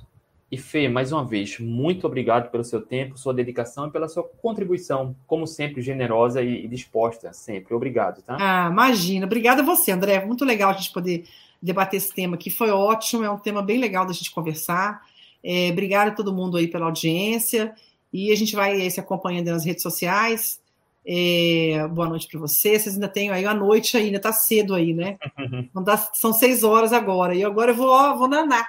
E 0.50 0.56
Fê, 0.56 0.88
mais 0.88 1.10
uma 1.10 1.24
vez, 1.24 1.58
muito 1.58 2.06
obrigado 2.06 2.50
pelo 2.52 2.62
seu 2.62 2.80
tempo, 2.80 3.18
sua 3.18 3.34
dedicação 3.34 3.88
e 3.88 3.90
pela 3.90 4.08
sua 4.08 4.22
contribuição, 4.22 5.14
como 5.26 5.44
sempre, 5.44 5.82
generosa 5.82 6.40
e 6.40 6.68
disposta, 6.68 7.32
sempre. 7.32 7.74
Obrigado, 7.74 8.22
tá? 8.22 8.36
Ah, 8.38 8.68
imagina. 8.70 9.26
Obrigada 9.26 9.62
a 9.62 9.64
você, 9.64 9.90
André. 9.90 10.24
Muito 10.24 10.44
legal 10.44 10.70
a 10.70 10.74
gente 10.74 10.92
poder 10.92 11.26
debater 11.60 11.96
esse 11.96 12.14
tema 12.14 12.36
aqui. 12.36 12.48
Foi 12.48 12.70
ótimo, 12.70 13.24
é 13.24 13.30
um 13.30 13.38
tema 13.38 13.60
bem 13.60 13.78
legal 13.78 14.06
da 14.06 14.12
gente 14.12 14.30
conversar. 14.30 15.02
É, 15.48 15.70
obrigada 15.70 16.10
a 16.10 16.14
todo 16.14 16.34
mundo 16.34 16.56
aí 16.56 16.66
pela 16.66 16.86
audiência. 16.86 17.72
E 18.12 18.32
a 18.32 18.34
gente 18.34 18.56
vai 18.56 18.90
se 18.90 18.98
acompanhando 18.98 19.46
nas 19.46 19.64
redes 19.64 19.82
sociais. 19.82 20.60
É, 21.06 21.86
boa 21.88 22.08
noite 22.08 22.26
para 22.26 22.40
vocês. 22.40 22.82
Vocês 22.82 22.96
ainda 22.96 23.06
têm 23.06 23.30
aí 23.30 23.46
a 23.46 23.54
noite 23.54 23.96
ainda, 23.96 24.18
tá 24.18 24.32
cedo 24.32 24.74
aí, 24.74 24.92
né? 24.92 25.16
são 26.14 26.32
seis 26.32 26.64
horas 26.64 26.92
agora. 26.92 27.32
E 27.32 27.44
agora 27.44 27.70
eu 27.70 27.76
vou, 27.76 27.90
ó, 27.90 28.16
vou 28.16 28.26
nanar. 28.26 28.66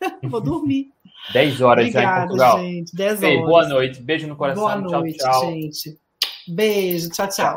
vou 0.28 0.40
dormir. 0.40 0.90
Dez 1.32 1.62
horas 1.62 1.86
Obrigada, 1.86 2.06
já 2.06 2.12
em 2.12 2.26
Portugal. 2.26 2.60
gente. 2.60 2.94
Dez 2.94 3.22
horas. 3.22 3.40
boa 3.40 3.68
noite. 3.68 4.02
Beijo 4.02 4.26
no 4.26 4.36
coração. 4.36 4.62
Boa 4.62 4.76
noite, 4.76 5.16
tchau, 5.16 5.30
tchau. 5.30 5.50
gente. 5.50 5.98
Beijo. 6.46 7.08
Tchau, 7.08 7.28
tchau. 7.28 7.46